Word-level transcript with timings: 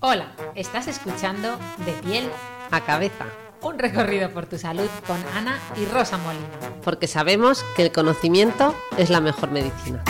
Hola, 0.00 0.32
estás 0.54 0.86
escuchando 0.86 1.58
De 1.84 1.92
piel 2.02 2.30
a 2.70 2.80
cabeza, 2.80 3.26
un 3.62 3.78
recorrido 3.78 4.30
por 4.30 4.46
tu 4.46 4.58
salud 4.58 4.88
con 5.06 5.22
Ana 5.34 5.58
y 5.76 5.84
Rosa 5.86 6.18
Molina. 6.18 6.46
porque 6.82 7.06
sabemos 7.06 7.64
que 7.76 7.82
el 7.82 7.92
conocimiento 7.92 8.74
es 8.96 9.10
la 9.10 9.20
mejor 9.20 9.50
medicina. 9.50 10.02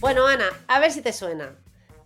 Bueno, 0.00 0.26
Ana, 0.26 0.48
a 0.66 0.80
ver 0.80 0.90
si 0.90 1.02
te 1.02 1.12
suena. 1.12 1.56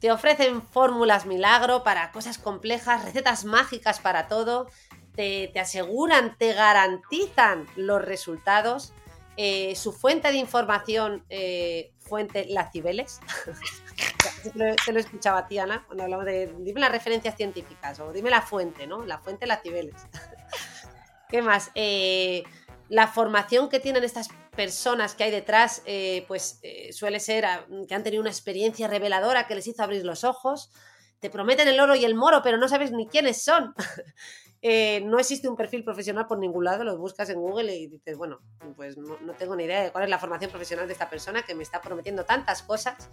Te 0.01 0.11
ofrecen 0.11 0.63
fórmulas 0.63 1.27
milagro 1.27 1.85
para 1.85 2.11
cosas 2.11 2.37
complejas, 2.37 3.05
recetas 3.05 3.45
mágicas 3.45 4.01
para 4.01 4.27
todo, 4.27 4.69
te, 5.15 5.53
aseguran, 5.59 6.37
te 6.39 6.53
garantizan 6.53 7.67
los 7.77 8.03
resultados. 8.03 8.93
eh, 9.39 9.75
su 9.77 9.95
fuente 9.95 10.29
de 10.31 10.37
información, 10.37 11.25
eh, 11.31 11.93
fuente 12.01 12.45
Las 12.49 12.71
Cibeles. 12.71 13.21
te, 14.85 14.93
lo, 14.93 14.99
escuchaba 14.99 15.39
a 15.39 15.49
ti, 15.49 15.59
Ana, 15.59 15.85
cuando 15.87 16.05
hablamos 16.05 16.27
de. 16.27 16.55
Dime 16.59 16.81
las 16.81 16.93
referencias 16.93 17.37
científicas 17.37 17.99
o 18.01 18.13
dime 18.13 18.29
la 18.29 18.43
fuente, 18.43 18.87
¿no? 18.87 19.07
La 19.07 19.19
fuente 19.19 19.47
Las 19.47 19.63
Cibeles. 19.63 19.95
¿Qué 21.31 21.41
más? 21.41 21.71
Eh, 21.75 22.43
la 22.91 23.09
formación 23.09 23.71
que 23.71 23.81
tienen 23.81 24.05
estas 24.05 24.29
personas 24.55 25.15
que 25.15 25.25
hay 25.25 25.31
detrás, 25.31 25.83
pues 26.29 26.61
suele 26.91 27.21
ser 27.21 27.47
ah, 27.47 27.65
que 27.89 27.95
han 27.95 28.03
tenido 28.03 28.21
una 28.21 28.29
experiencia 28.29 28.87
reveladora 28.87 29.47
que 29.47 29.55
les 29.55 29.67
hizo 29.67 29.83
abrir 29.83 30.05
los 30.05 30.25
ojos. 30.25 30.71
Te 31.21 31.31
prometen 31.31 31.69
el 31.69 31.81
oro 31.81 31.95
y 31.95 32.05
el 32.05 32.15
moro, 32.15 32.43
pero 32.43 32.59
no 32.59 32.69
sabes 32.69 32.93
ni 32.93 33.07
quiénes 33.07 33.43
son. 33.43 33.75
Eh, 34.65 35.03
no 35.05 35.19
existe 35.19 35.49
un 35.49 35.57
perfil 35.57 35.83
profesional 35.83 36.29
por 36.29 36.39
ningún 36.39 36.65
lado, 36.65 36.85
lo 36.85 36.97
buscas 36.97 37.29
en 37.31 37.41
Google 37.41 37.75
y 37.75 37.89
dices, 37.89 38.17
bueno, 38.17 38.39
pues 38.77 38.97
no, 38.97 39.17
tengo 39.37 39.57
ni 39.57 39.65
idea 39.65 39.83
de 39.83 39.91
cuál 39.91 40.05
es 40.05 40.11
la 40.11 40.21
formación 40.21 40.53
profesional 40.53 40.87
de 40.87 40.93
esta 40.93 41.11
persona 41.11 41.43
que 41.43 41.57
me 41.57 41.65
está 41.65 41.81
prometiendo 41.81 42.25
tantas 42.25 42.63
cosas. 42.63 43.11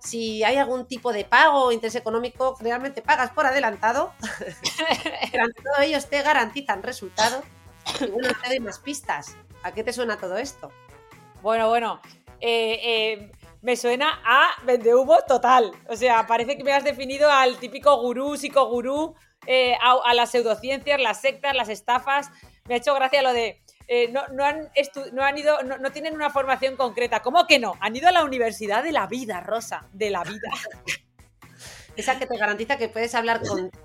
Si 0.00 0.42
hay 0.42 0.56
algún 0.56 0.86
tipo 0.86 1.12
de 1.12 1.24
pago 1.24 1.66
o 1.66 1.72
interés 1.72 1.94
económico, 1.94 2.56
realmente 2.60 3.00
pagas 3.00 3.30
por 3.30 3.46
adelantado. 3.46 4.12
Pero 5.32 5.44
ante 5.44 5.62
ellos 5.86 6.06
te 6.06 6.20
garantizan 6.22 6.82
resultados. 6.82 7.44
Y 8.00 8.10
bueno, 8.10 8.30
te 8.42 8.48
doy 8.48 8.60
más 8.60 8.80
pistas. 8.80 9.36
¿A 9.62 9.72
qué 9.72 9.84
te 9.84 9.92
suena 9.92 10.18
todo 10.18 10.36
esto? 10.36 10.70
Bueno, 11.42 11.68
bueno. 11.68 12.00
eh, 12.40 12.80
eh, 12.82 13.32
me 13.62 13.76
suena 13.76 14.20
a 14.24 14.50
vendehumo 14.64 15.18
total. 15.26 15.72
O 15.88 15.96
sea, 15.96 16.26
parece 16.26 16.56
que 16.56 16.64
me 16.64 16.72
has 16.72 16.84
definido 16.84 17.30
al 17.30 17.58
típico 17.58 17.96
gurú, 18.00 18.36
psicogurú, 18.36 19.14
eh, 19.50 19.78
a, 19.80 20.12
las 20.12 20.30
pseudociencias, 20.30 21.00
las 21.00 21.22
sectas, 21.22 21.56
las 21.56 21.70
estafas. 21.70 22.30
Me 22.66 22.74
ha 22.74 22.76
hecho 22.76 22.94
gracia 22.94 23.22
lo 23.22 23.32
de. 23.32 23.62
eh, 23.86 24.08
no, 24.12 24.28
no 24.28 24.44
han 24.44 24.68
no 25.12 25.24
han 25.24 25.38
ido, 25.38 25.62
no, 25.62 25.78
no 25.78 25.90
tienen 25.90 26.14
una 26.14 26.28
formación 26.28 26.76
concreta. 26.76 27.22
¿Cómo 27.22 27.46
que 27.46 27.58
no? 27.58 27.72
Han 27.80 27.96
ido 27.96 28.08
a 28.08 28.12
la 28.12 28.24
universidad 28.24 28.84
de 28.84 28.92
la 28.92 29.06
vida, 29.06 29.40
Rosa, 29.40 29.88
de 29.92 30.10
la 30.10 30.22
vida. 30.22 30.50
Esa 31.96 32.18
que 32.18 32.26
te 32.26 32.36
garantiza 32.36 32.76
que 32.76 32.90
puedes 32.90 33.14
hablar 33.16 33.40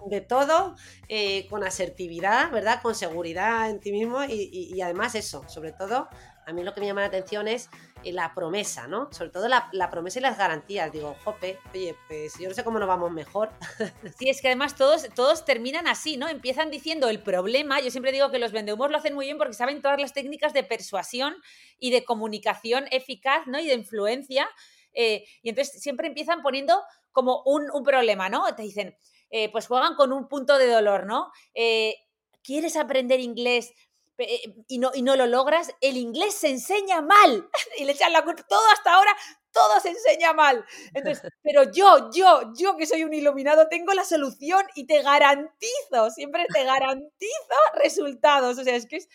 de 0.06 0.22
todo, 0.22 0.75
eh, 1.07 1.47
con 1.47 1.63
asertividad, 1.63 2.52
¿verdad? 2.52 2.79
Con 2.84 2.94
seguridad 2.94 3.72
en 3.72 3.79
ti 3.79 3.91
mismo 3.91 4.23
y, 4.23 4.79
además 4.81 5.16
eso, 5.16 5.47
sobre 5.47 5.72
todo, 5.72 6.09
a 6.46 6.53
mí 6.53 6.62
lo 6.62 6.75
que 6.75 6.81
me 6.81 6.85
llama 6.85 7.02
la 7.02 7.07
atención 7.07 7.47
es 7.47 7.69
la 8.12 8.34
promesa, 8.34 8.88
¿no? 8.88 9.12
Sobre 9.12 9.30
todo 9.30 9.47
la, 9.47 9.90
promesa 9.90 10.19
y 10.19 10.22
las 10.22 10.38
garantías. 10.38 10.91
Digo, 10.91 11.16
jope, 11.24 11.59
oye, 11.74 11.96
pues 12.08 12.34
yo 12.40 12.50
no 12.50 12.56
sé 12.56 12.64
cómo 12.64 12.80
nos 12.80 12.88
vamos 12.88 13.12
mejor. 13.12 13.52
Sí, 14.18 14.30
es 14.30 14.41
que 14.41 14.47
además 14.47 14.75
todos, 14.75 15.08
todos 15.16 15.46
terminan 15.46 15.88
así, 15.88 16.18
¿no? 16.18 16.28
Empiezan 16.28 16.69
diciendo 16.69 17.09
el 17.09 17.22
problema. 17.22 17.80
Yo 17.81 17.90
siempre 17.90 18.12
digo 18.12 18.30
que 18.31 18.40
los 18.40 18.52
vendehumos 18.52 18.91
lo 18.91 18.97
hacen 18.97 19.14
muy 19.16 19.25
bien 19.25 19.38
porque 19.38 19.53
saben 19.53 19.81
todas 19.81 20.00
las 20.00 20.14
técnicas 20.14 20.53
de 20.53 20.64
persuasión 20.64 21.36
y 21.80 21.91
de 21.91 22.03
comunicación 22.03 22.86
eficaz, 22.91 23.47
¿no? 23.47 23.59
Y 23.59 23.68
de 23.68 23.74
influencia. 23.74 24.47
eh, 24.94 25.25
y 25.41 25.50
entonces 25.50 25.81
siempre 25.81 26.08
empiezan 26.08 26.41
poniendo 26.44 26.84
como 27.12 27.41
un, 27.46 27.70
un 27.72 27.84
problema, 27.84 28.30
¿no? 28.30 28.53
Te 28.56 28.64
dicen, 28.64 28.96
eh, 29.35 29.50
pues 29.52 29.66
juegan 29.66 29.96
con 29.96 30.14
un 30.14 30.28
punto 30.28 30.59
de 30.59 30.68
dolor, 30.68 31.08
¿no? 31.08 31.31
Eh, 31.56 31.96
¿Quieres 32.44 32.75
aprender 32.75 33.20
inglés? 33.20 33.74
Eh, 34.18 34.53
Y 34.68 34.79
no, 34.79 34.91
y 34.94 35.01
no 35.01 35.16
lo 35.16 35.28
logras, 35.28 35.74
el 35.81 35.97
inglés 35.97 36.35
se 36.35 36.50
enseña 36.50 37.01
mal. 37.01 37.50
Y 37.78 37.85
le 37.85 37.94
echan 37.94 38.13
la 38.13 38.24
culpa. 38.24 38.44
Todo 38.47 38.62
hasta 38.74 38.94
ahora, 38.94 39.12
todo 39.51 39.79
se 39.79 39.90
enseña 39.90 40.34
mal. 40.34 40.66
Entonces, 40.94 41.31
pero 41.44 41.63
yo, 41.72 42.09
yo, 42.13 42.53
yo 42.57 42.78
que 42.78 42.85
soy 42.85 43.03
un 43.03 43.13
iluminado, 43.13 43.68
tengo 43.69 43.94
la 43.94 44.03
solución 44.06 44.66
y 44.75 44.85
te 44.85 45.02
garantizo, 45.02 46.09
siempre 46.13 46.46
te 46.53 46.63
garantizo 46.63 47.56
resultados. 47.75 48.57
O 48.59 48.63
sea, 48.63 48.75
es 48.75 48.88
que 48.88 48.97
es 48.97 49.09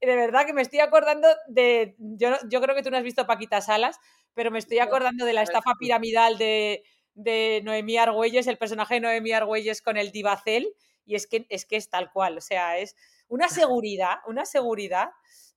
de 0.00 0.16
verdad 0.16 0.46
que 0.46 0.52
me 0.52 0.62
estoy 0.62 0.80
acordando 0.80 1.28
de. 1.46 1.94
Yo, 1.98 2.30
yo 2.48 2.60
creo 2.60 2.74
que 2.74 2.82
tú 2.82 2.90
no 2.90 2.96
has 2.96 3.04
visto 3.04 3.26
Paquita 3.26 3.60
Salas, 3.60 3.98
pero 4.34 4.50
me 4.50 4.58
estoy 4.58 4.80
acordando 4.80 5.24
de 5.24 5.32
la 5.32 5.42
estafa 5.42 5.74
piramidal 5.78 6.38
de, 6.38 6.82
de 7.14 7.60
Noemí 7.64 7.96
Argüelles, 7.98 8.46
el 8.46 8.58
personaje 8.58 8.94
de 8.94 9.00
Noemí 9.00 9.32
Argüelles 9.32 9.80
con 9.82 9.96
el 9.96 10.10
divacel. 10.10 10.74
Y 11.04 11.14
es 11.16 11.26
que, 11.26 11.46
es 11.48 11.66
que 11.66 11.76
es 11.76 11.88
tal 11.90 12.10
cual, 12.12 12.38
o 12.38 12.40
sea, 12.40 12.78
es 12.78 12.96
una 13.32 13.48
seguridad, 13.48 14.16
una 14.26 14.44
seguridad, 14.44 15.08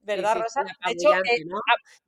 ¿verdad, 0.01 0.33
Sí, 0.33 0.39
Rosa? 0.41 0.61
De 0.85 0.91
hecho, 0.93 1.09
eh, 1.13 1.45
¿no? 1.45 1.59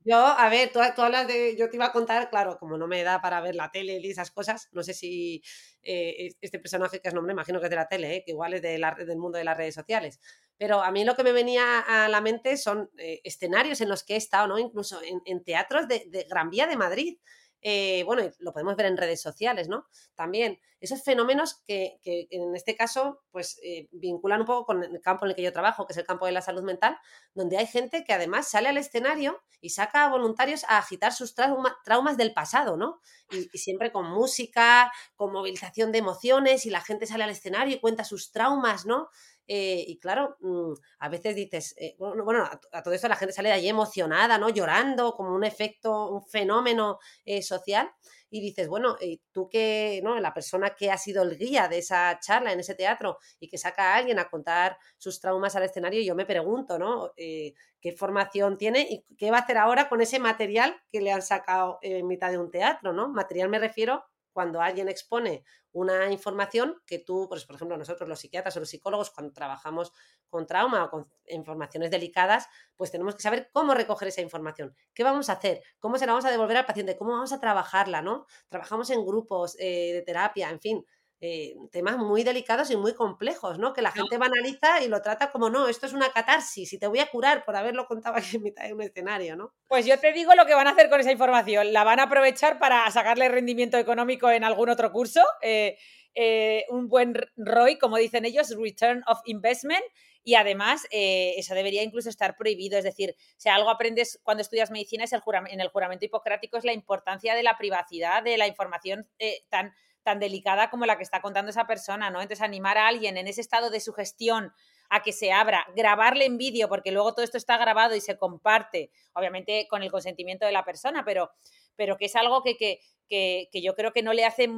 Yo, 0.04 0.16
a 0.18 0.48
ver, 0.48 0.70
tú, 0.72 0.80
tú 0.94 1.02
hablas 1.02 1.26
de. 1.28 1.56
Yo 1.56 1.68
te 1.68 1.76
iba 1.76 1.86
a 1.86 1.92
contar, 1.92 2.30
claro, 2.30 2.56
como 2.58 2.78
no 2.78 2.86
me 2.86 3.02
da 3.02 3.20
para 3.20 3.40
ver 3.40 3.54
la 3.54 3.70
tele 3.70 3.98
y 4.02 4.10
esas 4.10 4.30
cosas, 4.30 4.68
no 4.72 4.82
sé 4.82 4.94
si 4.94 5.42
eh, 5.82 6.26
es- 6.26 6.36
este 6.40 6.58
personaje 6.58 7.00
que 7.00 7.08
es 7.08 7.14
nombre, 7.14 7.32
imagino 7.32 7.60
que 7.60 7.66
es 7.66 7.70
de 7.70 7.76
la 7.76 7.88
tele, 7.88 8.16
¿eh? 8.16 8.22
que 8.24 8.32
igual 8.32 8.54
es 8.54 8.62
de 8.62 8.78
la- 8.78 8.94
del 8.94 9.18
mundo 9.18 9.38
de 9.38 9.44
las 9.44 9.56
redes 9.56 9.74
sociales. 9.74 10.20
Pero 10.56 10.82
a 10.82 10.90
mí 10.90 11.04
lo 11.04 11.14
que 11.16 11.22
me 11.24 11.32
venía 11.32 11.80
a 11.80 12.08
la 12.08 12.20
mente 12.20 12.56
son 12.56 12.90
eh, 12.98 13.20
escenarios 13.24 13.80
en 13.80 13.88
los 13.88 14.04
que 14.04 14.14
he 14.14 14.16
estado, 14.16 14.46
¿no? 14.48 14.58
Incluso 14.58 15.00
en, 15.02 15.20
en 15.24 15.42
teatros 15.44 15.86
de, 15.88 16.04
de 16.08 16.24
Gran 16.28 16.50
Vía 16.50 16.66
de 16.66 16.76
Madrid. 16.76 17.18
Eh, 17.62 18.02
bueno, 18.04 18.22
lo 18.38 18.52
podemos 18.52 18.76
ver 18.76 18.86
en 18.86 18.96
redes 18.96 19.20
sociales, 19.20 19.68
¿no? 19.68 19.86
También 20.14 20.60
esos 20.80 21.02
fenómenos 21.02 21.62
que, 21.66 21.98
que 22.02 22.28
en 22.30 22.54
este 22.54 22.76
caso, 22.76 23.22
pues 23.32 23.58
eh, 23.64 23.88
vinculan 23.90 24.40
un 24.40 24.46
poco 24.46 24.64
con 24.66 24.84
el 24.84 25.00
campo 25.00 25.24
en 25.24 25.30
el 25.30 25.36
que 25.36 25.42
yo 25.42 25.52
trabajo, 25.52 25.86
que 25.86 25.92
es 25.92 25.96
el 25.98 26.06
campo 26.06 26.26
de 26.26 26.32
la 26.32 26.40
salud 26.42 26.62
mental, 26.62 26.96
donde 27.34 27.58
hay 27.58 27.66
gente 27.66 28.04
que 28.04 28.12
además 28.12 28.48
sale 28.48 28.68
al 28.68 28.76
escenario 28.76 29.42
y 29.60 29.70
saca 29.70 30.04
a 30.04 30.08
voluntarios 30.08 30.64
a 30.64 30.78
agitar 30.78 31.12
sus 31.12 31.34
trauma- 31.34 31.76
traumas 31.84 32.16
del 32.16 32.32
pasado, 32.32 32.76
¿no? 32.76 33.00
Y 33.28 33.58
siempre 33.58 33.90
con 33.92 34.08
música, 34.10 34.92
con 35.16 35.32
movilización 35.32 35.90
de 35.92 35.98
emociones, 35.98 36.64
y 36.64 36.70
la 36.70 36.80
gente 36.80 37.06
sale 37.06 37.24
al 37.24 37.30
escenario 37.30 37.74
y 37.76 37.80
cuenta 37.80 38.04
sus 38.04 38.30
traumas, 38.30 38.86
¿no? 38.86 39.08
Eh, 39.50 39.82
y 39.88 39.98
claro, 39.98 40.36
mm, 40.40 40.74
a 40.98 41.08
veces 41.08 41.34
dices, 41.34 41.74
eh, 41.78 41.96
bueno, 41.98 42.44
a, 42.44 42.82
todo 42.82 42.92
esto 42.92 43.08
la 43.08 43.16
gente 43.16 43.32
sale 43.32 43.48
de 43.48 43.54
allí 43.54 43.68
emocionada, 43.68 44.36
¿no? 44.36 44.50
Llorando, 44.50 45.14
como 45.14 45.34
un 45.34 45.42
efecto, 45.42 46.10
un 46.10 46.22
fenómeno 46.22 46.98
eh, 47.24 47.42
social. 47.42 47.90
Y 48.30 48.42
dices, 48.42 48.68
bueno, 48.68 48.98
tú 49.32 49.48
que, 49.48 50.00
¿no? 50.04 50.20
La 50.20 50.34
persona 50.34 50.74
que 50.76 50.90
ha 50.90 50.98
sido 50.98 51.22
el 51.22 51.38
guía 51.38 51.66
de 51.66 51.78
esa 51.78 52.18
charla 52.20 52.52
en 52.52 52.60
ese 52.60 52.74
teatro 52.74 53.18
y 53.40 53.48
que 53.48 53.56
saca 53.56 53.94
a 53.94 53.96
alguien 53.96 54.18
a 54.18 54.28
contar 54.28 54.76
sus 54.98 55.18
traumas 55.18 55.56
al 55.56 55.62
escenario, 55.62 56.02
yo 56.02 56.14
me 56.14 56.26
pregunto, 56.26 56.78
¿no? 56.78 57.12
¿Qué 57.16 57.92
formación 57.96 58.58
tiene 58.58 58.80
y 58.82 59.06
qué 59.16 59.30
va 59.30 59.38
a 59.38 59.40
hacer 59.40 59.56
ahora 59.56 59.88
con 59.88 60.02
ese 60.02 60.18
material 60.18 60.76
que 60.92 61.00
le 61.00 61.10
han 61.10 61.22
sacado 61.22 61.78
en 61.80 62.06
mitad 62.06 62.30
de 62.30 62.36
un 62.36 62.50
teatro, 62.50 62.92
¿no? 62.92 63.08
Material 63.08 63.48
me 63.48 63.58
refiero 63.58 64.04
cuando 64.38 64.60
alguien 64.60 64.88
expone 64.88 65.42
una 65.72 66.12
información 66.12 66.80
que 66.86 67.00
tú, 67.00 67.26
pues, 67.28 67.44
por 67.44 67.56
ejemplo, 67.56 67.76
nosotros 67.76 68.08
los 68.08 68.20
psiquiatras 68.20 68.56
o 68.56 68.60
los 68.60 68.68
psicólogos, 68.68 69.10
cuando 69.10 69.32
trabajamos 69.32 69.92
con 70.28 70.46
trauma 70.46 70.84
o 70.84 70.90
con 70.90 71.10
informaciones 71.26 71.90
delicadas, 71.90 72.46
pues 72.76 72.92
tenemos 72.92 73.16
que 73.16 73.22
saber 73.22 73.50
cómo 73.52 73.74
recoger 73.74 74.06
esa 74.06 74.20
información, 74.20 74.76
qué 74.94 75.02
vamos 75.02 75.28
a 75.28 75.32
hacer, 75.32 75.60
cómo 75.80 75.98
se 75.98 76.06
la 76.06 76.12
vamos 76.12 76.24
a 76.24 76.30
devolver 76.30 76.56
al 76.56 76.66
paciente, 76.66 76.96
cómo 76.96 77.10
vamos 77.14 77.32
a 77.32 77.40
trabajarla, 77.40 78.00
¿no? 78.00 78.26
Trabajamos 78.48 78.90
en 78.90 79.04
grupos 79.04 79.56
eh, 79.58 79.92
de 79.92 80.02
terapia, 80.02 80.50
en 80.50 80.60
fin, 80.60 80.86
eh, 81.20 81.54
temas 81.72 81.98
muy 81.98 82.22
delicados 82.22 82.70
y 82.70 82.76
muy 82.76 82.94
complejos, 82.94 83.58
¿no? 83.58 83.72
Que 83.72 83.82
la 83.82 83.90
gente 83.90 84.18
banaliza 84.18 84.82
y 84.82 84.88
lo 84.88 85.02
trata 85.02 85.30
como, 85.30 85.50
no, 85.50 85.68
esto 85.68 85.86
es 85.86 85.92
una 85.92 86.10
catarsis 86.10 86.72
y 86.72 86.78
te 86.78 86.86
voy 86.86 87.00
a 87.00 87.10
curar 87.10 87.44
por 87.44 87.56
haberlo 87.56 87.86
contado 87.86 88.16
aquí 88.16 88.36
en 88.36 88.42
mitad 88.42 88.64
de 88.64 88.74
un 88.74 88.82
escenario, 88.82 89.36
¿no? 89.36 89.52
Pues 89.66 89.86
yo 89.86 89.98
te 89.98 90.12
digo 90.12 90.34
lo 90.34 90.46
que 90.46 90.54
van 90.54 90.66
a 90.66 90.70
hacer 90.70 90.88
con 90.88 91.00
esa 91.00 91.12
información. 91.12 91.72
La 91.72 91.84
van 91.84 92.00
a 92.00 92.04
aprovechar 92.04 92.58
para 92.58 92.90
sacarle 92.90 93.28
rendimiento 93.28 93.78
económico 93.78 94.30
en 94.30 94.44
algún 94.44 94.68
otro 94.68 94.92
curso. 94.92 95.22
eh, 95.42 95.76
eh, 96.20 96.64
un 96.70 96.88
buen 96.88 97.14
ROI, 97.36 97.78
como 97.78 97.96
dicen 97.96 98.24
ellos, 98.24 98.52
Return 98.58 99.04
of 99.06 99.20
Investment. 99.26 99.84
y 100.24 100.34
además 100.34 100.84
eh, 100.90 101.34
eso 101.36 101.54
debería 101.54 101.84
incluso 101.84 102.08
estar 102.08 102.36
prohibido. 102.36 102.76
Es 102.76 102.82
decir, 102.82 103.14
si 103.36 103.48
algo 103.48 103.70
aprendes 103.70 104.18
cuando 104.24 104.42
estudias 104.42 104.72
medicina 104.72 105.04
es 105.04 105.12
el 105.12 105.22
en 105.48 105.60
el 105.60 105.68
juramento 105.68 106.04
hipocrático 106.04 106.58
es 106.58 106.64
la 106.64 106.72
importancia 106.72 107.36
de 107.36 107.44
la 107.44 107.56
privacidad, 107.56 108.24
de 108.24 108.36
la 108.36 108.48
información 108.48 109.08
eh, 109.20 109.44
tan, 109.48 109.72
tan 110.08 110.20
delicada 110.20 110.70
como 110.70 110.86
la 110.86 110.96
que 110.96 111.02
está 111.02 111.20
contando 111.20 111.50
esa 111.50 111.66
persona, 111.66 112.08
¿no? 112.08 112.22
Entonces, 112.22 112.42
animar 112.42 112.78
a 112.78 112.88
alguien 112.88 113.18
en 113.18 113.28
ese 113.28 113.42
estado 113.42 113.68
de 113.68 113.78
sugestión 113.78 114.54
a 114.88 115.02
que 115.02 115.12
se 115.12 115.32
abra, 115.32 115.66
grabarle 115.76 116.24
en 116.24 116.38
vídeo, 116.38 116.66
porque 116.66 116.92
luego 116.92 117.12
todo 117.12 117.26
esto 117.26 117.36
está 117.36 117.58
grabado 117.58 117.94
y 117.94 118.00
se 118.00 118.16
comparte, 118.16 118.90
obviamente 119.12 119.66
con 119.68 119.82
el 119.82 119.90
consentimiento 119.90 120.46
de 120.46 120.52
la 120.52 120.64
persona, 120.64 121.04
pero, 121.04 121.30
pero 121.76 121.98
que 121.98 122.06
es 122.06 122.16
algo 122.16 122.42
que, 122.42 122.56
que, 122.56 122.80
que, 123.06 123.60
yo 123.60 123.74
creo 123.74 123.92
que 123.92 124.02
no 124.02 124.14
le 124.14 124.24
hace 124.24 124.48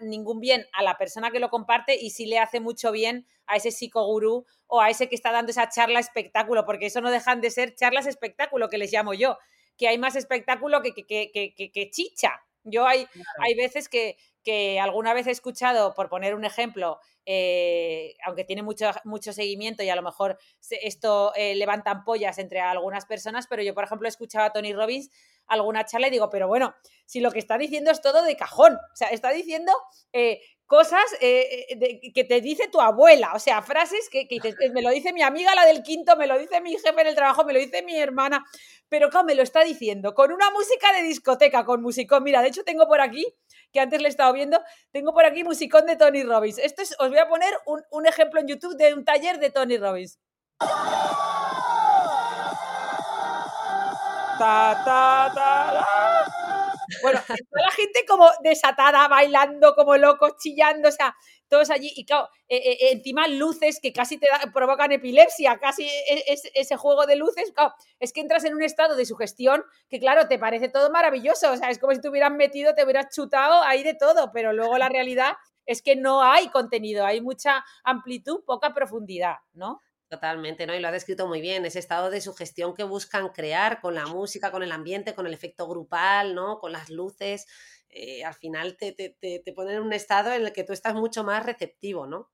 ningún 0.00 0.40
bien 0.40 0.66
a 0.72 0.82
la 0.82 0.98
persona 0.98 1.30
que 1.30 1.38
lo 1.38 1.50
comparte 1.50 1.94
y 1.94 2.10
sí 2.10 2.26
le 2.26 2.40
hace 2.40 2.58
mucho 2.58 2.90
bien 2.90 3.28
a 3.46 3.54
ese 3.54 3.70
psicogurú 3.70 4.44
o 4.66 4.80
a 4.80 4.90
ese 4.90 5.08
que 5.08 5.14
está 5.14 5.30
dando 5.30 5.52
esa 5.52 5.68
charla 5.68 6.00
espectáculo, 6.00 6.64
porque 6.64 6.86
eso 6.86 7.00
no 7.00 7.12
dejan 7.12 7.40
de 7.40 7.52
ser 7.52 7.76
charlas 7.76 8.08
espectáculo, 8.08 8.68
que 8.68 8.78
les 8.78 8.92
llamo 8.92 9.14
yo, 9.14 9.38
que 9.76 9.86
hay 9.86 9.98
más 9.98 10.16
espectáculo 10.16 10.82
que, 10.82 10.92
que 11.06 11.90
chicha. 11.92 12.32
Yo 12.64 12.86
hay, 12.86 13.06
hay 13.38 13.54
veces 13.54 13.88
que, 13.88 14.16
que 14.42 14.80
alguna 14.80 15.14
vez 15.14 15.26
he 15.26 15.30
escuchado, 15.30 15.94
por 15.94 16.08
poner 16.08 16.34
un 16.34 16.44
ejemplo, 16.44 16.98
eh, 17.26 18.16
aunque 18.24 18.44
tiene 18.44 18.62
mucho, 18.62 18.90
mucho 19.04 19.32
seguimiento 19.32 19.82
y 19.82 19.90
a 19.90 19.96
lo 19.96 20.02
mejor 20.02 20.38
esto 20.70 21.32
eh, 21.36 21.54
levanta 21.54 21.90
ampollas 21.90 22.38
entre 22.38 22.60
algunas 22.60 23.06
personas, 23.06 23.46
pero 23.48 23.62
yo, 23.62 23.74
por 23.74 23.84
ejemplo, 23.84 24.08
he 24.08 24.10
escuchado 24.10 24.46
a 24.46 24.52
Tony 24.52 24.72
Robbins 24.72 25.10
alguna 25.46 25.84
charla 25.84 26.08
y 26.08 26.10
digo, 26.10 26.30
pero 26.30 26.48
bueno, 26.48 26.74
si 27.04 27.20
lo 27.20 27.30
que 27.30 27.38
está 27.40 27.58
diciendo 27.58 27.90
es 27.90 28.00
todo 28.00 28.22
de 28.22 28.36
cajón, 28.36 28.74
o 28.74 28.96
sea, 28.96 29.08
está 29.08 29.30
diciendo 29.30 29.72
eh, 30.12 30.40
cosas 30.64 31.02
que 31.18 32.26
te 32.28 32.40
dice 32.40 32.68
tu 32.68 32.80
abuela, 32.80 33.32
o 33.34 33.40
sea, 33.40 33.60
frases 33.60 34.08
que, 34.08 34.28
que, 34.28 34.70
me 34.72 34.82
lo 34.82 34.90
dice 34.90 35.12
mi 35.12 35.22
amiga, 35.22 35.52
la 35.56 35.66
del 35.66 35.82
quinto, 35.82 36.16
me 36.16 36.28
lo 36.28 36.38
dice 36.38 36.60
mi 36.60 36.70
jefe 36.70 37.00
en 37.00 37.08
el 37.08 37.16
trabajo, 37.16 37.44
me 37.44 37.52
lo 37.52 37.58
dice 37.58 37.82
mi 37.82 37.96
hermana, 37.96 38.44
pero 38.88 39.10
¿cómo 39.10 39.24
me 39.24 39.34
lo 39.34 39.42
está 39.42 39.64
diciendo? 39.64 40.14
Con 40.14 40.32
una 40.32 40.50
música 40.50 40.92
de 40.92 41.02
discoteca, 41.02 41.64
con 41.64 41.82
musicón. 41.82 42.22
Mira, 42.22 42.42
de 42.42 42.48
hecho 42.48 42.64
tengo 42.64 42.86
por 42.86 43.00
aquí, 43.00 43.26
que 43.72 43.80
antes 43.80 44.00
le 44.00 44.08
he 44.08 44.10
estado 44.10 44.32
viendo, 44.32 44.60
tengo 44.92 45.12
por 45.12 45.24
aquí 45.24 45.44
musicón 45.44 45.86
de 45.86 45.96
Tony 45.96 46.22
Robbins. 46.22 46.58
Esto 46.58 46.82
es, 46.82 46.94
os 46.98 47.08
voy 47.08 47.18
a 47.18 47.28
poner 47.28 47.52
un, 47.66 47.82
un 47.90 48.06
ejemplo 48.06 48.40
en 48.40 48.48
YouTube 48.48 48.76
de 48.76 48.94
un 48.94 49.04
taller 49.04 49.38
de 49.38 49.50
Tony 49.50 49.76
Robbins. 49.78 50.18
Bueno, 57.02 57.20
toda 57.26 57.62
la 57.66 57.70
gente 57.72 58.04
como 58.08 58.28
desatada, 58.42 59.08
bailando 59.08 59.74
como 59.74 59.96
locos, 59.96 60.36
chillando, 60.38 60.88
o 60.88 60.92
sea, 60.92 61.14
todos 61.48 61.70
allí. 61.70 61.92
Y 61.96 62.04
claro, 62.04 62.28
eh, 62.48 62.56
eh, 62.56 62.72
eh, 62.80 62.92
encima 62.92 63.28
luces 63.28 63.78
que 63.80 63.92
casi 63.92 64.18
te 64.18 64.26
provocan 64.52 64.92
epilepsia, 64.92 65.58
casi 65.58 65.84
e, 65.84 66.24
es, 66.28 66.42
ese 66.54 66.76
juego 66.76 67.06
de 67.06 67.16
luces. 67.16 67.52
Es 67.98 68.12
que 68.12 68.20
entras 68.20 68.44
en 68.44 68.54
un 68.54 68.62
estado 68.62 68.96
de 68.96 69.06
sugestión 69.06 69.62
que, 69.88 69.98
claro, 70.00 70.28
te 70.28 70.38
parece 70.38 70.68
todo 70.68 70.90
maravilloso. 70.90 71.52
O 71.52 71.56
sea, 71.56 71.70
es 71.70 71.78
como 71.78 71.94
si 71.94 72.00
te 72.00 72.08
hubieran 72.08 72.36
metido, 72.36 72.74
te 72.74 72.84
hubieras 72.84 73.14
chutado 73.14 73.62
ahí 73.62 73.82
de 73.82 73.94
todo, 73.94 74.30
pero 74.32 74.52
luego 74.52 74.78
la 74.78 74.88
realidad 74.88 75.34
es 75.66 75.82
que 75.82 75.94
no 75.96 76.22
hay 76.22 76.48
contenido, 76.48 77.04
hay 77.04 77.20
mucha 77.20 77.64
amplitud, 77.84 78.42
poca 78.44 78.74
profundidad, 78.74 79.36
¿no? 79.52 79.80
Totalmente, 80.10 80.66
¿no? 80.66 80.74
Y 80.74 80.80
lo 80.80 80.88
ha 80.88 80.90
descrito 80.90 81.28
muy 81.28 81.40
bien, 81.40 81.64
ese 81.64 81.78
estado 81.78 82.10
de 82.10 82.20
sugestión 82.20 82.74
que 82.74 82.82
buscan 82.82 83.28
crear 83.28 83.80
con 83.80 83.94
la 83.94 84.06
música, 84.06 84.50
con 84.50 84.64
el 84.64 84.72
ambiente, 84.72 85.14
con 85.14 85.24
el 85.28 85.32
efecto 85.32 85.68
grupal, 85.68 86.34
¿no? 86.34 86.58
Con 86.58 86.72
las 86.72 86.90
luces. 86.90 87.46
Eh, 87.88 88.24
al 88.24 88.34
final 88.34 88.76
te, 88.76 88.90
te, 88.90 89.14
te, 89.20 89.52
ponen 89.52 89.76
en 89.76 89.82
un 89.82 89.92
estado 89.92 90.32
en 90.32 90.44
el 90.44 90.52
que 90.52 90.64
tú 90.64 90.72
estás 90.72 90.94
mucho 90.94 91.22
más 91.22 91.46
receptivo, 91.46 92.08
¿no? 92.08 92.28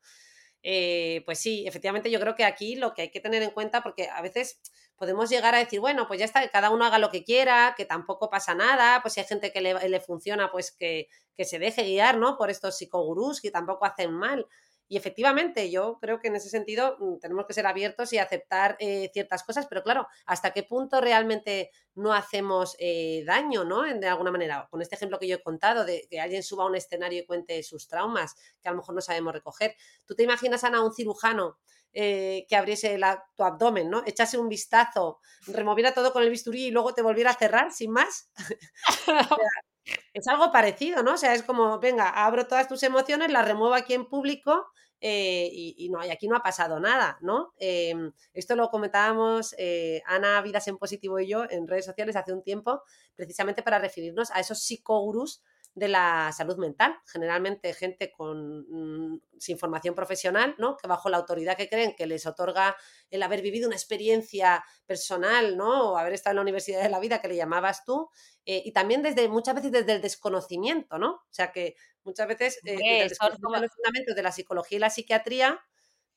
Eh, 0.63 1.23
pues 1.27 1.39
sí, 1.39 1.67
efectivamente 1.67 2.11
yo 2.11 2.19
creo 2.19 2.35
que 2.35 2.45
aquí 2.45 2.77
lo 2.77 2.95
que 2.95 3.03
hay 3.03 3.11
que 3.11 3.21
tener 3.21 3.43
en 3.43 3.51
cuenta, 3.51 3.83
porque 3.83 4.09
a 4.09 4.23
veces 4.23 4.59
podemos 4.97 5.29
llegar 5.29 5.55
a 5.55 5.59
decir, 5.59 5.81
bueno, 5.81 6.09
pues 6.09 6.19
ya 6.19 6.25
está, 6.25 6.41
que 6.41 6.51
cada 6.51 6.71
uno 6.71 6.87
haga 6.87 6.99
lo 6.99 7.11
que 7.11 7.25
quiera, 7.25 7.75
que 7.77 7.85
tampoco 7.85 8.31
pasa 8.31 8.55
nada, 8.55 9.03
pues 9.03 9.15
si 9.15 9.21
hay 9.21 9.27
gente 9.27 9.53
que 9.53 9.61
le, 9.61 9.89
le 9.89 10.01
funciona, 10.01 10.51
pues 10.51 10.73
que, 10.73 11.09
que, 11.37 11.45
se 11.45 11.59
deje 11.59 11.83
guiar, 11.83 12.17
¿no? 12.17 12.39
Por 12.39 12.51
estos 12.51 12.79
psicogurús 12.79 13.43
que 13.43 13.51
tampoco 13.51 13.85
hacen 13.85 14.13
mal. 14.15 14.47
Y 14.89 14.97
efectivamente, 14.97 15.71
yo 15.71 15.99
creo 16.01 16.21
que 16.21 16.29
en 16.29 16.37
ese 16.37 16.49
sentido 16.49 16.97
mm, 17.01 17.19
tenemos 17.19 17.47
que 17.47 17.55
ser 17.55 17.67
abiertos 17.67 18.13
y 18.13 18.19
aceptar 18.19 18.77
eh, 18.79 19.11
ciertas 19.13 19.43
cosas, 19.43 19.67
pero 19.69 19.83
claro, 19.83 20.07
¿hasta 20.27 20.53
qué 20.53 20.63
punto 20.63 21.01
realmente 21.01 21.71
no 21.95 22.13
hacemos 22.13 22.77
eh, 22.79 23.25
daño, 23.27 23.65
¿no? 23.65 23.83
De 23.83 24.07
alguna 24.09 24.31
manera, 24.31 24.69
con 24.71 24.83
este 24.83 24.95
ejemplo 24.95 25.19
que 25.19 25.29
yo 25.29 25.37
he 25.37 25.43
contado, 25.43 25.85
de 25.85 26.07
que 26.11 26.21
alguien 26.21 26.43
suba 26.43 26.65
a 26.65 26.67
un 26.67 26.77
escenario 26.77 27.21
y 27.23 27.27
cuente 27.27 27.63
sus 27.63 27.89
traumas, 27.89 28.35
que 28.63 28.69
a 28.69 28.73
lo 28.73 28.79
mejor 28.79 28.95
no 28.95 29.01
sabemos 29.01 29.33
recoger. 29.33 29.75
¿Tú 30.05 30.15
te 30.15 30.23
imaginas, 30.23 30.63
Ana, 30.65 30.83
un 30.85 30.93
cirujano 30.95 31.59
eh, 31.99 32.45
que 32.49 32.57
abriese 32.57 32.99
tu 33.35 33.43
abdomen, 33.43 33.89
¿no? 33.89 34.03
Echase 34.07 34.37
un 34.37 34.51
vistazo, 34.51 35.21
removiera 35.47 35.95
todo 35.95 36.13
con 36.13 36.23
el 36.23 36.29
bisturí 36.31 36.67
y 36.67 36.71
luego 36.71 36.93
te 36.93 37.01
volviera 37.01 37.31
a 37.31 37.39
cerrar 37.39 37.73
sin 37.73 37.91
más. 37.91 38.31
es 40.13 40.27
algo 40.29 40.51
parecido, 40.53 41.03
¿no? 41.03 41.15
O 41.15 41.17
sea, 41.17 41.35
es 41.35 41.43
como, 41.43 41.79
venga, 41.79 42.09
abro 42.09 42.47
todas 42.47 42.69
tus 42.69 42.83
emociones, 42.83 43.31
las 43.31 43.47
remuevo 43.47 43.75
aquí 43.75 43.95
en 43.95 44.07
público 44.07 44.67
eh, 45.01 45.49
y, 45.53 45.89
no, 45.91 46.05
y 46.05 46.11
aquí 46.11 46.27
no 46.27 46.37
ha 46.37 46.43
pasado 46.43 46.81
nada, 46.81 47.19
¿no? 47.21 47.53
Em, 47.59 48.13
esto 48.33 48.57
lo 48.57 48.71
comentábamos 48.71 49.55
eh, 49.59 50.03
Ana 50.07 50.41
Vidas 50.41 50.67
en 50.69 50.79
Positivo 50.79 51.21
y 51.21 51.29
yo 51.29 51.45
en 51.51 51.69
redes 51.69 51.85
sociales 51.85 52.17
hace 52.17 52.33
un 52.33 52.43
tiempo, 52.43 52.83
precisamente 53.15 53.63
para 53.63 53.79
referirnos 53.79 54.31
a 54.31 54.41
esos 54.41 54.63
psicogurus 54.63 55.43
de 55.77 55.89
la 55.89 56.33
salud 56.33 56.57
mental, 56.57 56.97
generalmente 57.05 57.75
gente 57.75 58.11
con, 58.11 58.65
mm, 59.13 59.21
sin 59.39 59.59
formación 59.59 59.95
profesional, 59.95 60.55
¿no? 60.57 60.75
que 60.79 60.89
bajo 60.89 61.11
la 61.11 61.19
autoridad 61.19 61.55
que 61.55 61.69
creen 61.69 61.95
que 61.95 62.07
les 62.07 62.25
otorga 62.25 62.75
el 63.11 63.23
haber 63.23 63.43
vivido 63.43 63.69
una 63.69 63.77
experiencia 63.77 64.65
personal, 64.87 65.55
¿no? 65.59 65.93
o 65.93 65.99
haber 65.99 66.15
estado 66.15 66.33
en 66.33 66.37
la 66.37 66.43
universidad 66.43 66.83
de 66.83 66.89
la 66.89 66.99
vida 66.99 67.21
que 67.21 67.29
le 67.29 67.37
llamabas 67.37 67.85
tú, 67.85 68.09
eh, 68.47 68.63
y 68.65 68.73
también 68.73 69.03
desde 69.03 69.29
muchas 69.29 69.55
veces 69.55 69.71
desde 69.71 69.93
el 69.93 70.01
desconocimiento, 70.01 70.99
¿no? 70.99 71.11
O 71.11 71.29
sea 71.31 71.53
que 71.53 71.77
muchas 72.05 72.27
veces 72.27 72.59
eh, 72.65 73.07
los 73.09 73.19
fundamentos 73.19 74.17
de 74.17 74.23
la 74.23 74.33
psicología 74.33 74.77
y 74.77 74.81
la 74.81 74.91
psiquiatría 74.91 75.61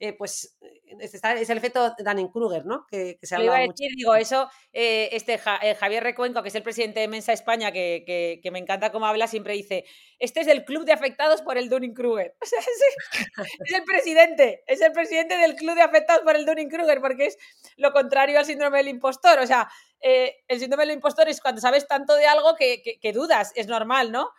eh, 0.02 0.14
pues 0.14 0.58
eh, 0.62 0.98
es 1.02 1.50
el 1.50 1.58
efecto 1.58 1.94
Dunning-Kruger, 1.98 2.66
¿no? 2.66 2.86
Que, 2.90 3.20
se 3.22 3.44
iba 3.44 3.58
a 3.58 3.60
decir, 3.60 3.92
digo, 3.98 4.16
eso, 4.16 4.50
eh, 4.72 5.10
este 5.12 5.38
Javier 5.38 6.04
Recuenco, 6.04 6.42
que 6.42 6.48
es 6.48 6.56
el 6.56 6.64
presidente 6.64 7.02
de 7.02 7.10
Mensa 7.10 7.34
España, 7.34 7.74
que, 7.74 8.40
me 8.50 8.60
encanta 8.60 8.92
cómo 8.92 9.06
habla, 9.06 9.28
siempre 9.28 9.54
dice, 9.54 9.84
este 10.18 10.40
es 10.40 10.48
el 10.48 10.64
club 10.64 10.86
de 10.86 10.94
afectados 10.94 11.42
por 11.42 11.58
el 11.58 11.70
Dunning-Kruger. 11.70 12.36
O 12.42 12.46
sea, 12.46 12.60
es, 12.60 13.74
el 13.74 13.84
presidente, 13.84 14.64
es 14.68 14.82
el 14.82 14.94
presidente 14.94 15.38
del 15.38 15.56
club 15.56 15.76
de 15.76 15.82
afectados 15.82 16.24
por 16.24 16.36
el 16.36 16.46
Dunning-Kruger, 16.46 17.02
porque 17.02 17.26
es 17.26 17.38
lo 17.76 17.92
contrario 17.92 18.40
al 18.40 18.46
síndrome 18.46 18.78
del 18.78 18.88
impostor. 18.88 19.40
O 19.40 19.48
sea, 19.48 19.70
el 20.02 20.60
síndrome 20.60 20.86
del 20.86 20.96
impostor 20.96 21.28
es 21.28 21.42
cuando 21.42 21.60
sabes 21.60 21.88
tanto 21.88 22.16
de 22.16 22.26
algo 22.26 22.56
que, 22.56 23.12
dudas, 23.14 23.52
es 23.56 23.68
normal, 23.68 24.12
¿no? 24.14 24.32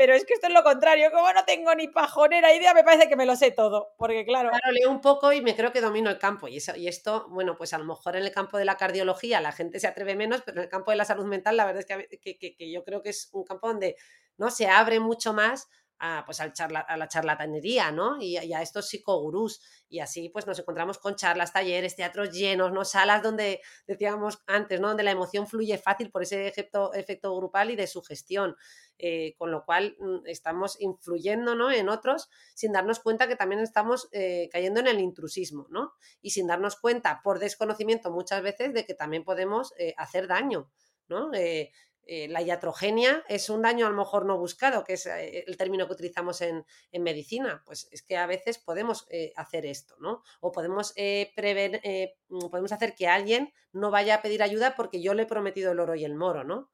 Pero 0.00 0.14
es 0.14 0.24
que 0.24 0.32
esto 0.32 0.46
es 0.46 0.54
lo 0.54 0.62
contrario, 0.62 1.10
como 1.12 1.30
no 1.30 1.44
tengo 1.44 1.74
ni 1.74 1.86
pajonera 1.86 2.54
idea, 2.54 2.72
me 2.72 2.82
parece 2.82 3.06
que 3.06 3.16
me 3.16 3.26
lo 3.26 3.36
sé 3.36 3.50
todo, 3.50 3.92
porque 3.98 4.24
claro... 4.24 4.48
Claro, 4.48 4.72
leo 4.72 4.90
un 4.90 5.02
poco 5.02 5.30
y 5.30 5.42
me 5.42 5.54
creo 5.54 5.72
que 5.72 5.82
domino 5.82 6.08
el 6.08 6.16
campo, 6.16 6.48
y, 6.48 6.56
eso, 6.56 6.74
y 6.74 6.88
esto, 6.88 7.26
bueno, 7.28 7.54
pues 7.58 7.74
a 7.74 7.78
lo 7.78 7.84
mejor 7.84 8.16
en 8.16 8.22
el 8.22 8.32
campo 8.32 8.56
de 8.56 8.64
la 8.64 8.78
cardiología 8.78 9.42
la 9.42 9.52
gente 9.52 9.78
se 9.78 9.86
atreve 9.86 10.16
menos, 10.16 10.40
pero 10.40 10.56
en 10.56 10.62
el 10.64 10.70
campo 10.70 10.90
de 10.90 10.96
la 10.96 11.04
salud 11.04 11.26
mental 11.26 11.58
la 11.58 11.66
verdad 11.66 11.84
es 11.86 12.18
que, 12.18 12.38
que 12.38 12.72
yo 12.72 12.82
creo 12.82 13.02
que 13.02 13.10
es 13.10 13.28
un 13.32 13.44
campo 13.44 13.68
donde 13.68 13.96
no 14.38 14.50
se 14.50 14.68
abre 14.68 15.00
mucho 15.00 15.34
más 15.34 15.68
a, 16.00 16.24
pues 16.24 16.40
a 16.40 16.96
la 16.96 17.08
charlatanería, 17.08 17.92
¿no? 17.92 18.16
Y, 18.20 18.36
a 18.36 18.62
estos 18.62 18.88
psicogurús. 18.88 19.60
Y 19.88 20.00
así 20.00 20.30
pues 20.30 20.46
nos 20.46 20.58
encontramos 20.58 20.98
con 20.98 21.14
charlas, 21.14 21.52
talleres, 21.52 21.94
teatros 21.94 22.30
llenos, 22.30 22.72
¿no? 22.72 22.84
Salas 22.84 23.22
donde 23.22 23.60
decíamos 23.86 24.42
antes, 24.46 24.80
¿no? 24.80 24.88
Donde 24.88 25.02
la 25.02 25.10
emoción 25.10 25.46
fluye 25.46 25.76
fácil 25.76 26.10
por 26.10 26.22
ese 26.22 26.48
efecto, 26.48 26.92
efecto 26.94 27.36
grupal 27.36 27.70
y 27.70 27.76
de 27.76 27.86
sugestión. 27.86 28.56
Eh, 29.02 29.34
con 29.38 29.50
lo 29.50 29.64
cual 29.64 29.96
mm, 29.98 30.26
estamos 30.26 30.78
influyendo 30.80 31.54
¿no? 31.54 31.70
en 31.70 31.88
otros 31.88 32.28
sin 32.54 32.72
darnos 32.72 33.00
cuenta 33.00 33.28
que 33.28 33.36
también 33.36 33.62
estamos 33.62 34.08
eh, 34.12 34.48
cayendo 34.52 34.80
en 34.80 34.88
el 34.88 35.00
intrusismo, 35.00 35.66
¿no? 35.70 35.94
Y 36.20 36.30
sin 36.30 36.46
darnos 36.46 36.76
cuenta 36.76 37.22
por 37.24 37.38
desconocimiento 37.38 38.10
muchas 38.10 38.42
veces 38.42 38.74
de 38.74 38.84
que 38.84 38.94
también 38.94 39.24
podemos 39.24 39.72
eh, 39.78 39.94
hacer 39.96 40.26
daño, 40.26 40.70
¿no? 41.08 41.30
Eh, 42.12 42.26
la 42.26 42.42
iatrogenia 42.42 43.24
es 43.28 43.50
un 43.50 43.62
daño 43.62 43.86
a 43.86 43.90
lo 43.90 43.96
mejor 43.96 44.26
no 44.26 44.36
buscado, 44.36 44.82
que 44.82 44.94
es 44.94 45.06
eh, 45.06 45.44
el 45.46 45.56
término 45.56 45.86
que 45.86 45.92
utilizamos 45.92 46.40
en, 46.40 46.64
medicina. 46.92 47.62
Pues 47.64 47.86
es 47.92 48.02
que 48.02 48.16
a 48.16 48.26
veces 48.26 48.58
podemos 48.58 49.06
eh, 49.10 49.32
hacer 49.36 49.64
esto, 49.64 49.94
¿no? 50.00 50.24
O 50.40 50.50
podemos 50.50 50.92
prever, 51.36 51.80
mm, 52.28 52.48
podemos 52.50 52.72
hacer 52.72 52.96
que 52.96 53.06
alguien 53.06 53.52
no 53.72 53.92
vaya 53.92 54.16
a 54.16 54.22
pedir 54.22 54.42
ayuda 54.42 54.74
porque 54.74 55.00
yo 55.00 55.14
le 55.14 55.22
he 55.22 55.26
prometido 55.26 55.70
el 55.70 55.78
oro 55.78 55.94
y 55.94 56.04
el 56.04 56.16
moro, 56.16 56.42
¿no? 56.42 56.72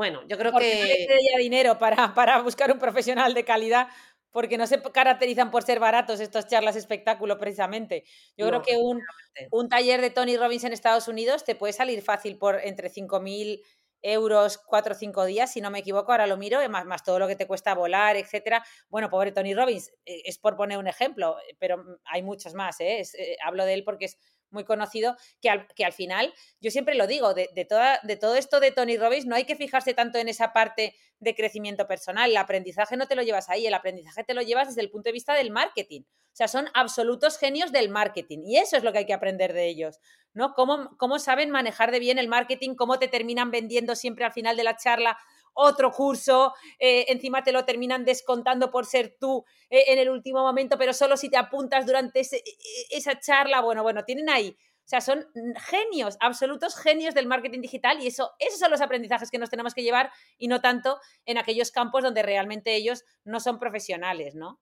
Bueno, 0.00 0.22
yo 0.26 0.38
creo 0.38 0.50
que. 0.54 1.06
No 1.10 1.14
le 1.36 1.42
dinero 1.42 1.78
para, 1.78 2.14
para 2.14 2.40
buscar 2.40 2.72
un 2.72 2.78
profesional 2.78 3.34
de 3.34 3.44
calidad, 3.44 3.88
porque 4.30 4.56
no 4.56 4.66
se 4.66 4.80
caracterizan 4.80 5.50
por 5.50 5.62
ser 5.62 5.78
baratos 5.78 6.20
estos 6.20 6.46
charlas 6.46 6.74
espectáculo 6.74 7.36
precisamente. 7.36 8.04
Yo 8.34 8.48
creo 8.48 8.62
que 8.62 8.78
un, 8.78 9.02
un, 9.50 9.68
taller 9.68 10.00
de 10.00 10.08
Tony 10.08 10.38
Robbins 10.38 10.64
en 10.64 10.72
Estados 10.72 11.06
Unidos 11.06 11.44
te 11.44 11.54
puede 11.54 11.74
salir 11.74 12.00
fácil 12.00 12.38
por 12.38 12.60
entre 12.64 12.88
5.000 12.88 13.60
euros 14.00 14.56
cuatro 14.56 14.94
o 14.94 14.96
cinco 14.96 15.26
días, 15.26 15.52
si 15.52 15.60
no 15.60 15.70
me 15.70 15.80
equivoco, 15.80 16.12
ahora 16.12 16.26
lo 16.26 16.38
miro, 16.38 16.66
más, 16.70 16.86
más 16.86 17.04
todo 17.04 17.18
lo 17.18 17.28
que 17.28 17.36
te 17.36 17.46
cuesta 17.46 17.74
volar, 17.74 18.16
etcétera. 18.16 18.64
Bueno, 18.88 19.10
pobre 19.10 19.32
Tony 19.32 19.52
Robbins, 19.52 19.90
eh, 20.06 20.22
es 20.24 20.38
por 20.38 20.56
poner 20.56 20.78
un 20.78 20.86
ejemplo, 20.86 21.36
pero 21.58 21.76
mm, 21.76 21.96
hay 22.04 22.22
muchos 22.22 22.54
más, 22.54 22.80
¿eh? 22.80 23.02
Eh, 23.02 23.36
hablo 23.44 23.66
de 23.66 23.74
él 23.74 23.84
porque 23.84 24.06
es 24.06 24.16
muy 24.50 24.64
conocido, 24.64 25.16
que 25.40 25.50
al, 25.50 25.66
que 25.74 25.84
al 25.84 25.92
final, 25.92 26.32
yo 26.60 26.70
siempre 26.70 26.94
lo 26.94 27.06
digo, 27.06 27.34
de, 27.34 27.48
toda, 27.68 28.00
de 28.02 28.16
todo 28.16 28.34
esto 28.34 28.60
de 28.60 28.72
Tony 28.72 28.96
Robbins, 28.96 29.26
no 29.26 29.36
hay 29.36 29.44
que 29.44 29.56
fijarse 29.56 29.94
tanto 29.94 30.18
en 30.18 30.28
esa 30.28 30.52
parte 30.52 30.94
de 31.18 31.34
crecimiento 31.34 31.86
personal. 31.86 32.30
El 32.30 32.36
aprendizaje 32.36 32.96
no 32.96 33.06
te 33.06 33.14
lo 33.14 33.22
llevas 33.22 33.48
ahí, 33.48 33.66
el 33.66 33.74
aprendizaje 33.74 34.24
te 34.24 34.34
lo 34.34 34.42
llevas 34.42 34.68
desde 34.68 34.80
el 34.80 34.90
punto 34.90 35.08
de 35.08 35.12
vista 35.12 35.34
del 35.34 35.50
marketing. 35.50 36.02
O 36.02 36.36
sea, 36.40 36.48
son 36.48 36.68
absolutos 36.74 37.38
genios 37.38 37.72
del 37.72 37.88
marketing 37.88 38.38
y 38.44 38.58
eso 38.58 38.76
es 38.76 38.84
lo 38.84 38.92
que 38.92 38.98
hay 38.98 39.06
que 39.06 39.12
aprender 39.12 39.52
de 39.52 39.66
ellos, 39.66 39.98
¿no? 40.32 40.54
Cómo, 40.54 40.96
cómo 40.96 41.18
saben 41.18 41.50
manejar 41.50 41.90
de 41.90 41.98
bien 41.98 42.18
el 42.18 42.28
marketing, 42.28 42.76
cómo 42.76 42.98
te 42.98 43.08
terminan 43.08 43.50
vendiendo 43.50 43.96
siempre 43.96 44.24
al 44.24 44.32
final 44.32 44.56
de 44.56 44.64
la 44.64 44.76
charla 44.76 45.18
otro 45.54 45.90
curso, 45.92 46.54
eh, 46.78 47.06
encima 47.08 47.42
te 47.42 47.52
lo 47.52 47.64
terminan 47.64 48.04
descontando 48.04 48.70
por 48.70 48.86
ser 48.86 49.16
tú 49.18 49.44
eh, 49.68 49.84
en 49.88 49.98
el 49.98 50.10
último 50.10 50.40
momento, 50.40 50.78
pero 50.78 50.92
solo 50.92 51.16
si 51.16 51.28
te 51.28 51.36
apuntas 51.36 51.86
durante 51.86 52.20
e, 52.20 52.22
e, 52.22 52.42
esa 52.90 53.18
charla, 53.20 53.60
bueno, 53.60 53.82
bueno, 53.82 54.04
tienen 54.04 54.30
ahí. 54.30 54.56
O 54.84 54.88
sea, 54.90 55.00
son 55.00 55.24
genios, 55.68 56.16
absolutos 56.20 56.76
genios 56.76 57.14
del 57.14 57.26
marketing 57.26 57.60
digital 57.60 58.02
y 58.02 58.08
eso, 58.08 58.32
esos 58.40 58.58
son 58.58 58.72
los 58.72 58.80
aprendizajes 58.80 59.30
que 59.30 59.38
nos 59.38 59.50
tenemos 59.50 59.72
que 59.72 59.84
llevar 59.84 60.10
y 60.36 60.48
no 60.48 60.60
tanto 60.60 60.98
en 61.26 61.38
aquellos 61.38 61.70
campos 61.70 62.02
donde 62.02 62.22
realmente 62.22 62.74
ellos 62.74 63.04
no 63.24 63.38
son 63.38 63.60
profesionales, 63.60 64.34
¿no? 64.34 64.60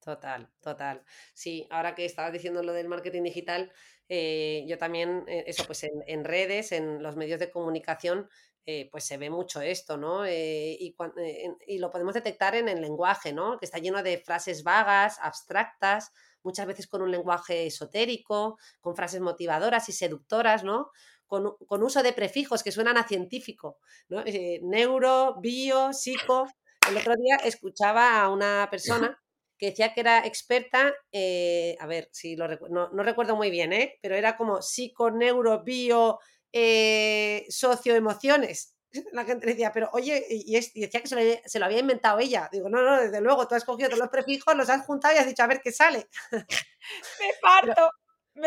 Total, 0.00 0.50
total. 0.60 1.02
Sí, 1.34 1.66
ahora 1.70 1.94
que 1.94 2.04
estabas 2.04 2.32
diciendo 2.32 2.62
lo 2.62 2.72
del 2.72 2.88
marketing 2.88 3.22
digital, 3.22 3.72
eh, 4.08 4.64
yo 4.66 4.76
también, 4.76 5.24
eso, 5.28 5.64
pues 5.66 5.84
en, 5.84 6.24
redes, 6.24 6.72
en 6.72 7.02
los 7.02 7.16
medios 7.16 7.38
de 7.38 7.50
comunicación, 7.50 8.28
eh, 8.66 8.88
pues 8.92 9.04
se 9.04 9.16
ve 9.16 9.30
mucho 9.30 9.62
esto, 9.62 9.96
¿no? 9.96 10.24
Eh, 10.26 10.76
y, 10.78 10.94
eh, 11.16 11.48
y, 11.66 11.78
lo 11.78 11.90
podemos 11.90 12.12
detectar 12.12 12.54
en 12.54 12.68
el 12.68 12.82
lenguaje, 12.82 13.32
¿no? 13.32 13.58
Que 13.58 13.64
está 13.64 13.78
lleno 13.78 14.02
de 14.02 14.18
frases 14.18 14.62
vagas, 14.62 15.18
abstractas, 15.22 16.12
muchas 16.42 16.66
veces 16.66 16.86
con 16.86 17.00
un 17.00 17.10
lenguaje 17.10 17.66
esotérico, 17.66 18.58
con 18.80 18.94
frases 18.94 19.22
motivadoras 19.22 19.88
y 19.88 19.92
seductoras, 19.92 20.62
¿no? 20.62 20.90
Con, 21.26 21.56
con 21.66 21.82
uso 21.82 22.02
de 22.02 22.12
prefijos 22.12 22.62
que 22.62 22.70
suenan 22.70 22.98
a 22.98 23.08
científico, 23.08 23.78
¿no? 24.08 24.24
neuro, 24.62 25.36
bio, 25.40 25.92
psico. 25.94 26.46
El 26.88 26.98
otro 26.98 27.14
día 27.16 27.36
escuchaba 27.36 28.20
a 28.20 28.28
una 28.28 28.68
persona 28.70 29.18
que 29.56 29.66
decía 29.66 29.94
que 29.94 30.00
era 30.00 30.26
experta, 30.26 30.88
a 30.88 31.86
ver 31.86 32.08
si 32.12 32.36
lo 32.36 32.48
no, 32.68 32.90
no 32.90 33.02
recuerdo 33.02 33.36
muy 33.36 33.50
bien, 33.50 33.72
¿eh? 33.72 33.98
pero 34.02 34.16
era 34.16 34.36
como 34.36 34.60
psico, 34.60 35.10
neuro, 35.10 35.62
bio, 35.62 36.18
eh, 36.52 37.46
socioemociones. 37.48 38.76
La 39.12 39.24
gente 39.24 39.46
decía, 39.46 39.72
pero 39.72 39.88
oye, 39.92 40.24
y, 40.28 40.52
decía 40.54 41.00
que 41.00 41.40
se 41.46 41.58
lo, 41.58 41.64
había 41.64 41.78
inventado 41.78 42.18
ella. 42.18 42.48
Digo, 42.52 42.68
no, 42.68 42.82
no, 42.82 43.00
desde 43.00 43.20
luego, 43.20 43.46
tú 43.46 43.54
has 43.54 43.64
cogido 43.64 43.88
todos 43.88 44.00
los 44.00 44.10
prefijos, 44.10 44.54
los 44.56 44.68
has 44.68 44.84
juntado 44.84 45.14
y 45.14 45.18
has 45.18 45.26
dicho, 45.26 45.42
a 45.42 45.46
ver 45.46 45.60
qué 45.62 45.72
sale. 45.72 46.08
Me 46.32 47.32
parto. 47.40 47.90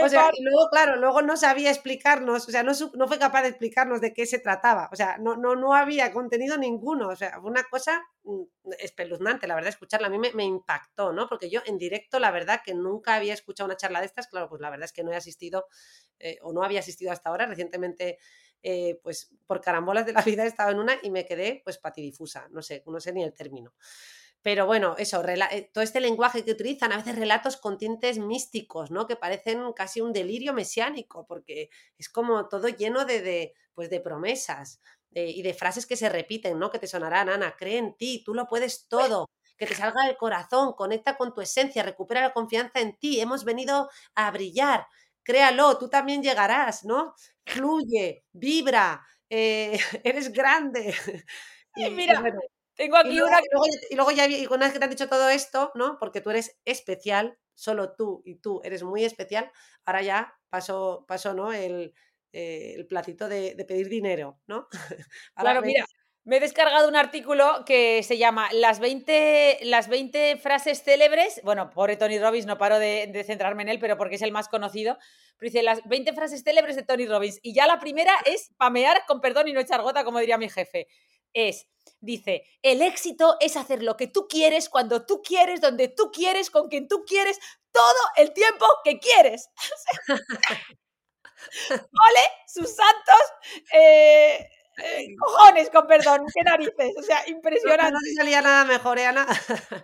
O 0.01 0.09
sea, 0.09 0.31
y 0.33 0.43
luego, 0.43 0.69
claro, 0.69 0.95
luego 0.95 1.21
no 1.21 1.37
sabía 1.37 1.69
explicarnos, 1.69 2.47
o 2.47 2.51
sea, 2.51 2.63
no, 2.63 2.71
no, 2.95 3.07
fue 3.07 3.19
capaz 3.19 3.43
de 3.43 3.49
explicarnos 3.49 4.01
de 4.01 4.13
qué 4.13 4.25
se 4.25 4.39
trataba, 4.39 4.89
o 4.91 4.95
sea, 4.95 5.17
no, 5.17 5.35
no, 5.35 5.55
no 5.55 5.73
había 5.73 6.11
contenido 6.11 6.57
ninguno, 6.57 7.09
o 7.09 7.15
sea, 7.15 7.39
fue 7.41 7.49
una 7.49 7.63
cosa 7.63 8.03
mm, 8.23 8.43
espeluznante, 8.79 9.47
la 9.47 9.55
verdad, 9.55 9.69
escucharla, 9.69 10.07
a 10.07 10.09
mí 10.09 10.17
me, 10.17 10.31
me, 10.33 10.43
impactó, 10.43 11.11
¿no? 11.13 11.27
Porque 11.27 11.49
yo 11.49 11.61
en 11.65 11.77
directo, 11.77 12.19
la 12.19 12.31
verdad, 12.31 12.61
que 12.63 12.73
nunca 12.73 13.15
había 13.15 13.33
escuchado 13.33 13.65
una 13.67 13.77
charla 13.77 13.99
de 13.99 14.05
estas, 14.05 14.27
claro, 14.27 14.49
pues 14.49 14.61
la 14.61 14.69
verdad 14.69 14.85
es 14.85 14.93
que 14.93 15.03
no 15.03 15.11
he 15.11 15.15
asistido 15.15 15.67
eh, 16.19 16.37
o 16.41 16.53
no 16.53 16.63
había 16.63 16.79
asistido 16.79 17.11
hasta 17.11 17.29
ahora, 17.29 17.45
recientemente, 17.45 18.17
eh, 18.61 18.99
pues 19.03 19.29
por 19.45 19.59
carambolas 19.59 20.05
de 20.05 20.13
la 20.13 20.21
vida 20.41 20.43
he 20.45 20.47
estado 20.47 20.71
en 20.71 20.79
una 20.79 20.97
y 21.01 21.11
me 21.11 21.25
quedé 21.25 21.61
pues 21.63 21.77
patidifusa, 21.77 22.47
no 22.51 22.61
sé, 22.61 22.83
no 22.85 22.99
sé 22.99 23.11
ni 23.13 23.23
el 23.23 23.33
término. 23.33 23.73
Pero 24.43 24.67
bueno, 24.67 24.95
eso, 24.97 25.23
eh, 25.27 25.71
todo 25.73 25.83
este 25.83 26.01
lenguaje 26.01 26.45
que 26.45 26.51
utilizan, 26.51 26.91
a 26.91 26.97
veces 26.97 27.15
relatos 27.17 27.57
con 27.57 27.77
tintes 27.77 28.19
místicos, 28.19 28.91
¿no? 28.91 29.07
Que 29.07 29.15
parecen 29.15 29.73
casi 29.73 30.01
un 30.01 30.13
delirio 30.13 30.53
mesiánico, 30.53 31.25
porque 31.25 31.69
es 31.97 32.09
como 32.09 32.47
todo 32.47 32.67
lleno 32.67 33.05
de, 33.05 33.53
pues 33.73 33.89
de 33.89 33.99
promesas 34.01 34.81
y 35.15 35.43
de 35.43 35.53
frases 35.53 35.85
que 35.85 35.95
se 35.95 36.09
repiten, 36.09 36.57
¿no? 36.59 36.71
Que 36.71 36.79
te 36.79 36.87
sonarán, 36.87 37.29
Ana, 37.29 37.55
cree 37.57 37.77
en 37.77 37.95
ti, 37.95 38.23
tú 38.25 38.33
lo 38.33 38.47
puedes 38.47 38.87
todo, 38.87 39.29
que 39.57 39.67
te 39.67 39.75
salga 39.75 40.05
del 40.07 40.17
corazón, 40.17 40.73
conecta 40.73 41.17
con 41.17 41.33
tu 41.33 41.41
esencia, 41.41 41.83
recupera 41.83 42.21
la 42.21 42.33
confianza 42.33 42.79
en 42.79 42.97
ti, 42.97 43.19
hemos 43.19 43.45
venido 43.45 43.89
a 44.15 44.31
brillar 44.31 44.87
créalo, 45.23 45.77
tú 45.77 45.89
también 45.89 46.21
llegarás, 46.21 46.83
¿no? 46.83 47.15
Fluye, 47.45 48.25
vibra, 48.33 49.05
eh, 49.29 49.77
eres 50.03 50.31
grande. 50.31 50.93
Y, 51.75 51.89
mira, 51.89 52.21
tengo 52.75 52.97
aquí 52.97 53.21
una... 53.21 53.39
Y 53.89 53.95
luego, 53.95 54.11
ya, 54.11 54.27
y 54.27 54.45
una 54.47 54.65
vez 54.65 54.73
que 54.73 54.79
te 54.79 54.85
han 54.85 54.91
dicho 54.91 55.07
todo 55.07 55.29
esto, 55.29 55.71
¿no? 55.75 55.97
Porque 55.99 56.21
tú 56.21 56.29
eres 56.29 56.59
especial, 56.65 57.37
solo 57.53 57.93
tú 57.95 58.21
y 58.25 58.35
tú 58.35 58.61
eres 58.63 58.83
muy 58.83 59.03
especial, 59.03 59.51
ahora 59.85 60.01
ya 60.01 60.39
paso, 60.49 61.05
paso 61.07 61.33
¿no? 61.33 61.53
El, 61.53 61.93
eh, 62.31 62.73
el 62.75 62.87
platito 62.87 63.29
de, 63.29 63.55
pedir 63.67 63.89
dinero, 63.89 64.39
¿no? 64.47 64.67
claro, 65.35 65.61
mira, 65.61 65.85
me 66.25 66.37
he 66.37 66.39
descargado 66.39 66.87
un 66.87 66.95
artículo 66.95 67.63
que 67.65 68.01
se 68.01 68.17
llama 68.17 68.47
Las 68.53 68.79
20, 68.79 69.59
las 69.63 69.89
20 69.89 70.37
frases 70.37 70.81
célebres. 70.81 71.41
Bueno, 71.43 71.69
pobre 71.69 71.97
Tony 71.97 72.17
Robbins, 72.17 72.45
no 72.45 72.57
paro 72.57 72.79
de, 72.79 73.23
centrarme 73.25 73.63
en 73.63 73.69
él, 73.69 73.79
pero 73.79 73.97
porque 73.97 74.15
es 74.15 74.21
el 74.21 74.31
más 74.31 74.47
conocido. 74.47 74.97
Pero 75.37 75.51
dice 75.51 75.63
las 75.63 75.83
20 75.83 76.13
frases 76.13 76.43
célebres 76.43 76.77
de 76.77 76.83
Tony 76.83 77.05
Robbins. 77.05 77.39
Y 77.43 77.53
ya 77.53 77.67
la 77.67 77.77
primera 77.79 78.13
es 78.25 78.53
pamear 78.57 79.03
con 79.05 79.19
perdón 79.19 79.49
y 79.49 79.53
no 79.53 79.59
echar 79.59 79.81
gota, 79.81 80.05
como 80.05 80.19
diría 80.19 80.37
mi 80.37 80.49
jefe. 80.49 80.87
Es, 81.33 81.67
dice, 81.99 82.45
el 82.61 82.81
éxito 82.81 83.37
es 83.39 83.57
hacer 83.57 83.83
lo 83.83 83.97
que 83.97 84.07
tú 84.07 84.27
quieres, 84.27 84.69
cuando 84.69 85.05
tú 85.05 85.21
quieres, 85.21 85.61
donde 85.61 85.87
tú 85.87 86.11
quieres, 86.11 86.49
con 86.49 86.69
quien 86.69 86.87
tú 86.87 87.03
quieres, 87.05 87.39
todo 87.71 88.01
el 88.17 88.33
tiempo 88.33 88.65
que 88.83 88.99
quieres. 88.99 89.49
Ole, 91.91 92.31
sus 92.47 92.69
santos. 92.75 93.33
Eh, 93.73 94.47
eh, 94.77 95.07
cojones, 95.19 95.69
con 95.69 95.87
perdón, 95.87 96.25
qué 96.33 96.43
narices, 96.43 96.93
o 96.97 97.03
sea, 97.03 97.27
impresionante. 97.27 97.91
No, 97.91 97.99
no 97.99 98.15
salía 98.15 98.41
nada 98.41 98.65
mejor, 98.65 98.97
¿eh, 98.99 99.05
Ana? 99.05 99.27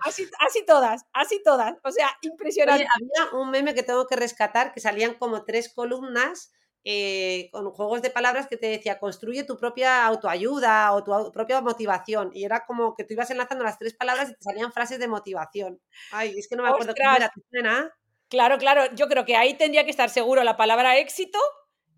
Así, 0.06 0.28
así 0.40 0.66
todas, 0.66 1.06
así 1.14 1.42
todas, 1.44 1.74
o 1.84 1.92
sea, 1.92 2.10
impresionante. 2.22 2.88
había 2.96 3.34
un 3.40 3.52
meme 3.52 3.74
que 3.74 3.84
tengo 3.84 4.08
que 4.08 4.16
rescatar, 4.16 4.74
que 4.74 4.80
salían 4.80 5.16
como 5.16 5.44
tres 5.46 5.72
columnas 5.74 6.52
eh, 6.86 7.50
con 7.52 7.70
juegos 7.72 8.02
de 8.02 8.10
palabras 8.10 8.48
que 8.48 8.58
te 8.58 8.68
decía, 8.68 9.00
construye 9.00 9.44
tu 9.44 9.58
propia 9.58 10.06
autoayuda 10.06 10.94
o 10.94 11.04
tu 11.04 11.32
propia 11.32 11.62
motivación. 11.62 12.32
Y 12.34 12.46
era 12.46 12.66
como 12.66 12.96
que 12.96 13.04
tú 13.04 13.14
ibas 13.14 13.30
enlazando 13.32 13.64
las 13.64 13.78
tres 13.78 13.96
palabras 13.96 14.30
y 14.30 14.34
te 14.34 14.42
salían 14.42 14.72
frases 14.72 15.00
de 15.00 15.08
motivación. 15.08 15.82
Ay, 16.12 16.34
es 16.38 16.48
que 16.48 16.56
no 16.56 16.64
me 16.64 16.70
acuerdo 16.70 16.94
qué 16.94 17.04
era, 17.04 17.94
Claro, 18.30 18.60
claro, 18.60 18.94
yo 18.94 19.08
creo 19.08 19.26
que 19.26 19.36
ahí 19.36 19.56
tendría 19.56 19.84
que 19.84 19.90
estar 19.90 20.10
seguro 20.10 20.44
la 20.44 20.56
palabra 20.56 20.98
éxito. 21.00 21.40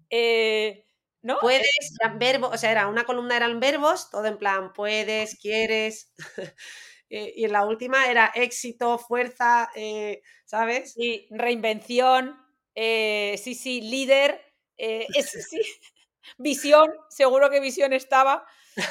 Eh, 0.09 0.85
¿No? 1.21 1.37
Puedes, 1.39 1.67
eran 2.01 2.17
verbos, 2.17 2.51
o 2.53 2.57
sea, 2.57 2.71
era 2.71 2.87
una 2.87 3.03
columna 3.03 3.35
eran 3.35 3.59
verbos, 3.59 4.09
todo 4.09 4.25
en 4.25 4.37
plan, 4.37 4.73
puedes, 4.73 5.37
quieres. 5.39 6.13
Eh, 7.13 7.33
y 7.35 7.43
en 7.43 7.51
la 7.51 7.65
última 7.65 8.09
era 8.09 8.31
éxito, 8.33 8.97
fuerza, 8.97 9.69
eh, 9.75 10.21
¿sabes? 10.45 10.93
Sí, 10.93 11.27
reinvención, 11.29 12.37
sí, 12.73 13.53
sí, 13.53 13.81
líder, 13.81 14.50
sí, 15.23 15.61
visión, 16.37 16.91
seguro 17.09 17.49
que 17.49 17.59
visión 17.59 17.93
estaba. 17.93 18.45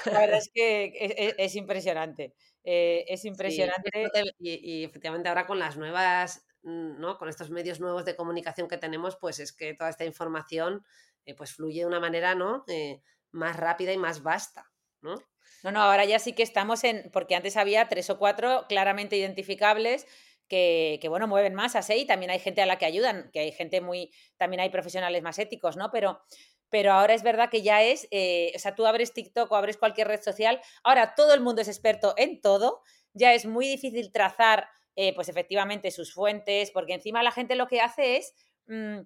La 0.07 0.21
verdad 0.21 0.39
es 0.39 0.51
que 0.53 1.35
es, 1.39 1.57
impresionante. 1.57 2.35
es 2.65 3.25
impresionante. 3.25 3.91
y, 4.39 4.85
efectivamente 4.85 5.29
ahora 5.29 5.47
con 5.47 5.59
las 5.59 5.77
nuevas, 5.77 6.47
mm, 6.63 7.01
¿no? 7.01 7.19
Con 7.19 7.29
estos 7.29 7.51
medios 7.51 7.81
nuevos 7.81 8.05
de 8.05 8.17
comunicación 8.17 8.69
que 8.69 8.77
tenemos, 8.77 9.17
pues 9.17 9.39
es 9.39 9.53
que 9.53 9.75
toda 9.75 9.91
esta 9.91 10.05
información 10.05 10.85
eh, 11.27 11.35
pues 11.35 11.55
fluye 11.55 11.81
de 11.81 11.87
una 11.87 12.01
manera, 12.01 12.35
¿no? 12.35 12.65
Eh, 12.69 13.03
más 13.33 13.57
rápida 13.57 13.93
y 13.93 13.99
más 13.99 14.23
vasta, 14.23 14.71
¿no? 15.01 15.15
No, 15.63 15.73
no, 15.73 15.83
ahora 15.83 16.05
ya 16.05 16.19
sí 16.19 16.33
que 16.33 16.43
estamos 16.43 16.85
en, 16.85 17.11
porque 17.13 17.37
antes 17.37 17.57
había 17.57 17.89
tres 17.89 18.09
o 18.11 18.19
cuatro 18.19 18.65
claramente 18.69 19.17
identificables 19.17 20.07
que, 20.51 21.07
bueno, 21.09 21.27
mueven 21.29 21.55
masas, 21.55 21.89
¿eh? 21.89 21.97
Y 21.97 22.07
también 22.07 22.31
hay 22.31 22.41
gente 22.41 22.61
a 22.61 22.67
la 22.67 22.77
que 22.77 22.85
ayudan, 22.85 23.31
que 23.33 23.41
hay 23.41 23.53
gente 23.53 23.81
muy, 23.81 24.13
también 24.37 24.61
hay 24.61 24.69
profesionales 24.69 25.23
más 25.23 25.39
éticos, 25.39 25.77
¿no? 25.77 25.91
Pero, 25.91 26.21
pero 26.69 26.93
ahora 26.93 27.15
es 27.15 27.23
verdad 27.23 27.49
que 27.49 27.63
ya 27.63 27.83
es, 27.83 28.05
o 28.05 28.59
sea, 28.59 28.75
tú 28.75 28.85
abres 28.85 29.15
TikTok 29.15 29.51
o 29.51 29.57
abres 29.57 29.79
cualquier 29.79 30.09
red 30.09 30.21
social, 30.21 30.61
ahora 30.85 31.15
todo 31.15 31.33
el 31.33 31.41
mundo 31.41 31.63
es 31.63 31.69
experto 31.69 32.15
en 32.17 32.41
todo, 32.41 32.83
ya 33.15 33.33
es 33.33 33.47
muy 33.47 33.67
difícil 33.67 34.13
trazar, 34.13 34.69
pues 35.15 35.29
efectivamente, 35.29 35.91
sus 35.91 36.13
fuentes, 36.13 36.71
porque 36.73 36.95
encima 36.95 37.23
la 37.23 37.33
gente 37.33 37.55
lo 37.55 37.67
que 37.67 37.81
hace 37.81 38.17
es... 38.19 38.35
Mm, 38.67 39.01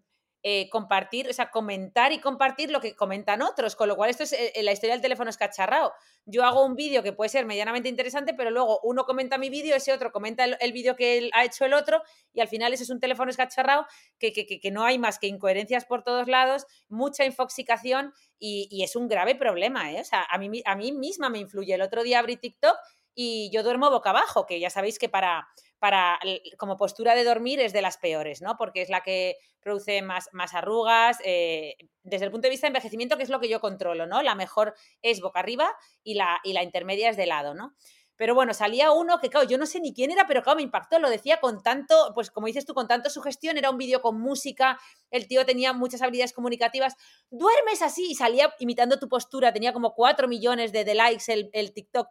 eh, 0.47 0.69
compartir, 0.69 1.27
o 1.27 1.33
sea, 1.33 1.51
comentar 1.51 2.13
y 2.13 2.21
compartir 2.21 2.71
lo 2.71 2.79
que 2.79 2.95
comentan 2.95 3.41
otros, 3.41 3.77
con 3.77 3.89
lo 3.89 3.97
cual 3.97 4.11
esto 4.11 4.25
es 4.25 4.35
eh, 4.35 4.53
la 4.63 4.73
historia 4.73 4.93
del 4.93 5.01
teléfono 5.01 5.31
escacharrado. 5.31 5.95
Yo 6.27 6.45
hago 6.45 6.67
un 6.67 6.77
vídeo 6.77 7.03
que 7.03 7.15
puede 7.15 7.31
ser 7.31 7.47
medianamente 7.47 7.89
interesante, 7.89 8.35
pero 8.35 8.51
luego 8.51 8.79
uno 8.83 9.07
comenta 9.07 9.39
mi 9.39 9.49
vídeo, 9.49 9.75
ese 9.75 9.95
otro 9.95 10.13
comenta 10.13 10.45
el, 10.45 10.73
vídeo 10.75 10.97
que 10.97 11.31
ha 11.33 11.47
hecho 11.47 11.65
el 11.65 11.73
otro 11.73 12.03
y 12.35 12.43
al 12.43 12.49
final 12.49 12.75
ese 12.75 12.83
es 12.83 12.91
un 12.91 13.01
teléfono 13.01 13.31
escacharrado 13.31 13.87
que, 14.19 14.35
que, 14.35 14.61
que, 14.61 14.71
no 14.71 14.85
hay 14.85 14.99
más 14.99 15.19
que 15.19 15.29
incoherencias 15.29 15.87
por 15.87 16.03
todos 16.03 16.29
lados, 16.29 16.67
mucha 16.91 17.25
infoxicación 17.25 18.13
y, 18.39 18.69
y 18.71 18.83
es 18.83 18.97
un 18.97 19.09
grave 19.09 19.37
problema. 19.37 19.93
¿eh? 19.93 20.03
O 20.03 20.05
sea, 20.05 20.27
a 20.29 20.37
mí, 20.37 20.61
a 20.67 20.77
mí 20.77 20.93
misma 20.93 21.31
me 21.31 21.39
influye. 21.39 21.73
El 21.73 21.81
otro 21.81 22.03
día 22.03 22.19
abrí 22.19 22.37
TikTok 22.37 22.77
y 23.15 23.51
yo 23.51 23.63
duermo 23.63 23.89
boca 23.89 24.11
abajo, 24.11 24.45
que 24.45 24.61
ya 24.61 24.69
sabéis 24.69 24.99
que 24.99 25.09
para, 25.09 25.49
para 25.85 26.19
como 26.57 26.79
postura 26.79 27.15
de 27.15 27.25
dormir 27.25 27.61
es 27.61 27.75
de 27.75 27.83
las 27.83 27.99
peores, 27.99 28.41
¿no? 28.41 28.57
Porque 28.57 28.81
es 28.81 28.89
la 28.89 29.03
que 29.03 29.37
produce 29.61 30.01
más, 30.01 30.31
más 30.33 30.55
arrugas. 30.55 31.19
Eh, 31.27 31.77
desde 32.03 32.25
el 32.25 32.31
punto 32.31 32.47
de 32.47 32.53
vista 32.53 32.67
de 32.67 32.69
envejecimiento, 32.69 33.19
que 33.19 33.23
es 33.23 33.29
lo 33.29 33.39
que 33.39 33.51
yo 33.51 33.61
controlo, 33.61 34.07
¿no? 34.07 34.23
La 34.23 34.35
mejor 34.35 34.73
es 35.03 35.21
boca 35.21 35.41
arriba 35.41 35.71
y 36.03 36.15
la, 36.15 36.41
y 36.43 36.55
la 36.55 36.63
intermedia 36.63 37.11
es 37.11 37.19
de 37.19 37.27
lado, 37.27 37.53
¿no? 37.53 37.75
Pero 38.17 38.35
bueno, 38.35 38.55
salía 38.55 38.93
uno 38.93 39.19
que, 39.19 39.29
claro, 39.29 39.47
yo 39.47 39.59
no 39.59 39.67
sé 39.67 39.79
ni 39.79 39.93
quién 39.93 40.11
era, 40.11 40.27
pero 40.27 40.43
claro, 40.43 40.57
me 40.57 40.63
impactó, 40.63 40.99
lo 40.99 41.11
decía 41.11 41.39
con 41.39 41.63
tanto, 41.63 42.13
pues 42.15 42.31
como 42.31 42.47
dices 42.47 42.65
tú, 42.65 42.73
con 42.73 42.89
tanto 42.89 43.11
sugestión, 43.11 43.59
era 43.59 43.69
un 43.69 43.77
vídeo 43.77 44.01
con 44.01 44.19
música, 44.19 44.79
el 45.11 45.29
tío 45.29 45.45
tenía 45.45 45.75
muchas 45.75 46.01
habilidades 46.01 46.33
comunicativas, 46.33 46.95
duermes 47.29 47.83
así 47.83 48.07
y 48.11 48.15
salía 48.15 48.55
imitando 48.59 48.99
tu 48.99 49.11
postura, 49.11 49.53
tenía 49.53 49.75
como 49.75 49.93
cuatro 49.93 50.29
millones 50.29 50.73
de, 50.73 50.85
de 50.87 50.95
likes 50.95 51.31
el, 51.31 51.51
el 51.53 51.75
TikTok 51.75 52.09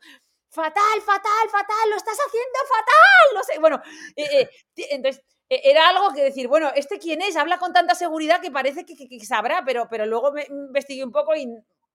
fatal, 0.54 1.02
fatal, 1.02 1.50
fatal, 1.50 1.90
lo 1.90 1.96
estás 1.96 2.18
haciendo 2.28 2.60
fatal, 2.68 3.36
no 3.36 3.44
sé, 3.44 3.60
bueno, 3.60 3.82
eh, 4.16 4.42
eh, 4.42 4.50
entonces 4.92 5.24
e, 5.50 5.62
era 5.64 5.90
algo 5.90 6.14
que 6.14 6.24
decir, 6.24 6.48
bueno, 6.48 6.72
¿este 6.76 7.00
quién 7.00 7.24
es? 7.24 7.36
Habla 7.36 7.58
con 7.58 7.74
tanta 7.74 7.96
seguridad 7.96 8.40
que 8.40 8.52
parece 8.52 8.86
que, 8.86 9.20
sabrá, 9.26 9.64
pero, 9.66 9.88
pero 9.90 10.06
luego 10.06 10.32
me 10.32 10.46
investigué 10.50 11.04
un 11.04 11.12
poco 11.12 11.36
y 11.36 11.48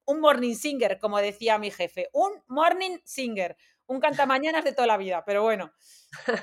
un 0.07 0.21
morning 0.21 0.57
singer, 0.57 0.99
como 0.99 1.19
decía 1.19 1.57
mi 1.59 1.71
jefe, 1.71 2.09
un 2.13 2.33
morning 2.49 2.99
singer, 3.05 3.57
un 3.87 4.01
cantamañanas 4.01 4.65
de 4.65 4.73
toda 4.73 4.89
la 4.89 4.97
vida, 4.97 5.23
pero 5.25 5.43
bueno, 5.43 5.73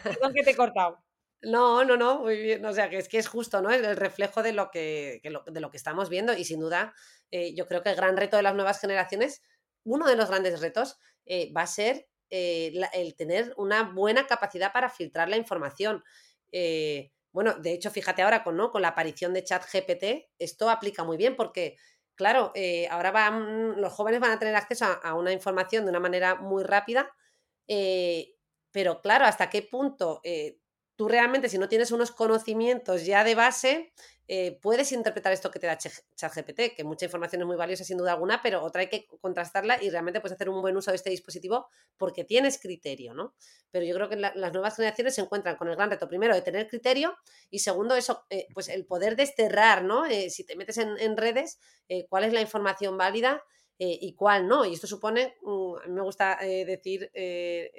perdón 0.03 0.34
que 0.34 0.43
te 0.43 0.51
he 0.51 0.55
cortado. 0.55 1.03
No, 1.41 1.84
no, 1.84 1.98
no, 1.98 2.19
muy 2.19 2.38
bien. 2.38 2.65
O 2.65 2.74
sea, 2.74 2.89
que 2.89 2.98
es 2.98 3.07
que 3.07 3.19
es 3.19 3.27
justo, 3.27 3.62
¿no? 3.62 3.69
El 3.69 3.95
reflejo 3.98 4.41
de 4.41 4.51
lo 4.51 4.72
que, 4.72 5.22
de 5.22 5.60
lo 5.60 5.69
que 5.69 5.77
estamos 5.77 6.10
viendo. 6.10 6.34
Y 6.34 6.43
sin 6.43 6.60
duda, 6.60 6.95
eh, 7.29 7.53
yo 7.53 7.67
creo 7.67 7.84
que 7.84 7.89
el 7.89 7.95
gran 7.95 8.17
reto 8.17 8.38
de 8.38 8.41
las 8.41 8.55
nuevas 8.55 8.79
generaciones, 8.79 9.43
uno 9.84 10.07
de 10.07 10.15
los 10.15 10.29
grandes 10.29 10.60
retos, 10.60 10.98
eh, 11.25 11.51
va 11.55 11.62
a 11.63 11.67
ser 11.67 12.08
eh, 12.29 12.74
el 12.94 13.15
tener 13.15 13.53
una 13.58 13.84
buena 13.84 14.27
capacidad 14.27 14.72
para 14.72 14.89
filtrar 14.89 15.29
la 15.29 15.38
información. 15.38 16.03
Eh, 16.51 17.12
bueno, 17.32 17.53
de 17.53 17.74
hecho, 17.74 17.91
fíjate 17.91 18.22
ahora 18.22 18.44
con, 18.44 18.58
¿no? 18.58 18.72
con 18.72 18.82
la 18.82 18.89
aparición 18.89 19.34
de 19.34 19.44
ChatGPT, 19.44 20.29
esto 20.39 20.70
aplica 20.70 21.03
muy 21.03 21.17
bien 21.17 21.36
porque, 21.36 21.77
claro, 22.15 22.53
ahora 22.89 23.12
van, 23.12 23.82
los 23.82 23.91
jóvenes 23.91 24.22
van 24.22 24.32
a 24.32 24.39
tener 24.39 24.55
acceso 24.55 24.86
a, 24.86 25.13
una 25.15 25.34
información 25.34 25.84
de 25.84 25.89
una 25.89 26.00
manera 26.00 26.36
muy 26.36 26.63
rápida, 26.63 27.12
pero 28.72 29.01
claro, 29.01 29.25
¿hasta 29.25 29.50
qué 29.50 29.63
punto 29.63 30.22
tú 30.96 31.08
realmente, 31.08 31.50
si 31.50 31.58
no 31.58 31.68
tienes 31.70 31.92
unos 31.92 32.12
conocimientos 32.12 33.06
ya 33.06 33.24
de 33.24 33.36
base, 33.36 33.94
eh, 34.28 34.58
puedes 34.62 34.92
interpretar 34.92 35.34
esto 35.34 35.52
que 35.52 35.60
te 35.60 35.68
da 35.68 35.78
ChatGPT, 35.78 36.75
que 36.75 36.84
mucha 36.84 37.06
información 37.06 37.42
es 37.42 37.48
muy 37.48 37.58
valiosa 37.58 37.84
sin 37.84 37.98
duda 37.98 38.14
alguna, 38.14 38.42
pero 38.42 38.64
otra 38.64 38.82
hay 38.82 38.90
que 38.90 39.06
contrastarla 39.22 39.82
y 39.84 39.90
realmente 39.90 40.20
puedes 40.20 40.36
hacer 40.36 40.50
un 40.50 40.62
buen 40.62 40.75
uso 40.75 40.92
de 40.92 40.98
este 40.98 41.12
dispositivo 41.12 41.68
porque 41.98 42.24
tienes 42.24 42.60
criterio, 42.60 43.14
¿no? 43.14 43.36
Pero 43.70 43.86
yo 43.86 43.94
creo 43.94 44.10
que 44.10 44.16
las 44.16 44.54
nuevas 44.54 44.75
generaciones 44.75 45.14
se 45.14 45.22
encuentran 45.22 45.58
con 45.58 45.68
el 45.68 45.75
gran 45.75 45.92
reto, 45.92 46.08
primero, 46.08 46.34
de 46.34 46.42
tener 46.42 46.68
criterio 46.68 47.16
y 47.52 47.60
segundo, 47.60 47.96
eso, 47.96 48.25
eh, 48.30 48.48
pues 48.54 48.70
el 48.70 48.86
poder 48.86 49.16
desterrar, 49.16 49.84
¿no? 49.84 50.06
Eh, 50.06 50.30
si 50.30 50.44
te 50.44 50.56
metes 50.56 50.78
en, 50.78 50.98
en 50.98 51.18
redes, 51.18 51.60
cuál 52.10 52.24
es 52.24 52.34
la 52.34 52.42
información 52.42 52.98
válida 52.98 53.44
eh, 53.77 53.98
y 54.01 54.13
cuál 54.15 54.48
no. 54.48 54.65
Y 54.65 54.74
esto 54.74 54.88
supone, 54.88 55.38
mm, 55.41 55.91
me 55.91 56.01
gusta 56.01 56.38
eh, 56.41 56.65
decir 56.65 57.12
eh, 57.13 57.72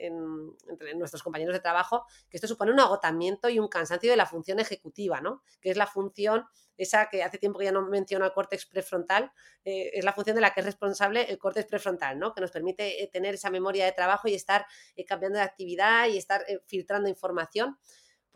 entre 0.69 0.95
nuestros 0.95 1.23
compañeros 1.23 1.55
de 1.55 1.61
trabajo, 1.61 2.05
que 2.29 2.37
esto 2.37 2.47
supone 2.47 2.73
un 2.73 2.81
agotamiento 2.81 3.49
y 3.49 3.59
un 3.59 3.69
cansancio 3.69 4.11
de 4.11 4.17
la 4.17 4.27
función 4.27 4.61
ejecutiva, 4.61 5.21
¿no? 5.21 5.43
Que 5.61 5.71
es 5.71 5.77
la 5.77 5.87
función, 5.87 6.45
esa 6.77 7.09
que 7.09 7.23
hace 7.23 7.39
tiempo 7.39 7.59
que 7.59 7.65
ya 7.65 7.73
no 7.73 7.83
menciono 7.89 8.27
el 8.27 8.33
córtex 8.33 8.67
prefrontal, 8.67 9.33
es 9.65 10.05
la 10.05 10.13
función 10.13 10.37
de 10.37 10.43
la 10.43 10.53
que 10.53 10.61
es 10.61 10.67
responsable 10.67 11.23
el 11.31 11.39
córtex 11.39 11.67
prefrontal, 11.67 12.19
¿no? 12.19 12.35
Que 12.35 12.43
nos 12.43 12.51
permite 12.51 13.09
tener 13.13 13.35
esa 13.35 13.49
memoria 13.51 13.87
de 13.87 13.93
trabajo 13.93 14.29
y 14.29 14.35
estar 14.35 14.67
cambiando 15.09 15.39
de 15.39 15.45
actividad 15.45 16.09
y 16.09 16.19
estar 16.19 16.45
filtrando 16.67 17.09
información 17.09 17.79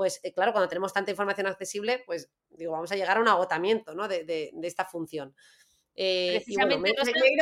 pues 0.01 0.19
claro, 0.35 0.53
cuando 0.53 0.67
tenemos 0.67 0.95
tanta 0.95 1.11
información 1.11 1.47
accesible, 1.47 2.03
pues 2.07 2.31
digo, 2.49 2.73
vamos 2.73 2.91
a 2.91 2.97
llegar 2.97 3.19
a 3.19 3.21
un 3.21 3.29
agotamiento 3.29 3.95
¿no? 3.95 4.09
de, 4.09 4.25
de, 4.25 4.51
esta 4.63 4.87
función. 4.87 5.35
Eh, 5.97 6.43
Precisamente 6.45 6.95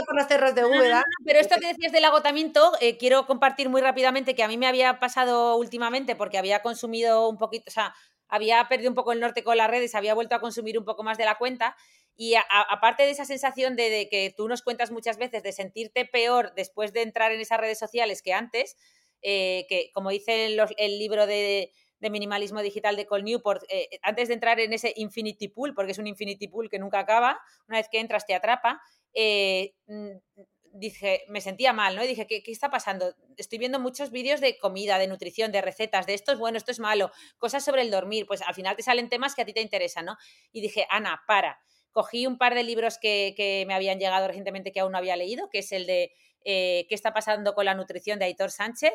por 0.05 0.17
los 0.17 0.27
cerros 0.27 0.55
de 0.55 0.65
Úbeda. 0.65 1.05
pero 1.25 1.39
esto 1.39 1.57
que 1.61 1.69
decías 1.69 1.93
del 1.93 2.05
agotamiento, 2.05 2.73
eh, 2.81 2.97
quiero 2.97 3.27
compartir 3.27 3.69
muy 3.69 3.81
rápidamente 3.81 4.35
que 4.35 4.43
a 4.43 4.49
mí 4.49 4.57
me 4.57 4.67
había 4.67 4.99
pasado 4.99 5.57
últimamente 5.57 6.17
porque 6.17 6.39
había 6.39 6.61
consumido 6.63 7.29
un 7.29 7.39
poquito, 7.39 7.65
o 7.69 7.71
sea, 7.71 7.95
había 8.27 8.67
perdido 8.69 8.91
un 8.91 8.95
poco 8.95 9.13
el 9.13 9.21
norte 9.21 9.45
con 9.45 9.57
las 9.57 9.71
redes, 9.71 9.95
había 9.95 10.15
vuelto 10.15 10.35
a 10.35 10.41
consumir 10.41 10.79
un 10.79 10.85
poco 10.85 11.03
más 11.03 11.19
de 11.19 11.25
la 11.25 11.37
cuenta. 11.37 11.77
Y 12.17 12.35
aparte 12.35 13.05
de 13.05 13.11
esa 13.11 13.25
sensación 13.25 13.77
de, 13.77 14.09
que 14.11 14.35
tú 14.37 14.49
nos 14.49 14.63
cuentas 14.63 14.91
muchas 14.91 15.19
veces 15.19 15.45
de 15.45 15.53
sentirte 15.53 16.05
peor 16.05 16.53
después 16.57 16.93
de 16.93 17.03
entrar 17.03 17.31
en 17.31 17.41
esas 17.41 17.61
redes 17.61 17.79
sociales 17.79 18.23
que 18.23 18.33
antes, 18.33 18.77
eh, 19.23 19.67
que 19.69 19.93
como 19.95 20.11
dice 20.11 20.47
el 20.47 20.99
libro 20.99 21.27
de 21.27 21.71
de 22.01 22.11
minimalismo 22.11 22.63
digital 22.63 22.97
de 22.97 23.07
Col 23.07 23.25
Newport, 23.25 23.63
eh, 23.69 23.89
eh, 23.91 23.99
antes 24.03 24.29
de 24.29 24.35
entrar 24.35 24.61
en 24.61 24.73
ese 24.73 24.93
infinity 24.97 25.49
pool, 25.49 25.75
porque 25.75 25.93
es 25.93 25.99
un 25.99 26.07
infinity 26.07 26.49
pool 26.49 26.69
que 26.69 26.79
nunca 26.79 27.01
acaba, 27.01 27.41
una 27.69 27.79
vez 27.79 27.89
que 27.91 28.01
entras 28.01 28.27
te 28.27 28.35
atrapa, 28.35 28.81
eh, 29.15 29.75
mm, 29.87 30.11
dije, 30.73 31.25
me 31.29 31.41
sentía 31.41 31.73
mal, 31.73 31.97
¿no? 31.97 32.05
Y 32.05 32.09
dije, 32.09 32.27
¿qué, 32.27 32.43
está 32.47 32.71
pasando? 32.71 33.15
Estoy 33.37 33.59
viendo 33.59 33.81
muchos 33.81 34.11
vídeos 34.11 34.41
de 34.41 34.59
comida, 34.59 34.99
de 34.99 35.09
nutrición, 35.09 35.51
de 35.51 35.61
recetas, 35.61 36.07
de 36.07 36.15
esto 36.15 36.33
es 36.33 36.39
bueno, 36.39 36.59
esto 36.59 36.71
es 36.71 36.79
malo, 36.79 37.11
cosas 37.39 37.65
sobre 37.65 37.83
el 37.83 37.91
dormir, 37.91 38.27
pues 38.27 38.43
al 38.43 38.55
final 38.55 38.77
te 38.77 38.83
salen 38.83 39.09
temas 39.09 39.35
que 39.35 39.43
a 39.43 39.45
ti 39.45 39.53
te 39.53 39.61
interesan, 39.61 40.05
¿no? 40.05 40.17
Y 40.53 40.61
dije, 40.61 40.87
Ana, 40.91 41.23
para. 41.27 41.61
Cogí 41.91 42.27
un 42.27 42.39
par 42.39 42.55
de 42.55 42.63
libros 42.63 42.99
que, 42.99 43.35
que 43.37 43.65
me 43.67 43.75
habían 43.75 43.99
llegado 43.99 44.29
recientemente 44.29 44.73
que 44.73 44.81
aún 44.81 44.93
no 44.93 44.99
había 44.99 45.17
leído, 45.17 45.49
que 45.51 45.61
es 45.61 45.73
el 45.73 45.87
de 45.87 46.13
¿Qué 46.45 46.87
está 46.91 47.13
pasando 47.13 47.53
con 47.55 47.67
la 47.67 47.75
nutrición 47.75 48.19
de 48.19 48.25
Aitor 48.25 48.51
Sánchez? 48.51 48.95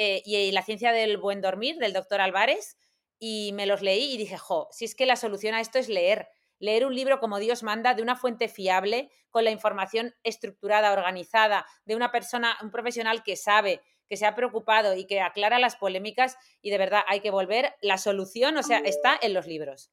Eh, 0.00 0.22
y 0.24 0.52
La 0.52 0.62
ciencia 0.62 0.92
del 0.92 1.16
buen 1.16 1.40
dormir 1.40 1.76
del 1.78 1.92
doctor 1.92 2.20
Álvarez 2.20 2.78
y 3.18 3.50
me 3.54 3.66
los 3.66 3.82
leí 3.82 4.14
y 4.14 4.16
dije, 4.16 4.38
jo, 4.38 4.68
si 4.70 4.84
es 4.84 4.94
que 4.94 5.06
la 5.06 5.16
solución 5.16 5.56
a 5.56 5.60
esto 5.60 5.80
es 5.80 5.88
leer, 5.88 6.28
leer 6.60 6.86
un 6.86 6.94
libro 6.94 7.18
como 7.18 7.40
Dios 7.40 7.64
manda, 7.64 7.94
de 7.94 8.02
una 8.02 8.14
fuente 8.14 8.46
fiable, 8.46 9.10
con 9.30 9.42
la 9.42 9.50
información 9.50 10.14
estructurada, 10.22 10.92
organizada, 10.92 11.66
de 11.84 11.96
una 11.96 12.12
persona, 12.12 12.56
un 12.62 12.70
profesional 12.70 13.24
que 13.24 13.34
sabe, 13.34 13.82
que 14.08 14.16
se 14.16 14.24
ha 14.24 14.36
preocupado 14.36 14.94
y 14.94 15.04
que 15.04 15.20
aclara 15.20 15.58
las 15.58 15.74
polémicas 15.74 16.36
y 16.62 16.70
de 16.70 16.78
verdad 16.78 17.02
hay 17.08 17.18
que 17.18 17.32
volver, 17.32 17.74
la 17.82 17.98
solución, 17.98 18.56
o 18.56 18.62
sea, 18.62 18.78
está 18.78 19.18
en 19.20 19.34
los 19.34 19.48
libros 19.48 19.90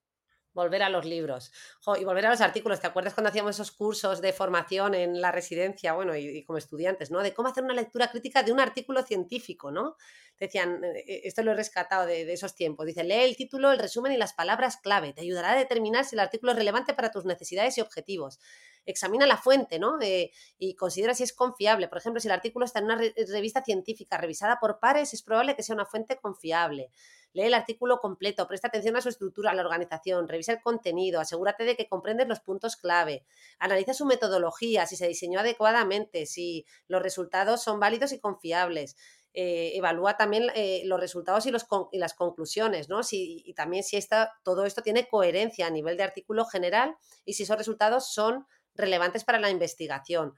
volver 0.55 0.81
a 0.81 0.89
los 0.89 1.05
libros 1.05 1.51
y 1.99 2.03
volver 2.03 2.25
a 2.25 2.29
los 2.31 2.41
artículos. 2.41 2.79
¿Te 2.79 2.87
acuerdas 2.87 3.13
cuando 3.13 3.29
hacíamos 3.29 3.55
esos 3.55 3.71
cursos 3.71 4.21
de 4.21 4.33
formación 4.33 4.95
en 4.95 5.21
la 5.21 5.31
residencia, 5.31 5.93
bueno, 5.93 6.15
y, 6.15 6.43
como 6.43 6.57
estudiantes, 6.57 7.11
¿no? 7.11 7.21
De 7.21 7.33
cómo 7.33 7.49
hacer 7.49 7.63
una 7.63 7.73
lectura 7.73 8.09
crítica 8.09 8.41
de 8.41 8.51
un 8.51 8.59
artículo 8.59 9.03
científico, 9.03 9.69
¿no? 9.69 9.97
decían, 10.37 10.83
eh, 10.83 11.03
eh, 11.07 11.21
esto 11.23 11.43
lo 11.43 11.51
he 11.51 11.55
rescatado 11.55 12.05
de, 12.05 12.31
esos 12.33 12.55
tiempos, 12.55 12.85
dice, 12.85 13.05
lee 13.05 13.23
el 13.23 13.37
título, 13.37 13.71
el 13.71 13.79
resumen 13.79 14.11
y 14.11 14.17
las 14.17 14.33
palabras 14.33 14.75
clave, 14.75 15.13
te 15.13 15.21
ayudará 15.21 15.53
a 15.53 15.55
determinar 15.55 16.03
si 16.03 16.15
el 16.15 16.19
artículo 16.19 16.51
es 16.51 16.57
relevante 16.57 16.93
para 16.93 17.09
tus 17.09 17.23
necesidades 17.23 17.77
y 17.77 17.81
objetivos. 17.81 18.39
Examina 18.85 19.25
la 19.25 19.37
fuente, 19.37 19.79
¿no? 19.79 19.97
Eh, 20.01 20.31
y 20.57 20.75
considera 20.75 21.15
si 21.15 21.23
es 21.23 21.31
confiable. 21.31 21.87
Por 21.87 21.99
ejemplo, 21.99 22.19
si 22.19 22.27
el 22.27 22.33
artículo 22.33 22.65
está 22.65 22.79
en 22.79 22.85
una 22.85 22.97
revista 22.97 23.63
científica 23.63 24.17
revisada 24.17 24.59
por 24.59 24.79
pares, 24.79 25.13
es 25.13 25.23
probable 25.23 25.55
que 25.55 25.63
sea 25.63 25.73
una 25.73 25.85
fuente 25.85 26.17
confiable 26.17 26.91
lee 27.35 27.43
el 27.43 27.53
artículo 27.53 27.99
completo, 27.99 28.47
presta 28.47 28.69
atención 28.69 28.95
a 28.95 29.01
su 29.01 29.09
estructura, 29.09 29.51
a 29.51 29.53
la 29.53 29.61
organización, 29.61 30.27
revisa 30.27 30.53
el 30.53 30.61
contenido, 30.61 31.19
asegúrate 31.19 31.65
de 31.65 31.75
que 31.75 31.89
comprendes 31.89 32.29
los 32.29 32.39
puntos 32.39 32.77
clave, 32.77 33.25
analiza 33.59 33.93
su 33.93 34.05
metodología, 34.05 34.85
si 34.87 34.95
se 34.95 35.07
diseñó 35.07 35.41
adecuadamente, 35.41 36.25
si 36.25 36.65
los 36.87 37.01
resultados 37.01 37.61
son 37.61 37.79
válidos 37.79 38.13
y 38.13 38.19
confiables. 38.19 38.95
Eh, 39.33 39.73
evalúa 39.75 40.15
también 40.15 40.47
eh, 40.55 40.83
los 40.85 40.97
resultados 40.97 41.45
y, 41.45 41.51
las 41.51 42.13
conclusiones, 42.13 42.87
¿no? 42.87 43.01
Y 43.11 43.53
también 43.53 43.83
si 43.83 43.99
todo 44.43 44.65
esto 44.65 44.81
tiene 44.81 45.09
coherencia 45.09 45.67
a 45.67 45.69
nivel 45.69 45.97
de 45.97 46.03
artículo 46.03 46.45
general 46.45 46.95
y 47.25 47.33
si 47.33 47.43
esos 47.43 47.57
resultados 47.57 48.13
son 48.13 48.47
relevantes 48.75 49.25
para 49.25 49.39
la 49.39 49.49
investigación. 49.49 50.35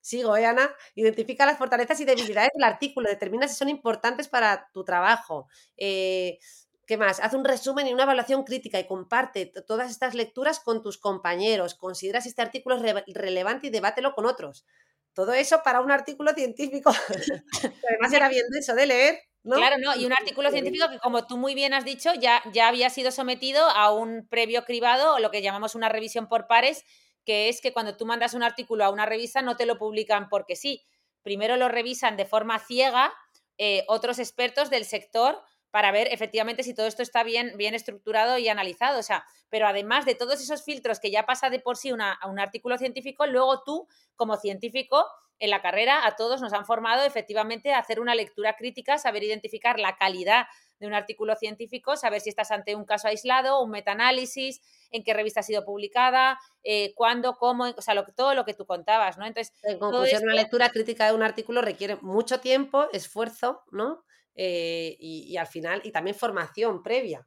Sigo, 0.00 0.36
¿eh, 0.36 0.46
Ana? 0.46 0.74
Identifica 0.94 1.46
las 1.46 1.58
fortalezas 1.58 2.00
y 2.00 2.04
debilidades 2.04 2.50
del 2.54 2.64
artículo, 2.64 3.08
determina 3.08 3.48
si 3.48 3.54
son 3.54 3.68
importantes 3.68 4.28
para 4.28 4.68
tu 4.72 4.84
trabajo. 4.84 5.48
Eh, 5.76 6.38
¿Qué 6.86 6.96
más? 6.96 7.20
Haz 7.20 7.34
un 7.34 7.44
resumen 7.44 7.86
y 7.86 7.92
una 7.92 8.02
evaluación 8.02 8.42
crítica 8.42 8.78
y 8.80 8.86
comparte 8.86 9.46
todas 9.46 9.90
estas 9.90 10.14
lecturas 10.14 10.58
con 10.58 10.82
tus 10.82 10.98
compañeros. 10.98 11.74
Considera 11.74 12.20
si 12.20 12.30
este 12.30 12.42
artículo 12.42 12.76
es 12.76 13.14
relevante 13.14 13.68
y 13.68 13.70
debátelo 13.70 14.12
con 14.12 14.26
otros. 14.26 14.66
Todo 15.12 15.32
eso 15.32 15.62
para 15.62 15.80
un 15.80 15.92
artículo 15.92 16.32
científico. 16.32 16.90
Además 17.88 18.12
era 18.12 18.28
bien 18.28 18.44
eso 18.58 18.74
de 18.74 18.86
leer 18.86 19.20
Claro, 19.42 19.76
no, 19.78 19.96
y 19.96 20.04
un 20.04 20.12
artículo 20.12 20.50
científico 20.50 20.86
que, 20.90 20.98
como 20.98 21.26
tú 21.26 21.38
muy 21.38 21.54
bien 21.54 21.72
has 21.72 21.84
dicho, 21.84 22.12
ya, 22.14 22.42
ya 22.52 22.68
había 22.68 22.90
sido 22.90 23.10
sometido 23.10 23.62
a 23.70 23.90
un 23.92 24.26
previo 24.28 24.64
cribado 24.64 25.14
o 25.14 25.18
lo 25.18 25.30
que 25.30 25.40
llamamos 25.40 25.74
una 25.74 25.88
revisión 25.88 26.28
por 26.28 26.46
pares, 26.46 26.84
que 27.24 27.48
es 27.48 27.60
que 27.60 27.72
cuando 27.72 27.96
tú 27.96 28.06
mandas 28.06 28.34
un 28.34 28.42
artículo 28.42 28.84
a 28.84 28.90
una 28.90 29.06
revista 29.06 29.42
no 29.42 29.56
te 29.56 29.66
lo 29.66 29.78
publican 29.78 30.28
porque 30.28 30.56
sí. 30.56 30.86
Primero 31.22 31.56
lo 31.56 31.68
revisan 31.68 32.16
de 32.16 32.24
forma 32.24 32.58
ciega 32.58 33.12
eh, 33.58 33.84
otros 33.88 34.18
expertos 34.18 34.70
del 34.70 34.84
sector 34.84 35.42
para 35.70 35.92
ver 35.92 36.08
efectivamente 36.10 36.62
si 36.62 36.74
todo 36.74 36.86
esto 36.86 37.02
está 37.02 37.22
bien, 37.22 37.52
bien 37.56 37.74
estructurado 37.74 38.38
y 38.38 38.48
analizado. 38.48 38.98
O 38.98 39.02
sea, 39.02 39.24
pero 39.48 39.66
además 39.66 40.04
de 40.04 40.14
todos 40.14 40.40
esos 40.40 40.64
filtros 40.64 40.98
que 40.98 41.10
ya 41.10 41.26
pasa 41.26 41.50
de 41.50 41.60
por 41.60 41.76
sí 41.76 41.92
una, 41.92 42.18
un 42.28 42.38
artículo 42.38 42.78
científico, 42.78 43.26
luego 43.26 43.62
tú, 43.62 43.86
como 44.16 44.36
científico, 44.36 45.06
en 45.38 45.50
la 45.50 45.62
carrera 45.62 46.06
a 46.06 46.16
todos 46.16 46.40
nos 46.40 46.52
han 46.52 46.66
formado 46.66 47.04
efectivamente 47.04 47.72
a 47.72 47.78
hacer 47.78 48.00
una 48.00 48.14
lectura 48.14 48.56
crítica, 48.56 48.98
saber 48.98 49.24
identificar 49.24 49.78
la 49.78 49.96
calidad 49.96 50.46
de 50.80 50.86
un 50.86 50.94
artículo 50.94 51.36
científico, 51.36 51.96
saber 51.96 52.20
si 52.20 52.30
estás 52.30 52.50
ante 52.50 52.74
un 52.74 52.84
caso 52.84 53.06
aislado, 53.06 53.62
un 53.62 53.70
metaanálisis, 53.70 54.60
en 54.90 55.04
qué 55.04 55.14
revista 55.14 55.40
ha 55.40 55.44
sido 55.44 55.64
publicada, 55.64 56.38
eh, 56.64 56.92
cuándo, 56.94 57.34
cómo, 57.34 57.66
o 57.76 57.82
sea, 57.82 57.94
todo 58.16 58.34
lo 58.34 58.44
que 58.44 58.54
tú 58.54 58.66
contabas, 58.66 59.18
¿no? 59.18 59.26
Entonces, 59.26 59.54
en 59.62 59.78
conclusión, 59.78 60.24
una 60.24 60.34
lectura 60.34 60.70
crítica 60.70 61.06
de 61.06 61.14
un 61.14 61.22
artículo 61.22 61.60
requiere 61.60 61.96
mucho 61.96 62.40
tiempo, 62.40 62.88
esfuerzo, 62.92 63.62
¿no? 63.70 64.04
Eh, 64.34 64.96
y, 64.98 65.36
al 65.36 65.46
final, 65.46 65.82
y 65.84 65.92
también 65.92 66.16
formación 66.16 66.82
previa. 66.82 67.26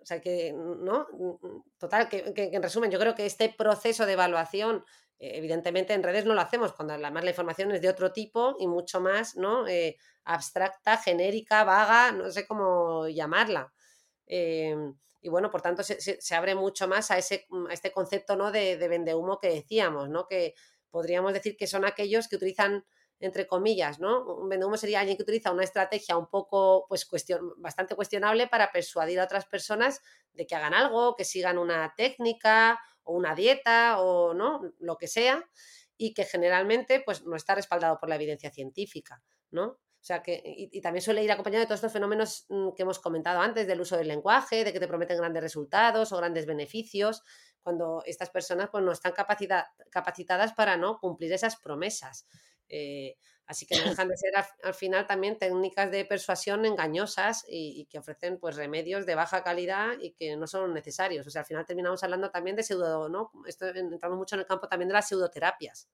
O 0.00 0.06
sea 0.06 0.20
que, 0.20 0.52
¿no? 0.54 1.06
Total, 1.78 2.08
que 2.08 2.32
en 2.36 2.62
resumen, 2.62 2.90
yo 2.90 2.98
creo 2.98 3.14
que 3.14 3.26
este 3.26 3.48
proceso 3.48 4.06
de 4.06 4.12
evaluación 4.12 4.76
eh, 4.76 4.84
evidentemente 5.18 5.94
en 5.94 6.02
redes 6.02 6.24
no 6.24 6.34
lo 6.34 6.40
hacemos, 6.40 6.72
cuando 6.72 6.94
además 6.94 7.24
la 7.24 7.30
información 7.30 7.72
es 7.72 7.82
de 7.82 7.88
otro 7.88 8.12
tipo 8.12 8.56
y 8.58 8.66
mucho 8.66 9.00
más 9.00 9.36
¿no? 9.36 9.66
Eh, 9.66 9.96
abstracta, 10.24 10.96
genérica, 10.98 11.64
vaga, 11.64 12.12
no 12.12 12.30
sé 12.30 12.46
cómo 12.46 13.08
llamarla. 13.08 13.72
Em, 14.26 14.94
y 15.20 15.28
bueno, 15.28 15.50
por 15.50 15.62
tanto, 15.62 15.82
se, 15.82 16.00
se, 16.00 16.34
abre 16.34 16.54
mucho 16.54 16.86
más 16.86 17.10
a, 17.10 17.18
ese, 17.18 17.46
a 17.68 17.72
este 17.72 17.90
concepto 17.90 18.36
¿no? 18.36 18.52
de, 18.52 18.76
de 18.76 18.88
vendehumo 18.88 19.38
que 19.38 19.48
decíamos, 19.48 20.08
¿no? 20.08 20.26
que 20.26 20.54
podríamos 20.90 21.32
decir 21.32 21.56
que 21.56 21.66
son 21.66 21.84
aquellos 21.84 22.28
que 22.28 22.36
utilizan 22.36 22.84
entre 23.20 23.46
comillas, 23.46 23.98
¿no? 23.98 24.24
Un 24.24 24.48
vendehumo 24.48 24.76
sería 24.76 25.00
alguien 25.00 25.16
que 25.16 25.22
utiliza 25.22 25.52
una 25.52 25.64
estrategia 25.64 26.16
un 26.16 26.28
poco, 26.28 26.86
pues, 26.88 27.04
cuestión, 27.04 27.52
bastante 27.56 27.94
cuestionable 27.94 28.46
para 28.46 28.70
persuadir 28.70 29.20
a 29.20 29.24
otras 29.24 29.46
personas 29.46 30.00
de 30.32 30.46
que 30.46 30.54
hagan 30.54 30.74
algo, 30.74 31.16
que 31.16 31.24
sigan 31.24 31.58
una 31.58 31.94
técnica 31.96 32.78
o 33.02 33.14
una 33.14 33.34
dieta 33.34 34.00
o 34.00 34.34
no, 34.34 34.60
lo 34.78 34.96
que 34.96 35.08
sea, 35.08 35.44
y 35.96 36.14
que 36.14 36.24
generalmente 36.24 37.02
pues 37.04 37.24
no 37.24 37.36
está 37.36 37.54
respaldado 37.54 37.98
por 37.98 38.08
la 38.08 38.14
evidencia 38.14 38.50
científica, 38.50 39.20
¿no? 39.50 39.78
O 40.00 40.04
sea 40.08 40.22
que, 40.22 40.40
y, 40.44 40.80
también 40.80 41.02
suele 41.02 41.24
ir 41.24 41.32
acompañado 41.32 41.62
de 41.62 41.66
todos 41.66 41.78
estos 41.78 41.92
fenómenos 41.92 42.46
mm, 42.48 42.70
que 42.76 42.82
hemos 42.82 43.00
comentado 43.00 43.40
antes, 43.40 43.66
del 43.66 43.80
uso 43.80 43.96
del 43.96 44.06
lenguaje, 44.06 44.62
de 44.64 44.72
que 44.72 44.78
te 44.78 44.86
prometen 44.86 45.18
grandes 45.18 45.42
resultados 45.42 46.12
o 46.12 46.16
grandes 46.16 46.46
beneficios, 46.46 47.24
cuando 47.62 48.02
estas 48.06 48.30
personas 48.30 48.70
pues 48.70 48.84
no 48.84 48.92
están 48.92 49.12
capacitadas 49.12 50.52
para 50.52 50.76
no 50.76 50.98
cumplir 50.98 51.32
esas 51.32 51.56
promesas. 51.56 52.26
Eh, 52.68 53.16
Así 53.48 53.64
que 53.64 53.76
no 53.76 53.88
dejan 53.88 54.08
de 54.08 54.16
ser 54.18 54.32
al, 54.62 54.74
final 54.74 55.06
también 55.06 55.38
técnicas 55.38 55.90
de 55.90 56.04
persuasión 56.04 56.66
engañosas 56.66 57.46
y, 57.48 57.86
que 57.86 57.98
ofrecen 57.98 58.38
pues 58.38 58.56
remedios 58.56 59.06
de 59.06 59.14
baja 59.14 59.42
calidad 59.42 59.94
y 59.98 60.12
que 60.12 60.36
no 60.36 60.46
son 60.46 60.74
necesarios. 60.74 61.26
O 61.26 61.30
sea, 61.30 61.40
al 61.40 61.46
final 61.46 61.64
terminamos 61.64 62.04
hablando 62.04 62.30
también 62.30 62.56
de 62.56 62.62
pseudo, 62.62 63.08
¿no? 63.08 63.32
Esto 63.46 63.66
entramos 63.68 64.18
mucho 64.18 64.36
en 64.36 64.40
el 64.40 64.46
campo 64.46 64.68
también 64.68 64.88
de 64.88 64.92
las 64.92 65.08
pseudoterapias. 65.08 65.88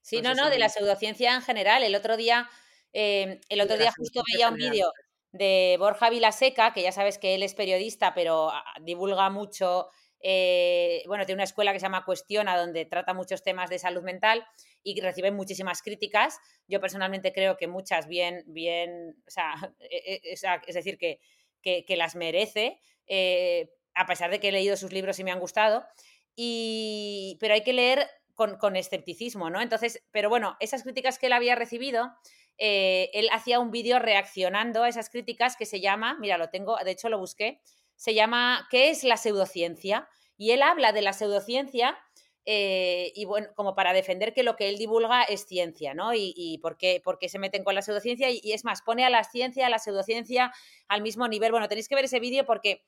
Sí, 0.00 0.22
no, 0.22 0.32
no, 0.32 0.48
de 0.48 0.58
la 0.58 0.70
pseudociencia 0.70 1.34
en 1.34 1.42
general. 1.42 1.82
El 1.82 1.94
otro 1.94 2.16
día, 2.16 2.48
em, 2.94 3.38
el 3.50 3.60
otro 3.60 3.76
día 3.76 3.92
justo 3.94 4.22
veía 4.32 4.48
un 4.48 4.54
vídeo 4.54 4.90
de 5.30 5.76
Borja 5.78 6.08
Vilaseca, 6.08 6.72
que 6.72 6.80
ya 6.80 6.92
sabes 6.92 7.18
que 7.18 7.34
él 7.34 7.42
es 7.42 7.52
periodista, 7.52 8.14
pero 8.14 8.48
ah, 8.48 8.64
divulga 8.80 9.28
mucho 9.28 9.90
eh, 10.20 11.02
bueno, 11.06 11.26
tiene 11.26 11.36
una 11.36 11.44
escuela 11.44 11.72
que 11.72 11.78
se 11.78 11.84
llama 11.84 12.04
Cuestiona, 12.04 12.56
donde 12.56 12.86
trata 12.86 13.14
muchos 13.14 13.42
temas 13.42 13.70
de 13.70 13.78
salud 13.78 14.02
mental 14.02 14.44
y 14.82 15.00
recibe 15.00 15.30
muchísimas 15.30 15.82
críticas. 15.82 16.38
Yo 16.66 16.80
personalmente 16.80 17.32
creo 17.32 17.56
que 17.56 17.66
muchas 17.66 18.06
bien, 18.06 18.44
bien, 18.46 19.16
o 19.26 19.30
sea, 19.30 19.54
e, 19.80 20.20
e, 20.22 20.32
es 20.32 20.74
decir, 20.74 20.98
que, 20.98 21.20
que, 21.62 21.96
las 21.96 22.14
merece, 22.16 22.80
eh, 23.06 23.70
a 23.94 24.06
pesar 24.06 24.30
de 24.30 24.40
que 24.40 24.48
he 24.48 24.52
leído 24.52 24.76
sus 24.76 24.92
libros 24.92 25.18
y 25.18 25.24
me 25.24 25.32
han 25.32 25.40
gustado. 25.40 25.84
Y, 26.34 27.36
pero 27.40 27.54
hay 27.54 27.62
que 27.62 27.72
leer 27.72 28.08
con, 28.34 28.56
con, 28.58 28.76
escepticismo, 28.76 29.50
¿no? 29.50 29.60
Entonces, 29.60 30.02
pero 30.12 30.28
bueno, 30.28 30.56
esas 30.60 30.84
críticas 30.84 31.18
que 31.18 31.26
él 31.26 31.32
había 31.32 31.56
recibido, 31.56 32.12
eh, 32.58 33.10
él 33.12 33.28
hacía 33.32 33.60
un 33.60 33.70
vídeo 33.70 33.98
reaccionando 33.98 34.82
a 34.82 34.88
esas 34.88 35.10
críticas 35.10 35.56
que 35.56 35.66
se 35.66 35.80
llama, 35.80 36.16
mira, 36.20 36.38
lo 36.38 36.50
tengo, 36.50 36.76
de 36.76 36.90
hecho 36.90 37.08
lo 37.08 37.18
busqué, 37.18 37.60
se 37.96 38.14
llama 38.14 38.66
¿Qué 38.70 38.90
es 38.90 39.04
la 39.04 39.16
pseudociencia? 39.16 40.08
Y 40.36 40.52
él 40.52 40.62
habla 40.62 40.92
de 40.92 41.02
la 41.02 41.12
pseudociencia 41.12 41.98
eh, 42.50 43.12
y 43.14 43.26
bueno, 43.26 43.48
como 43.54 43.74
para 43.74 43.92
defender 43.92 44.32
que 44.32 44.42
lo 44.42 44.56
que 44.56 44.70
él 44.70 44.78
divulga 44.78 45.22
es 45.22 45.44
ciencia, 45.44 45.92
¿no? 45.92 46.14
Y, 46.14 46.58
por, 46.62 46.78
qué, 46.78 46.98
por, 47.04 47.18
qué, 47.18 47.28
se 47.28 47.38
meten 47.38 47.62
con 47.62 47.74
la 47.74 47.82
pseudociencia. 47.82 48.30
Y, 48.30 48.54
es 48.54 48.64
más, 48.64 48.80
pone 48.80 49.04
a 49.04 49.10
la 49.10 49.22
ciencia, 49.22 49.66
a 49.66 49.68
la 49.68 49.78
pseudociencia 49.78 50.50
al 50.88 51.02
mismo 51.02 51.28
nivel. 51.28 51.52
Bueno, 51.52 51.68
tenéis 51.68 51.90
que 51.90 51.94
ver 51.94 52.06
ese 52.06 52.20
vídeo 52.20 52.46
porque 52.46 52.86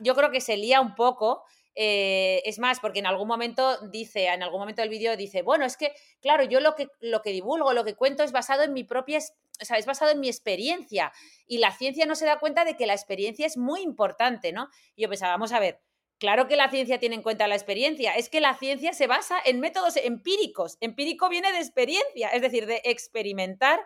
yo 0.00 0.14
creo 0.14 0.30
que 0.30 0.42
se 0.42 0.58
lía 0.58 0.82
un 0.82 0.94
poco. 0.94 1.44
Eh, 1.74 2.42
es 2.44 2.58
más, 2.58 2.78
porque 2.78 2.98
en 2.98 3.06
algún 3.06 3.26
momento 3.26 3.78
dice, 3.88 4.26
en 4.26 4.42
algún 4.42 4.60
momento 4.60 4.82
del 4.82 4.90
vídeo 4.90 5.16
dice, 5.16 5.40
bueno, 5.40 5.64
es 5.64 5.78
que, 5.78 5.94
claro, 6.20 6.44
yo 6.44 6.60
lo 6.60 6.74
que, 6.74 6.88
lo 7.00 7.22
que 7.22 7.30
divulgo, 7.30 7.72
lo 7.72 7.84
que 7.84 7.94
cuento 7.94 8.22
es 8.22 8.32
basado 8.32 8.64
en 8.64 8.74
mi 8.74 8.84
propia 8.84 9.18
o 9.62 9.64
sea, 9.64 9.78
es 9.78 9.86
basado 9.86 10.10
en 10.10 10.20
mi 10.20 10.28
experiencia 10.28 11.10
y 11.46 11.56
la 11.56 11.72
ciencia 11.72 12.04
no 12.04 12.16
se 12.16 12.26
da 12.26 12.38
cuenta 12.38 12.66
de 12.66 12.76
que 12.76 12.86
la 12.86 12.92
experiencia 12.92 13.46
es 13.46 13.56
muy 13.56 13.80
importante, 13.80 14.52
¿no? 14.52 14.68
Y 14.94 15.02
yo 15.02 15.08
pensaba, 15.08 15.32
vamos 15.32 15.52
a 15.52 15.60
ver, 15.60 15.80
claro 16.18 16.46
que 16.48 16.56
la 16.56 16.70
ciencia 16.70 16.98
tiene 16.98 17.16
en 17.16 17.22
cuenta 17.22 17.48
la 17.48 17.54
experiencia, 17.54 18.14
es 18.14 18.28
que 18.28 18.40
la 18.40 18.56
ciencia 18.56 18.92
se 18.92 19.06
basa 19.06 19.36
en 19.44 19.60
métodos 19.60 19.96
empíricos, 19.96 20.76
empírico 20.80 21.28
viene 21.28 21.52
de 21.52 21.58
experiencia, 21.58 22.28
es 22.30 22.42
decir, 22.42 22.66
de 22.66 22.80
experimentar 22.84 23.80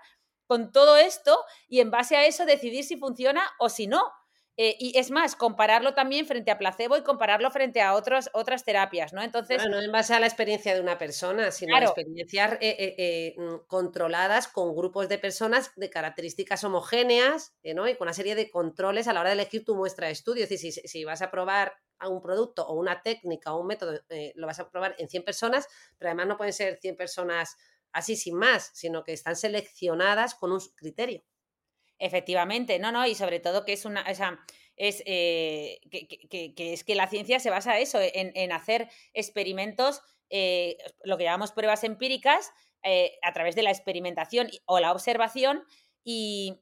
con 0.46 0.72
todo 0.72 0.96
esto 0.96 1.38
y 1.68 1.80
en 1.80 1.90
base 1.90 2.16
a 2.16 2.26
eso 2.26 2.46
decidir 2.46 2.84
si 2.84 2.96
funciona 2.96 3.42
o 3.58 3.68
si 3.68 3.86
no. 3.86 4.02
Eh, 4.60 4.74
y 4.80 4.98
es 4.98 5.12
más, 5.12 5.36
compararlo 5.36 5.94
también 5.94 6.26
frente 6.26 6.50
a 6.50 6.58
placebo 6.58 6.96
y 6.96 7.04
compararlo 7.04 7.48
frente 7.52 7.80
a 7.80 7.94
otros, 7.94 8.28
otras 8.32 8.64
terapias, 8.64 9.12
¿no? 9.12 9.22
Entonces. 9.22 9.64
no 9.70 9.80
en 9.80 9.92
base 9.92 10.14
a 10.14 10.18
la 10.18 10.26
experiencia 10.26 10.74
de 10.74 10.80
una 10.80 10.98
persona, 10.98 11.52
sino 11.52 11.76
a 11.76 11.80
experiencias 11.80 12.54
eh, 12.54 12.96
eh, 12.98 13.34
mm, 13.36 13.68
controladas 13.68 14.48
con 14.48 14.74
grupos 14.74 15.08
de 15.08 15.16
personas 15.18 15.70
de 15.76 15.88
características 15.88 16.64
homogéneas, 16.64 17.54
¿no? 17.72 17.86
Y 17.86 17.94
con 17.94 18.06
una 18.06 18.14
serie 18.14 18.34
de 18.34 18.50
controles 18.50 19.06
a 19.06 19.12
la 19.12 19.20
hora 19.20 19.30
de 19.30 19.34
elegir 19.34 19.64
tu 19.64 19.76
muestra 19.76 20.08
de 20.08 20.14
estudio. 20.14 20.42
Es 20.42 20.50
decir, 20.50 20.72
si, 20.72 20.80
si 20.88 21.04
vas 21.04 21.22
a 21.22 21.30
probar 21.30 21.74
a 22.00 22.08
un 22.08 22.20
producto 22.20 22.66
o 22.66 22.74
una 22.74 23.00
técnica 23.00 23.54
o 23.54 23.60
un 23.60 23.68
método, 23.68 24.00
lo 24.34 24.46
vas 24.48 24.58
a 24.58 24.68
probar 24.68 24.96
en 24.98 25.08
100 25.08 25.22
personas, 25.22 25.68
pero 25.98 26.08
además 26.08 26.26
no 26.26 26.36
pueden 26.36 26.52
ser 26.52 26.80
100 26.80 26.96
personas 26.96 27.56
así 27.92 28.16
sin 28.16 28.34
más, 28.34 28.72
sino 28.74 29.04
que 29.04 29.12
están 29.12 29.36
seleccionadas 29.36 30.34
con 30.34 30.50
un 30.50 30.60
criterio. 30.74 31.22
Efectivamente, 31.98 32.78
no, 32.78 32.92
no, 32.92 33.06
y 33.06 33.14
sobre 33.14 33.40
todo 33.40 33.64
que 33.64 33.72
es 33.72 33.84
una, 33.84 34.02
o 34.02 34.14
es 34.76 35.02
eh, 35.06 35.80
que, 35.90 36.72
es 36.72 36.84
que 36.84 36.94
la 36.94 37.08
ciencia 37.08 37.40
se 37.40 37.50
basa 37.50 37.78
eso, 37.78 37.98
en, 38.00 38.52
hacer 38.52 38.88
experimentos, 39.12 40.02
eh, 40.30 40.78
lo 41.02 41.18
que 41.18 41.24
llamamos 41.24 41.52
pruebas 41.52 41.82
empíricas, 41.84 42.52
eh, 42.84 43.18
a 43.22 43.32
través 43.32 43.56
de 43.56 43.62
la 43.62 43.70
experimentación 43.70 44.48
o 44.66 44.78
la 44.78 44.92
observación, 44.92 45.64
y, 46.04 46.60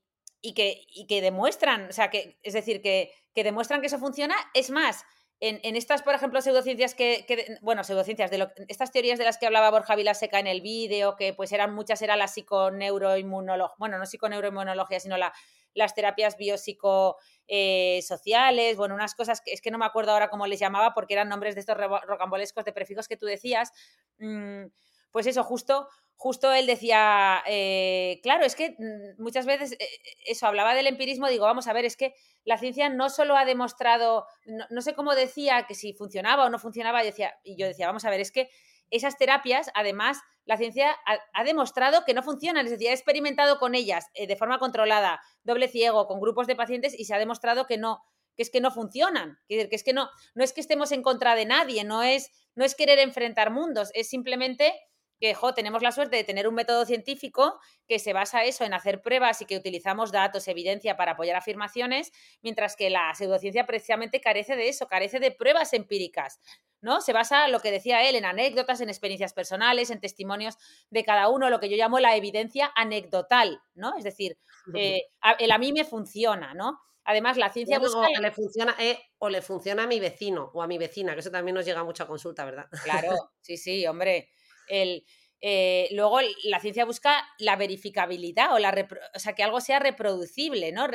que, 0.55 0.87
que, 1.09 1.20
demuestran, 1.20 1.88
o 1.88 1.92
sea, 1.92 2.11
que, 2.11 2.38
es 2.42 2.55
decir, 2.55 2.81
que, 2.81 3.12
que 3.35 3.44
demuestran 3.44 3.81
que 3.81 3.88
eso 3.88 3.99
funciona. 3.99 4.35
Es 4.55 4.70
más, 4.70 5.05
en, 5.40 5.77
estas, 5.77 6.03
por 6.03 6.14
ejemplo, 6.14 6.40
pseudociencias 6.40 6.94
que, 6.94 7.59
bueno, 7.61 7.85
pseudociencias, 7.85 8.31
de 8.31 8.49
estas 8.68 8.90
teorías 8.90 9.18
de 9.18 9.25
las 9.25 9.37
que 9.37 9.46
hablaba 9.46 9.70
Borja 9.70 9.94
Vilaseca 9.94 10.38
en 10.38 10.46
el 10.46 10.62
vídeo, 10.62 11.14
que 11.16 11.35
pues 11.35 11.53
eran 11.53 11.75
muchas, 11.75 12.01
era 12.01 12.16
la 12.16 12.27
psiconeuroinmunología, 12.27 13.75
bueno, 13.79 13.99
no 13.99 14.07
psiconeuroinmunología, 14.07 14.99
sino 14.99 15.18
la, 15.18 15.35
las 15.75 15.94
terapias 15.94 16.38
biopsicosociales, 16.38 18.72
eh, 18.72 18.77
bueno, 18.77 18.94
unas 18.94 19.14
cosas 19.14 19.42
que 19.42 19.53
es 19.53 19.61
que 19.61 19.70
no 19.70 19.79
me 19.79 19.85
acuerdo 19.85 20.12
ahora 20.12 20.31
cómo 20.31 20.46
les 20.46 20.59
llamaba 20.59 20.94
porque 20.94 21.14
eran 21.14 21.29
nombres 21.29 21.55
de 21.55 21.61
estos 21.61 21.77
rocambolescos 21.77 22.64
de 22.64 22.72
prefijos 22.72 23.07
que 23.07 23.18
tú 23.18 23.27
decías. 23.27 23.72
Mm, 24.18 24.68
pues 25.16 25.26
eso, 25.26 25.42
justo, 25.44 25.88
justo 26.16 26.52
él 26.52 26.66
decía, 26.66 27.42
eh, 27.46 28.20
claro, 28.22 28.44
es 28.44 28.55
que 28.55 28.76
mm, 28.79 29.22
muchas 29.22 29.46
veces 29.46 29.72
eh, 29.72 29.88
eso, 30.26 30.46
hablaba 30.46 30.74
del 30.74 30.87
empirismo, 30.87 31.26
digo, 31.26 31.46
vamos 31.46 31.68
a 31.68 31.72
ver, 31.72 31.87
es 31.87 31.96
que 31.96 32.12
la 32.44 32.59
ciencia 32.59 32.90
no 32.90 33.09
solo 33.09 33.35
ha 33.35 33.46
demostrado, 33.46 34.26
no, 34.68 34.83
sé 34.83 34.94
cómo 34.94 35.14
decía 35.14 35.64
que 35.66 35.74
si 35.74 35.94
funcionaba 35.94 36.44
o 36.44 36.50
no 36.50 36.59
funcionaba, 36.59 37.02
y, 37.02 37.07
decía, 37.07 37.33
y 37.44 37.57
yo 37.57 37.66
decía, 37.66 37.87
vamos 37.87 38.05
a 38.05 38.11
ver, 38.11 38.20
es 38.20 38.31
que 38.31 38.50
esas 38.90 39.16
terapias, 39.16 39.70
además, 39.74 40.18
la 40.44 40.59
ciencia 40.59 40.94
ha, 41.33 41.44
demostrado 41.44 42.05
que 42.05 42.12
no 42.12 42.22
funcionan, 42.22 42.66
es 42.66 42.72
decir, 42.72 42.90
ha 42.90 42.92
experimentado 42.92 43.59
con 43.59 43.74
ellas 43.74 44.05
eh, 44.12 44.26
de 44.26 44.37
forma 44.37 44.59
controlada, 44.59 45.22
doble 45.44 45.68
ciego, 45.68 46.07
con 46.07 46.20
grupos 46.20 46.46
de 46.46 46.57
pacientes 46.57 46.92
y 46.94 47.07
se 47.07 47.14
ha 47.14 47.18
demostrado 47.18 47.66
que 47.66 47.79
no, 47.79 48.02
que 48.37 48.42
es 48.42 48.50
que 48.50 48.61
no 48.61 48.70
funcionan, 48.70 49.38
que, 49.48 49.66
es 49.70 49.83
que 49.83 49.94
no, 49.94 50.11
no 50.35 50.44
es 50.44 50.52
que 50.52 50.61
estemos 50.61 50.92
en 50.92 51.02
contra 51.02 51.35
de 51.35 51.46
nadie, 51.46 51.85
no 51.85 52.02
es, 52.02 52.31
no 52.55 52.66
es 52.66 52.74
querer 52.74 52.98
enfrentar 52.98 53.50
mundos, 53.50 53.90
es 53.94 54.11
simplemente 54.11 54.74
que 55.20 55.37
tenemos 55.55 55.83
la 55.83 55.92
suerte 55.92 56.16
de 56.16 56.24
tener 56.24 56.48
un 56.48 56.55
método 56.55 56.85
científico 56.85 57.59
que 57.88 57.98
se 57.98 58.12
basa 58.12 58.44
eso 58.44 58.64
en 58.64 58.74
hacer 58.74 59.00
pruebas 59.02 59.40
y 59.42 59.46
que 59.46 59.57
utilizamos 59.57 60.12
datos, 60.12 60.48
evidencia 60.48 60.96
para 60.96 61.12
apoyar 61.12 61.37
afirmaciones, 61.37 62.12
mientras 62.42 62.76
que 62.76 62.90
la 62.90 63.14
pseudociencia 63.14 63.66
precisamente 63.66 64.20
carece 64.20 64.57
de 64.57 64.68
eso, 64.68 64.87
carece 64.88 65.18
de 65.20 65.31
pruebas 65.31 65.72
empíricas. 65.72 66.40
¿no? 66.81 67.00
Se 67.00 67.12
basa, 67.12 67.48
lo 67.48 67.61
que 67.61 67.70
decía 67.70 68.09
él, 68.09 68.16
en 68.16 68.24
anécdotas, 68.24 68.81
en 68.81 68.88
experiencias 68.88 69.33
personales, 69.33 69.90
en 69.90 70.00
testimonios 70.00 70.57
de 70.90 71.05
cada 71.05 71.29
uno, 71.29 71.50
lo 71.50 71.59
que 71.59 71.68
yo 71.68 71.76
llamo 71.76 71.98
la 71.98 72.16
evidencia 72.16 72.70
anecdotal, 72.76 73.61
¿no? 73.74 73.96
Es 73.96 74.05
decir, 74.05 74.38
eh, 74.74 75.02
el 75.38 75.50
a 75.50 75.59
mí 75.59 75.72
me 75.72 75.85
funciona, 75.85 76.55
¿no? 76.55 76.79
Además, 77.05 77.37
la 77.37 77.52
ciencia 77.52 77.79
busca... 77.79 78.09
le 78.20 78.31
funciona, 78.33 78.74
eh, 78.79 78.98
o 79.18 79.29
le 79.29 79.40
funciona 79.40 79.85
a 79.85 79.87
mi 79.87 80.00
vecino 80.00 80.50
o 80.55 80.62
a 80.62 80.66
mi 80.66 80.76
vecina, 80.76 81.14
que 81.14 81.20
eso 81.20 81.31
también 81.31 81.55
nos 81.55 81.64
llega 81.64 81.85
mucho 81.85 82.02
a 82.02 82.07
consulta, 82.07 82.44
¿verdad? 82.44 82.66
Claro, 82.83 83.33
sí, 83.40 83.57
sí, 83.57 83.87
hombre. 83.87 84.29
El, 84.68 85.05
eh, 85.40 85.88
luego 85.92 86.18
la 86.44 86.61
ciencia 86.61 86.85
busca 86.85 87.22
la 87.38 87.57
verificabilidad 87.57 88.55
o, 88.55 88.59
la 88.59 88.74
o 89.14 89.18
sea, 89.18 89.35
que 89.35 89.42
algo 89.42 89.61
sea 89.61 89.79
reproducible, 89.79 90.72
¿no? 90.72 90.87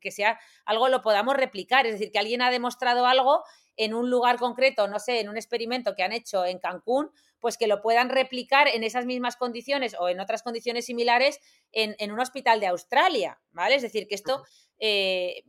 que 0.00 0.10
sea 0.10 0.38
algo 0.64 0.88
lo 0.88 1.02
podamos 1.02 1.36
replicar, 1.36 1.86
es 1.86 1.92
decir, 1.92 2.10
que 2.10 2.18
alguien 2.18 2.42
ha 2.42 2.50
demostrado 2.50 3.06
algo 3.06 3.42
en 3.76 3.94
un 3.94 4.10
lugar 4.10 4.38
concreto, 4.38 4.88
no 4.88 4.98
sé, 4.98 5.20
en 5.20 5.28
un 5.28 5.36
experimento 5.36 5.94
que 5.94 6.02
han 6.02 6.12
hecho 6.12 6.44
en 6.44 6.58
Cancún, 6.58 7.10
pues 7.38 7.56
que 7.56 7.66
lo 7.66 7.80
puedan 7.80 8.08
replicar 8.08 8.68
en 8.68 8.82
esas 8.82 9.06
mismas 9.06 9.36
condiciones 9.36 9.94
o 9.98 10.08
en 10.08 10.18
otras 10.18 10.42
condiciones 10.42 10.86
similares 10.86 11.38
en, 11.72 11.94
en 11.98 12.10
un 12.10 12.18
hospital 12.18 12.58
de 12.58 12.66
Australia, 12.66 13.38
¿vale? 13.52 13.76
Es 13.76 13.82
decir, 13.82 14.08
que 14.08 14.14
esto 14.14 14.42
eh, 14.78 15.44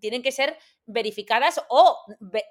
tienen 0.00 0.22
que 0.22 0.32
ser 0.32 0.56
verificadas 0.86 1.60
o 1.68 1.98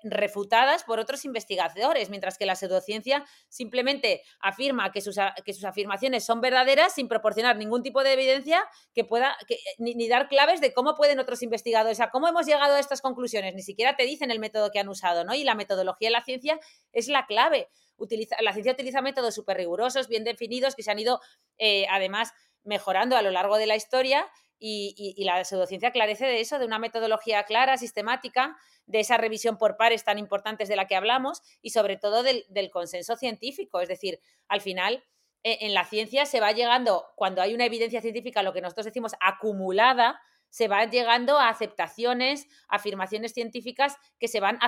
refutadas 0.04 0.84
por 0.84 1.00
otros 1.00 1.26
investigadores, 1.26 2.10
mientras 2.10 2.38
que 2.38 2.46
la 2.46 2.56
pseudociencia 2.56 3.26
simplemente 3.50 4.24
afirma 4.40 4.92
que 4.92 5.02
sus, 5.02 5.18
que 5.46 5.54
sus 5.54 5.64
afirmaciones 5.64 6.26
son 6.26 6.42
verdaderas 6.42 6.94
sin 6.94 7.08
proporcionar 7.08 7.58
ningún 7.58 7.84
tipo 7.84 8.04
de 8.04 8.14
evidencia 8.14 8.64
que 8.94 9.04
pueda, 9.04 9.38
ni, 9.78 10.08
dar 10.08 10.28
claves 10.28 10.62
de 10.62 10.74
cómo 10.74 10.96
pueden 10.96 11.20
otros 11.20 11.42
investigadores, 11.42 11.98
o 11.98 12.00
sea, 12.00 12.10
cómo 12.12 12.28
hemos 12.28 12.46
llegado 12.46 12.76
a 12.76 12.80
estas 12.80 13.02
conclusiones, 13.02 13.54
ni 13.56 13.62
siquiera 13.62 13.96
te 13.96 14.04
dicen 14.04 14.32
el 14.32 14.40
método 14.40 14.72
que 14.72 14.80
han 14.80 14.90
usado, 14.90 15.24
¿no? 15.24 15.34
Y 15.34 15.44
la 15.44 15.56
metodología 15.56 16.08
de 16.08 16.14
la 16.14 16.24
ciencia 16.24 16.60
es 16.92 17.08
la 17.08 17.26
clave. 17.26 17.70
Utiliza, 17.98 18.36
la 18.42 18.52
ciencia 18.52 18.74
utiliza 18.74 19.02
métodos 19.02 19.34
súper 19.34 19.58
rigurosos, 19.58 20.08
bien 20.10 20.26
definidos, 20.26 20.76
que 20.76 20.84
se 20.84 20.92
han 20.92 21.00
ido 21.00 21.22
eh, 21.58 21.88
además 21.90 22.34
mejorando 22.64 23.16
a 23.16 23.22
lo 23.22 23.32
largo 23.32 23.58
de 23.58 23.68
la 23.68 23.76
historia 23.76 24.28
y, 24.60 25.24
la 25.24 25.44
pseudociencia 25.44 25.92
carece 25.92 26.26
de 26.26 26.40
eso, 26.40 26.60
de 26.60 26.66
una 26.66 26.80
metodología 26.80 27.44
clara, 27.44 27.78
sistemática, 27.78 28.58
de 28.86 29.00
esa 29.00 29.18
revisión 29.18 29.58
por 29.58 29.78
pares 29.78 30.04
tan 30.04 30.18
importantes 30.20 30.70
de 30.70 30.76
la 30.76 30.88
que 30.88 30.96
hablamos 30.96 31.42
y 31.62 31.72
sobre 31.72 31.98
todo 31.98 32.24
del, 32.24 32.46
consenso 32.72 33.16
científico. 33.16 33.80
Es 33.82 33.90
decir, 33.90 34.20
al 34.48 34.62
final, 34.62 35.04
e, 35.44 35.66
en 35.66 35.74
la 35.74 35.86
ciencia 35.86 36.26
se 36.26 36.40
va 36.40 36.52
llegando, 36.52 37.06
cuando 37.16 37.42
hay 37.42 37.54
una 37.54 37.66
evidencia 37.66 38.02
científica, 38.02 38.44
lo 38.44 38.54
que 38.54 38.62
nosotros 38.62 38.86
decimos 38.86 39.14
acumulada, 39.20 40.20
se 40.50 40.68
va 40.68 40.86
llegando 40.86 41.38
a 41.38 41.50
aceptaciones, 41.50 42.48
afirmaciones 42.70 43.34
científicas 43.34 43.98
que 44.20 44.28
se 44.28 44.40
van, 44.40 44.60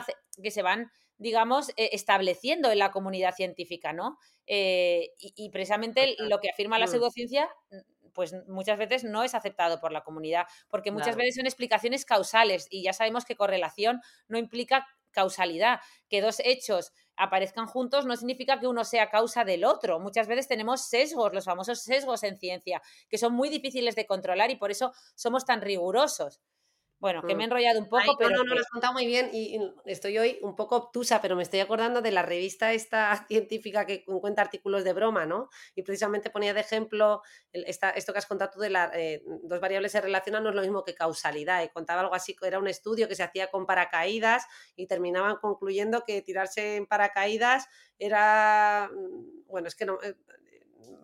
que 0.41 0.51
se 0.51 0.61
van 0.61 0.91
digamos, 1.17 1.69
e, 1.69 1.89
estableciendo 1.93 2.71
en 2.71 2.79
la 2.79 2.91
comunidad 2.91 3.33
científica, 3.33 3.91
¿no? 3.93 4.19
Eh, 4.45 5.13
y, 5.19 5.49
precisamente 5.49 6.15
lo 6.19 6.39
que 6.39 6.49
afirma 6.49 6.77
la 6.79 6.85
mm. 6.85 6.89
pseudociencia 6.89 7.49
pues 8.17 8.33
muchas 8.47 8.79
veces 8.79 9.03
no 9.03 9.23
es 9.23 9.35
aceptado 9.35 9.79
por 9.79 9.91
la 9.91 10.01
comunidad, 10.01 10.47
porque 10.69 10.89
muchas 10.89 11.15
veces 11.15 11.35
son 11.35 11.45
explicaciones 11.45 12.03
causales 12.03 12.65
y 12.71 12.81
ya 12.81 12.91
sabemos 12.91 13.25
que 13.25 13.35
correlación 13.35 14.01
no 14.27 14.39
implica 14.39 14.87
causalidad, 15.11 15.81
que 16.09 16.19
dos 16.19 16.41
hechos 16.43 16.93
aparezcan 17.15 17.67
juntos 17.67 18.07
no 18.07 18.17
significa 18.17 18.59
que 18.59 18.65
uno 18.65 18.85
sea 18.85 19.11
causa 19.11 19.43
del 19.43 19.65
otro. 19.65 19.99
Muchas 19.99 20.27
veces 20.27 20.47
tenemos 20.47 20.81
sesgos, 20.89 21.31
los 21.31 21.45
famosos 21.45 21.83
sesgos 21.83 22.23
en 22.23 22.39
ciencia, 22.39 22.81
que 23.07 23.19
son 23.19 23.33
muy 23.33 23.49
difíciles 23.49 23.95
de 23.95 24.07
controlar 24.07 24.49
y 24.49 24.55
por 24.55 24.71
eso 24.71 24.93
somos 25.13 25.45
tan 25.45 25.61
rigurosos. 25.61 26.41
Bueno, 26.99 27.21
que 27.21 27.35
me 27.35 27.43
he 27.43 27.47
mm. 27.47 27.51
enrollado 27.51 27.79
un 27.79 27.89
poco, 27.89 28.17
pero. 28.17 28.31
No, 28.31 28.43
no, 28.43 28.55
lo 28.55 28.59
has 28.59 28.69
contado 28.69 28.93
muy 28.93 29.05
bien 29.05 29.29
y, 29.31 29.59
estoy 29.85 30.17
hoy 30.17 30.39
un 30.41 30.55
poco 30.55 30.75
obtusa, 30.75 31.21
pero 31.21 31.35
me 31.35 31.43
estoy 31.43 31.59
acordando 31.59 32.01
de 32.01 32.11
la 32.11 32.23
revista 32.23 32.73
esta 32.73 33.15
científica 33.27 33.85
que 33.85 34.03
cuenta 34.03 34.41
artículos 34.41 34.83
de 34.83 34.93
broma, 34.93 35.25
¿no? 35.25 35.49
Y 35.75 35.83
precisamente 35.83 36.31
ponía 36.31 36.55
de 36.55 36.61
ejemplo 36.61 37.21
esta, 37.51 37.91
esto 37.91 38.13
que 38.13 38.19
has 38.19 38.25
contado 38.25 38.51
tú 38.51 38.59
de 38.59 38.71
las 38.71 38.89
eh, 38.95 39.21
dos 39.43 39.59
variables 39.59 39.91
se 39.91 40.01
relacionan, 40.01 40.43
no 40.43 40.49
es 40.49 40.55
lo 40.55 40.61
mismo 40.61 40.83
que 40.83 40.95
causalidad. 40.95 41.63
Y 41.63 41.69
contaba 41.69 42.01
algo 42.01 42.15
así, 42.15 42.35
era 42.41 42.57
un 42.57 42.67
estudio 42.67 43.07
que 43.07 43.15
se 43.15 43.23
hacía 43.23 43.51
con 43.51 43.67
paracaídas 43.67 44.45
y 44.75 44.87
terminaban 44.87 45.37
concluyendo 45.37 46.03
que 46.03 46.23
tirarse 46.23 46.77
en 46.77 46.87
paracaídas 46.87 47.67
era. 47.99 48.89
Mm, 48.91 49.45
bueno, 49.47 49.67
es 49.67 49.75
que 49.75 49.85
no. 49.85 49.99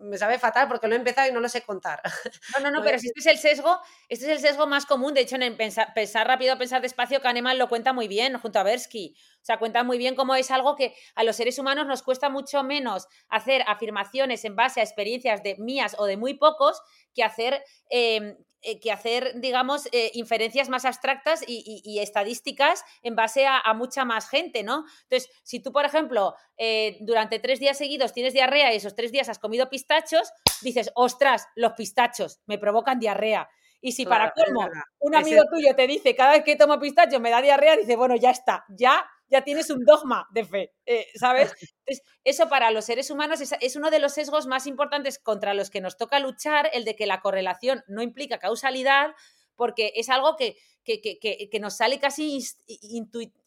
Me 0.00 0.18
sabe 0.18 0.38
fatal 0.38 0.68
porque 0.68 0.86
lo 0.86 0.94
he 0.94 0.98
empezado 0.98 1.28
y 1.28 1.32
no 1.32 1.40
lo 1.40 1.48
sé 1.48 1.62
contar. 1.62 2.00
No, 2.54 2.60
no, 2.60 2.70
no, 2.70 2.82
pero 2.82 2.98
si 2.98 3.08
este 3.08 3.20
es 3.20 3.26
el 3.26 3.38
sesgo, 3.38 3.80
este 4.08 4.26
es 4.26 4.30
el 4.30 4.38
sesgo 4.38 4.66
más 4.66 4.86
común. 4.86 5.14
De 5.14 5.22
hecho, 5.22 5.36
en 5.36 5.56
pensar, 5.56 5.92
pensar 5.94 6.26
rápido, 6.26 6.56
pensar 6.58 6.82
despacio, 6.82 7.20
Kahneman 7.20 7.58
lo 7.58 7.68
cuenta 7.68 7.92
muy 7.92 8.06
bien 8.06 8.38
junto 8.38 8.58
a 8.58 8.62
Bersky. 8.62 9.16
O 9.40 9.44
sea, 9.44 9.58
cuenta 9.58 9.82
muy 9.82 9.98
bien 9.98 10.14
cómo 10.14 10.34
es 10.34 10.50
algo 10.50 10.76
que 10.76 10.94
a 11.14 11.24
los 11.24 11.36
seres 11.36 11.58
humanos 11.58 11.86
nos 11.86 12.02
cuesta 12.02 12.28
mucho 12.28 12.62
menos 12.62 13.08
hacer 13.28 13.62
afirmaciones 13.66 14.44
en 14.44 14.56
base 14.56 14.80
a 14.80 14.84
experiencias 14.84 15.42
de 15.42 15.56
mías 15.58 15.96
o 15.98 16.06
de 16.06 16.16
muy 16.16 16.34
pocos 16.34 16.80
que 17.14 17.22
hacer 17.24 17.62
em, 17.90 18.36
eh, 18.64 18.80
que 18.80 18.90
hacer, 18.90 19.32
digamos, 19.40 19.88
eh, 19.92 20.10
inferencias 20.14 20.68
más 20.68 20.84
abstractas 20.84 21.44
y, 21.46 21.98
estadísticas 22.00 22.84
en 23.02 23.14
base 23.14 23.46
a, 23.46 23.62
mucha 23.74 24.04
más 24.04 24.28
gente, 24.28 24.62
¿no? 24.62 24.84
Entonces, 25.02 25.30
si 25.42 25.60
tú, 25.60 25.72
por 25.72 25.84
ejemplo, 25.84 26.34
eh, 26.56 26.96
durante 27.00 27.38
tres 27.38 27.60
días 27.60 27.76
seguidos 27.76 28.12
tienes 28.12 28.32
diarrea 28.32 28.72
y 28.72 28.76
esos 28.76 28.94
tres 28.94 29.12
días 29.12 29.28
has 29.28 29.38
comido 29.38 29.68
pistachos, 29.68 30.32
dices, 30.62 30.90
ostras, 30.94 31.46
los 31.54 31.72
pistachos 31.74 32.40
me 32.46 32.58
provocan 32.58 32.98
diarrea. 32.98 33.48
Y 33.80 33.92
si 33.92 34.06
para 34.06 34.32
colmo 34.32 34.66
un 35.00 35.14
amigo 35.14 35.42
tuyo 35.52 35.76
te 35.76 35.86
dice 35.86 36.16
cada 36.16 36.32
vez 36.32 36.44
que 36.44 36.56
tomo 36.56 36.78
pistacho 36.78 37.20
me 37.20 37.28
da 37.28 37.42
diarrea, 37.42 37.76
dice, 37.76 37.96
bueno, 37.96 38.16
ya 38.16 38.30
está, 38.30 38.64
ya 38.70 39.04
ya 39.28 39.42
tienes 39.42 39.70
un 39.70 39.84
dogma 39.84 40.28
de 40.32 40.44
fe, 40.44 40.74
eh, 40.86 41.06
¿sabes? 41.14 41.52
eso 42.24 42.48
para 42.48 42.70
los 42.70 42.84
seres 42.84 43.10
humanos 43.10 43.40
es, 43.40 43.76
uno 43.76 43.90
de 43.90 43.98
los 43.98 44.12
sesgos 44.12 44.46
más 44.46 44.66
importantes 44.66 45.18
contra 45.18 45.54
los 45.54 45.70
que 45.70 45.80
nos 45.80 45.96
toca 45.96 46.18
luchar, 46.20 46.70
el 46.72 46.84
de 46.84 46.96
que 46.96 47.06
la 47.06 47.20
correlación 47.20 47.82
no 47.86 48.02
implica 48.02 48.38
causalidad, 48.38 49.14
porque 49.56 49.92
es 49.96 50.08
algo 50.08 50.36
que, 50.36 50.56
que, 50.84 51.58
nos 51.60 51.76
sale 51.76 51.98
casi 51.98 52.38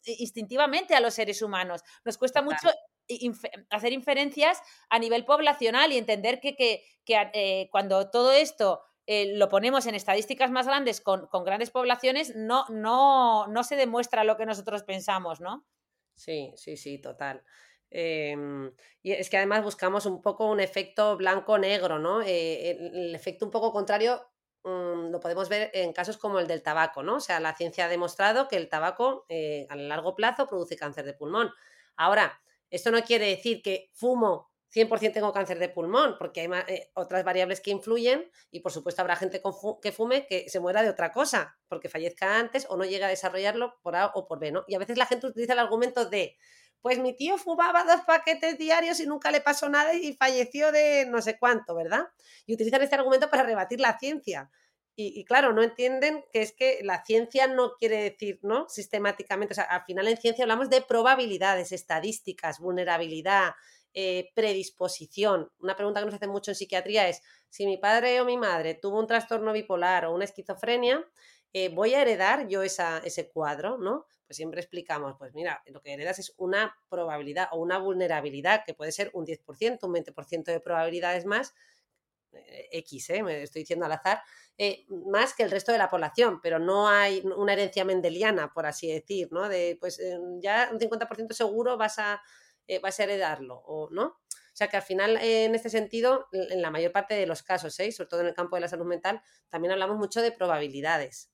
instintivamente 0.04 0.94
a 0.94 1.00
los 1.00 1.14
seres 1.14 1.42
humanos. 1.42 1.82
Nos 2.04 2.16
cuesta 2.16 2.42
mucho 2.42 2.70
hacer 3.70 3.92
inferencias 3.92 4.60
a 4.88 4.98
nivel 4.98 5.24
poblacional 5.24 5.92
y 5.92 5.98
entender 5.98 6.40
que, 6.40 6.82
eh, 7.06 7.68
cuando 7.70 8.10
todo 8.10 8.32
esto 8.32 8.82
eh, 9.10 9.32
lo 9.38 9.48
ponemos 9.48 9.86
en 9.86 9.94
estadísticas 9.94 10.50
más 10.50 10.66
grandes 10.66 11.00
con, 11.00 11.28
con, 11.28 11.42
grandes 11.42 11.70
poblaciones, 11.70 12.36
no, 12.36 12.66
no, 12.68 13.46
no 13.46 13.64
se 13.64 13.74
demuestra 13.74 14.22
lo 14.22 14.36
que 14.36 14.44
nosotros 14.44 14.82
pensamos, 14.82 15.40
¿no? 15.40 15.66
Sí, 16.14 16.52
sí, 16.56 16.76
sí, 16.76 16.98
total. 16.98 17.42
Em, 17.88 18.70
y 19.02 19.12
es 19.12 19.30
que 19.30 19.38
además 19.38 19.64
buscamos 19.64 20.04
un 20.04 20.20
poco 20.20 20.50
un 20.50 20.60
efecto 20.60 21.16
blanco-negro, 21.16 21.98
¿no? 21.98 22.20
Eh, 22.20 22.72
el, 22.72 23.14
efecto 23.14 23.46
un 23.46 23.50
poco 23.50 23.72
contrario 23.72 24.30
mm, 24.64 25.08
lo 25.10 25.20
podemos 25.20 25.48
ver 25.48 25.70
en 25.72 25.94
casos 25.94 26.18
como 26.18 26.38
el 26.38 26.46
del 26.46 26.62
tabaco, 26.62 27.02
¿no? 27.02 27.16
O 27.16 27.20
sea, 27.20 27.40
la 27.40 27.56
ciencia 27.56 27.86
ha 27.86 27.88
demostrado 27.88 28.46
que 28.46 28.56
el 28.56 28.68
tabaco 28.68 29.24
eh, 29.30 29.66
a 29.70 29.76
largo 29.76 30.16
plazo 30.16 30.46
produce 30.46 30.76
cáncer 30.76 31.06
de 31.06 31.14
pulmón. 31.14 31.50
Ahora, 31.96 32.42
esto 32.68 32.90
no 32.90 33.00
quiere 33.00 33.24
decir 33.24 33.62
que 33.62 33.88
fumo 33.94 34.50
100% 34.74 35.12
tengo 35.12 35.32
cáncer 35.32 35.58
de 35.58 35.68
pulmón, 35.68 36.16
porque 36.18 36.42
hay 36.42 36.48
eh, 36.68 36.90
otras 36.94 37.24
variables 37.24 37.60
que 37.60 37.70
influyen 37.70 38.30
y 38.50 38.60
por 38.60 38.72
supuesto 38.72 39.00
habrá 39.02 39.16
gente 39.16 39.40
que 39.82 39.92
fume 39.92 40.26
que 40.26 40.48
se 40.48 40.60
muera 40.60 40.82
de 40.82 40.90
otra 40.90 41.10
cosa, 41.12 41.58
porque 41.68 41.88
fallezca 41.88 42.38
antes 42.38 42.66
o 42.68 42.76
no 42.76 42.84
llega 42.84 43.06
a 43.06 43.10
desarrollarlo 43.10 43.78
por 43.82 43.96
A 43.96 44.06
o 44.14 44.26
por 44.26 44.38
B, 44.38 44.52
¿no? 44.52 44.64
Y 44.68 44.74
a 44.74 44.78
veces 44.78 44.98
la 44.98 45.06
gente 45.06 45.26
utiliza 45.26 45.54
el 45.54 45.58
argumento 45.58 46.04
de, 46.08 46.36
pues 46.82 46.98
mi 46.98 47.16
tío 47.16 47.38
fumaba 47.38 47.84
dos 47.84 48.02
paquetes 48.02 48.58
diarios 48.58 49.00
y 49.00 49.06
nunca 49.06 49.30
le 49.30 49.40
pasó 49.40 49.68
nada 49.68 49.94
y 49.94 50.14
falleció 50.14 50.70
de 50.70 51.06
no 51.08 51.22
sé 51.22 51.38
cuánto, 51.38 51.74
¿verdad? 51.74 52.08
Y 52.46 52.54
utilizan 52.54 52.82
este 52.82 52.94
argumento 52.94 53.30
para 53.30 53.42
rebatir 53.42 53.80
la 53.80 53.98
ciencia. 53.98 54.50
Y, 54.94 55.20
y, 55.20 55.24
claro, 55.24 55.52
no 55.52 55.62
entienden 55.62 56.24
que 56.32 56.42
es 56.42 56.52
que 56.52 56.80
la 56.82 57.04
ciencia 57.04 57.46
no 57.46 57.74
quiere 57.78 58.02
decir, 58.02 58.40
¿no? 58.42 58.68
Sistemáticamente, 58.68 59.52
o 59.52 59.54
sea, 59.54 59.62
al 59.62 59.84
final 59.84 60.08
en 60.08 60.16
ciencia 60.16 60.42
hablamos 60.42 60.70
de 60.70 60.82
probabilidades, 60.82 61.70
estadísticas, 61.70 62.58
vulnerabilidad, 62.58 63.52
eh, 63.94 64.30
predisposición. 64.34 65.50
Una 65.60 65.74
pregunta 65.74 66.00
que 66.00 66.06
nos 66.06 66.14
hace 66.14 66.26
mucho 66.26 66.50
en 66.50 66.54
psiquiatría 66.54 67.08
es, 67.08 67.22
si 67.48 67.66
mi 67.66 67.78
padre 67.78 68.20
o 68.20 68.24
mi 68.24 68.36
madre 68.36 68.74
tuvo 68.74 68.98
un 68.98 69.06
trastorno 69.06 69.52
bipolar 69.52 70.04
o 70.04 70.14
una 70.14 70.24
esquizofrenia, 70.24 71.04
eh, 71.54 71.70
¿voy 71.70 71.94
a 71.94 72.02
heredar 72.02 72.48
yo 72.48 72.62
esa, 72.62 72.98
ese 72.98 73.30
cuadro? 73.30 73.78
¿no? 73.78 74.06
Pues 74.26 74.36
siempre 74.36 74.60
explicamos, 74.60 75.14
pues 75.18 75.32
mira, 75.32 75.62
lo 75.66 75.80
que 75.80 75.94
heredas 75.94 76.18
es 76.18 76.34
una 76.36 76.76
probabilidad 76.90 77.48
o 77.52 77.58
una 77.58 77.78
vulnerabilidad, 77.78 78.62
que 78.66 78.74
puede 78.74 78.92
ser 78.92 79.10
un 79.14 79.24
10%, 79.24 79.78
un 79.82 79.94
20% 79.94 80.44
de 80.44 80.60
probabilidades 80.60 81.24
más, 81.24 81.54
eh, 82.32 82.68
X, 82.72 83.08
me 83.24 83.42
estoy 83.42 83.62
diciendo 83.62 83.86
al 83.86 83.92
azar, 83.92 84.20
más 84.88 85.32
que 85.32 85.44
el 85.44 85.50
resto 85.50 85.72
de 85.72 85.78
la 85.78 85.88
población, 85.88 86.40
pero 86.42 86.58
no 86.58 86.88
hay 86.88 87.22
una 87.24 87.54
herencia 87.54 87.86
mendeliana, 87.86 88.52
por 88.52 88.66
así 88.66 88.92
decir, 88.92 89.28
¿no? 89.30 89.48
De, 89.48 89.78
pues 89.80 89.98
ya 90.40 90.68
un 90.70 90.78
50% 90.78 91.32
seguro 91.32 91.78
vas 91.78 91.98
a, 91.98 92.20
eh, 92.68 92.78
vas 92.78 93.00
a 93.00 93.04
heredarlo, 93.04 93.56
o 93.66 93.88
no. 93.90 94.04
O 94.06 94.56
sea 94.58 94.68
que 94.68 94.76
al 94.76 94.82
final, 94.82 95.16
eh, 95.18 95.44
en 95.44 95.54
este 95.54 95.70
sentido, 95.70 96.26
en 96.32 96.60
la 96.62 96.70
mayor 96.70 96.92
parte 96.92 97.14
de 97.14 97.26
los 97.26 97.42
casos, 97.42 97.78
¿eh? 97.80 97.90
sobre 97.92 98.08
todo 98.08 98.20
en 98.20 98.26
el 98.26 98.34
campo 98.34 98.56
de 98.56 98.60
la 98.60 98.68
salud 98.68 98.86
mental, 98.86 99.22
también 99.48 99.72
hablamos 99.72 99.98
mucho 99.98 100.20
de 100.20 100.32
probabilidades. 100.32 101.30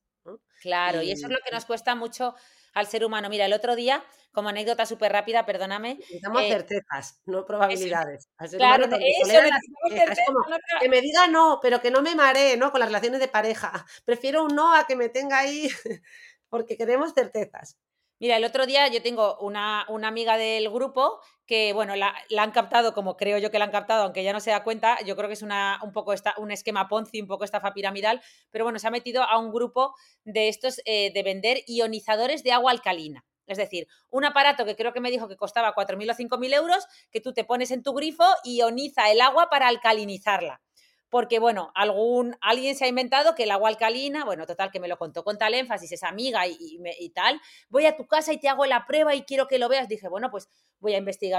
Claro, 0.60 1.02
y, 1.02 1.10
eso 1.10 1.26
es 1.26 1.32
lo 1.32 1.38
que 1.44 1.54
nos 1.54 1.64
cuesta 1.64 1.94
mucho 1.94 2.34
al 2.72 2.86
ser 2.86 3.04
humano. 3.04 3.28
Mira, 3.28 3.46
el 3.46 3.52
otro 3.52 3.76
día, 3.76 4.04
como 4.32 4.48
anécdota 4.48 4.84
súper 4.86 5.12
rápida, 5.12 5.46
perdóname. 5.46 5.94
Necesitamos 5.94 6.42
eh, 6.42 6.48
certezas, 6.48 7.20
no 7.24 7.44
probabilidades. 7.44 8.28
claro, 8.56 8.84
eso, 8.84 9.42
que 10.80 10.88
me 10.88 11.00
diga 11.00 11.26
no, 11.28 11.60
pero 11.62 11.80
que 11.80 11.90
no 11.90 12.02
me 12.02 12.14
maree, 12.14 12.56
¿no? 12.56 12.70
Con 12.70 12.80
las 12.80 12.88
relaciones 12.88 13.20
de 13.20 13.28
pareja. 13.28 13.72
Prefiero 14.04 14.44
un 14.44 14.54
no 14.54 14.74
a 14.74 14.86
que 14.86 14.96
me 14.96 15.08
tenga 15.08 15.38
ahí, 15.38 15.68
porque 16.48 16.76
queremos 16.76 17.14
certezas. 17.14 17.78
Mira, 18.24 18.38
el 18.38 18.44
otro 18.46 18.64
día 18.64 18.88
yo 18.88 19.02
tengo 19.02 19.36
una, 19.40 19.84
una 19.90 20.08
amiga 20.08 20.38
del 20.38 20.70
grupo 20.70 21.20
que, 21.44 21.74
bueno, 21.74 21.94
la, 21.94 22.14
han 22.38 22.52
captado 22.52 22.94
como 22.94 23.18
creo 23.18 23.36
yo 23.36 23.50
que 23.50 23.58
la 23.58 23.66
han 23.66 23.70
captado, 23.70 24.02
aunque 24.02 24.24
ya 24.24 24.32
no 24.32 24.40
se 24.40 24.50
da 24.50 24.64
cuenta, 24.64 24.98
yo 25.04 25.14
creo 25.14 25.28
que 25.28 25.34
es 25.34 25.42
una, 25.42 25.78
un 25.82 25.92
poco 25.92 26.14
esta, 26.14 26.32
un 26.38 26.50
esquema 26.50 26.88
Ponzi, 26.88 27.20
un 27.20 27.26
poco 27.26 27.44
estafa 27.44 27.74
piramidal, 27.74 28.22
pero 28.50 28.64
bueno, 28.64 28.78
se 28.78 28.86
ha 28.86 28.90
metido 28.90 29.24
a 29.24 29.38
un 29.38 29.52
grupo 29.52 29.94
de 30.24 30.48
estos 30.48 30.80
eh, 30.86 31.12
de 31.12 31.22
vender 31.22 31.64
ionizadores 31.66 32.42
de 32.42 32.52
agua 32.52 32.70
alcalina. 32.70 33.26
Es 33.46 33.58
decir, 33.58 33.88
un 34.08 34.24
aparato 34.24 34.64
que 34.64 34.74
creo 34.74 34.94
que 34.94 35.02
me 35.02 35.10
dijo 35.10 35.28
que 35.28 35.36
costaba 35.36 35.74
4.000 35.74 36.10
o 36.10 36.14
5.000 36.14 36.54
euros, 36.54 36.86
que 37.10 37.20
tú 37.20 37.34
te 37.34 37.44
pones 37.44 37.70
en 37.72 37.82
tu 37.82 37.92
grifo 37.92 38.24
y 38.42 38.60
ioniza 38.60 39.10
el 39.10 39.20
agua 39.20 39.50
para 39.50 39.68
alcalinizarla 39.68 40.62
porque, 41.14 41.38
bueno, 41.38 41.70
algún, 41.76 42.36
alguien 42.40 42.74
se 42.74 42.86
ha 42.86 42.88
inventado 42.88 43.36
que 43.36 43.44
el 43.44 43.52
agua 43.52 43.68
alcalina, 43.68 44.24
bueno, 44.24 44.46
total, 44.46 44.72
que 44.72 44.80
me 44.80 44.88
lo 44.88 44.98
contó 44.98 45.22
con 45.22 45.38
tal 45.38 45.54
énfasis, 45.54 45.92
es 45.92 46.02
amiga 46.02 46.44
y, 46.48 46.56
y, 46.58 46.80
y 46.98 47.10
tal, 47.10 47.40
voy 47.68 47.86
a 47.86 47.96
tu 47.96 48.08
casa 48.08 48.32
y 48.32 48.40
te 48.40 48.48
hago 48.48 48.66
la 48.66 48.84
prueba 48.84 49.14
y 49.14 49.22
quiero 49.22 49.46
que 49.46 49.60
lo 49.60 49.68
veas. 49.68 49.88
Dije, 49.88 50.08
bueno, 50.08 50.28
pues 50.32 50.48
voy 50.80 50.94
a 50.94 50.98
investigar. 50.98 51.38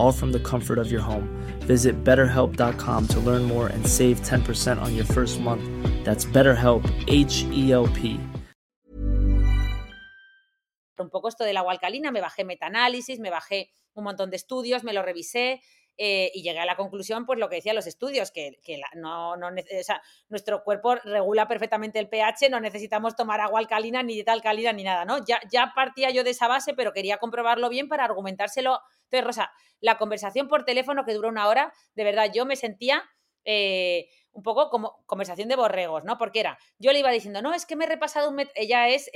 all 0.00 0.12
from 0.12 0.32
the 0.32 0.40
comfort 0.40 0.78
of 0.78 0.90
your 0.90 1.02
home. 1.02 1.28
Visit 1.66 2.02
betterhelp.com 2.02 3.06
to 3.08 3.20
learn 3.20 3.44
more 3.44 3.66
and 3.68 3.86
save 3.86 4.20
10% 4.22 4.80
on 4.80 4.96
your 4.96 5.04
first 5.04 5.40
month. 5.40 5.62
That's 6.04 6.24
BetterHelp, 6.24 6.82
H 7.06 7.44
E 7.52 7.72
L 7.72 7.86
P. 7.88 8.18
Un 10.98 11.08
poco 11.08 11.28
esto 11.28 11.44
del 11.44 11.56
agua 11.56 11.72
alcalina, 11.72 12.10
me 12.10 12.20
bajé 12.20 12.44
metaanálisis, 12.44 13.20
me 13.20 13.30
bajé 13.30 13.70
un 13.94 14.04
montón 14.04 14.30
de 14.30 14.36
estudios, 14.36 14.84
me 14.84 14.92
lo 14.92 15.02
revisé. 15.02 15.60
Eh, 16.02 16.30
y 16.32 16.42
llegué 16.42 16.58
a 16.58 16.64
la 16.64 16.76
conclusión, 16.76 17.26
pues 17.26 17.38
lo 17.38 17.50
que 17.50 17.56
decían 17.56 17.76
los 17.76 17.86
estudios, 17.86 18.30
que, 18.30 18.58
que 18.64 18.80
no, 18.94 19.36
no 19.36 19.48
o 19.48 19.82
sea, 19.82 20.00
nuestro 20.30 20.64
cuerpo 20.64 20.94
regula 20.94 21.46
perfectamente 21.46 21.98
el 21.98 22.08
pH, 22.08 22.48
no 22.48 22.58
necesitamos 22.58 23.16
tomar 23.16 23.42
agua 23.42 23.58
alcalina, 23.58 24.02
ni 24.02 24.14
dieta 24.14 24.32
alcalina, 24.32 24.72
ni 24.72 24.82
nada, 24.82 25.04
¿no? 25.04 25.22
Ya, 25.26 25.40
ya 25.52 25.72
partía 25.74 26.08
yo 26.08 26.24
de 26.24 26.30
esa 26.30 26.48
base, 26.48 26.72
pero 26.72 26.94
quería 26.94 27.18
comprobarlo 27.18 27.68
bien 27.68 27.86
para 27.86 28.06
argumentárselo 28.06 28.80
entonces, 29.10 29.26
Rosa, 29.26 29.52
la 29.80 29.98
conversación 29.98 30.48
por 30.48 30.64
teléfono 30.64 31.04
que 31.04 31.14
duró 31.14 31.28
una 31.28 31.48
hora, 31.48 31.72
de 31.94 32.04
verdad, 32.04 32.30
yo 32.32 32.46
me 32.46 32.54
sentía 32.56 33.02
eh, 33.44 34.08
un 34.32 34.42
poco 34.42 34.70
como 34.70 35.02
conversación 35.06 35.48
de 35.48 35.56
borregos, 35.56 36.04
¿no? 36.04 36.16
Porque 36.16 36.40
era, 36.40 36.58
yo 36.78 36.92
le 36.92 37.00
iba 37.00 37.10
diciendo, 37.10 37.42
no, 37.42 37.52
es 37.52 37.66
que 37.66 37.74
me 37.74 37.86
he 37.86 37.88
repasado 37.88 38.30
un... 38.30 38.40
Ella 38.54 38.88
es, 38.88 39.10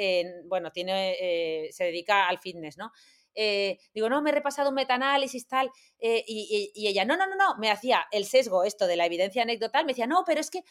bueno, 0.46 0.72
tiene, 0.72 1.16
eh, 1.20 1.72
se 1.72 1.84
dedica 1.84 2.28
al 2.28 2.40
fitness, 2.40 2.76
¿no? 2.76 2.90
Eh, 3.34 3.78
digo, 3.92 4.08
no, 4.08 4.22
me 4.22 4.30
he 4.30 4.34
repasado 4.34 4.68
un 4.70 4.74
metaanálisis, 4.74 5.46
tal, 5.46 5.70
y, 5.98 6.70
y, 6.74 6.86
ella, 6.86 7.04
no, 7.04 7.16
no, 7.16 7.26
no, 7.26 7.36
no, 7.36 7.56
me 7.58 7.70
hacía 7.70 8.06
el 8.12 8.26
sesgo 8.26 8.64
esto 8.64 8.86
de 8.86 8.96
la 8.96 9.06
evidencia 9.06 9.42
anecdotal, 9.42 9.84
me 9.84 9.92
decía, 9.92 10.06
no, 10.06 10.22
pero 10.24 10.40
es 10.40 10.50
que 10.50 10.62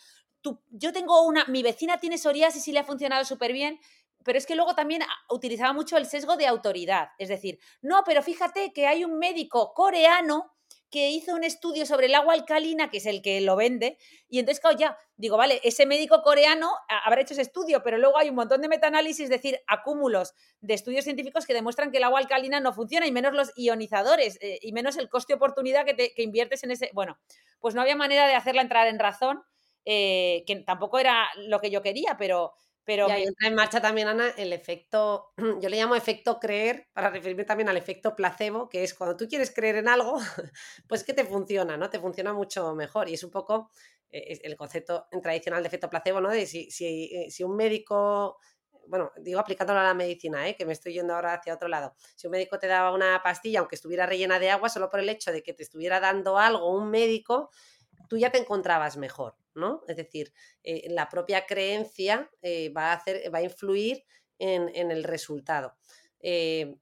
tú, 0.41 0.61
yo 0.69 0.93
tengo 0.93 1.23
una, 1.23 1.45
mi 1.45 1.63
vecina 1.63 1.97
tiene 1.97 2.19
psoriasis 2.19 2.67
y 2.67 2.71
le 2.71 2.79
ha 2.79 2.83
funcionado 2.83 3.25
súper 3.25 3.53
bien, 3.53 3.79
pero 4.23 4.37
es 4.37 4.45
que 4.45 4.55
luego 4.55 4.75
también 4.75 5.01
utilizaba 5.29 5.73
mucho 5.73 5.97
el 5.97 6.05
sesgo 6.05 6.37
de 6.37 6.47
autoridad. 6.47 7.09
Es 7.17 7.29
decir, 7.29 7.59
no, 7.81 8.03
pero 8.05 8.21
fíjate 8.21 8.71
que 8.73 8.87
hay 8.87 9.03
un 9.03 9.17
médico 9.17 9.73
coreano 9.73 10.52
que 10.89 11.09
hizo 11.09 11.33
un 11.33 11.43
estudio 11.43 11.85
sobre 11.85 12.05
el 12.05 12.15
agua 12.15 12.33
alcalina, 12.33 12.89
que 12.91 12.97
es 12.97 13.05
el 13.05 13.21
que 13.21 13.41
lo 13.41 13.55
vende, 13.55 13.97
y 14.29 14.39
entonces, 14.39 14.59
claro, 14.59 14.77
ya, 14.77 14.97
digo, 15.15 15.37
vale, 15.37 15.59
ese 15.63 15.85
médico 15.85 16.21
coreano 16.21 16.71
habrá 16.87 17.21
hecho 17.21 17.33
ese 17.33 17.41
estudio, 17.41 17.81
pero 17.83 17.97
luego 17.97 18.17
hay 18.17 18.29
un 18.29 18.35
montón 18.35 18.61
de 18.61 18.67
metaanálisis, 18.67 19.25
es 19.25 19.29
decir, 19.29 19.59
acúmulos 19.67 20.33
de 20.61 20.73
estudios 20.73 21.03
científicos 21.03 21.45
que 21.45 21.53
demuestran 21.53 21.91
que 21.91 21.97
el 21.97 22.03
agua 22.03 22.19
alcalina 22.19 22.59
no 22.59 22.73
funciona, 22.73 23.07
y 23.07 23.11
menos 23.11 23.33
los 23.33 23.51
ionizadores, 23.55 24.37
eh, 24.41 24.59
y 24.61 24.71
menos 24.71 24.97
el 24.97 25.09
coste 25.09 25.33
oportunidad 25.33 25.85
que, 25.85 25.93
te, 25.93 26.13
que 26.13 26.23
inviertes 26.23 26.63
en 26.63 26.71
ese. 26.71 26.91
Bueno, 26.93 27.17
pues 27.59 27.73
no 27.73 27.81
había 27.81 27.95
manera 27.95 28.27
de 28.27 28.35
hacerla 28.35 28.61
entrar 28.61 28.87
en 28.87 28.99
razón, 28.99 29.43
eh, 29.85 30.43
que 30.47 30.55
tampoco 30.57 30.99
era 30.99 31.27
lo 31.35 31.59
que 31.59 31.69
yo 31.69 31.81
quería, 31.81 32.15
pero 32.17 32.53
pero 32.85 33.07
y 33.07 33.11
ahí 33.11 33.23
entra 33.23 33.47
en 33.47 33.55
marcha 33.55 33.81
también, 33.81 34.07
Ana, 34.07 34.29
el 34.37 34.51
efecto, 34.53 35.33
yo 35.61 35.69
le 35.69 35.77
llamo 35.77 35.95
efecto 35.95 36.39
creer, 36.39 36.87
para 36.93 37.09
referirme 37.09 37.45
también 37.45 37.69
al 37.69 37.77
efecto 37.77 38.15
placebo, 38.15 38.69
que 38.69 38.83
es 38.83 38.93
cuando 38.93 39.15
tú 39.15 39.27
quieres 39.27 39.51
creer 39.53 39.77
en 39.77 39.87
algo, 39.87 40.17
pues 40.87 41.03
que 41.03 41.13
te 41.13 41.25
funciona, 41.25 41.77
¿no? 41.77 41.89
Te 41.89 41.99
funciona 41.99 42.33
mucho 42.33 42.75
mejor. 42.75 43.09
Y 43.09 43.13
es 43.13 43.23
un 43.23 43.31
poco 43.31 43.69
eh, 44.09 44.39
el 44.43 44.55
concepto 44.57 45.07
tradicional 45.21 45.63
de 45.63 45.67
efecto 45.67 45.89
placebo, 45.89 46.21
¿no? 46.21 46.29
De 46.29 46.45
si, 46.45 46.69
si, 46.71 47.09
eh, 47.13 47.31
si 47.31 47.43
un 47.43 47.55
médico, 47.55 48.37
bueno, 48.87 49.11
digo 49.17 49.39
aplicándolo 49.39 49.79
a 49.79 49.83
la 49.83 49.93
medicina, 49.93 50.47
¿eh? 50.47 50.55
que 50.55 50.65
me 50.65 50.73
estoy 50.73 50.93
yendo 50.93 51.15
ahora 51.15 51.33
hacia 51.33 51.53
otro 51.53 51.67
lado. 51.67 51.95
Si 52.15 52.27
un 52.27 52.31
médico 52.31 52.59
te 52.59 52.67
daba 52.67 52.91
una 52.91 53.21
pastilla, 53.23 53.59
aunque 53.59 53.75
estuviera 53.75 54.05
rellena 54.05 54.39
de 54.39 54.49
agua, 54.51 54.69
solo 54.69 54.89
por 54.89 54.99
el 54.99 55.09
hecho 55.09 55.31
de 55.31 55.41
que 55.41 55.53
te 55.53 55.63
estuviera 55.63 55.99
dando 55.99 56.37
algo 56.37 56.75
un 56.75 56.89
médico, 56.89 57.49
tú 58.13 58.19
ya 58.19 58.29
te 58.29 58.37
encontrabas 58.37 58.95
mejor. 58.95 59.35
¿no? 59.55 59.81
Es 59.87 59.97
decir, 59.97 60.31
eh, 60.63 60.87
la 60.89 61.09
propia 61.09 61.47
creencia 61.47 62.29
eh, 62.43 62.69
va, 62.69 62.91
a 62.91 62.93
hacer, 62.93 63.33
va 63.33 63.39
a 63.39 63.43
influir 63.43 64.03
en, 64.37 64.91
el 64.91 65.03
resultado. 65.03 65.73
Eh, 66.19 66.75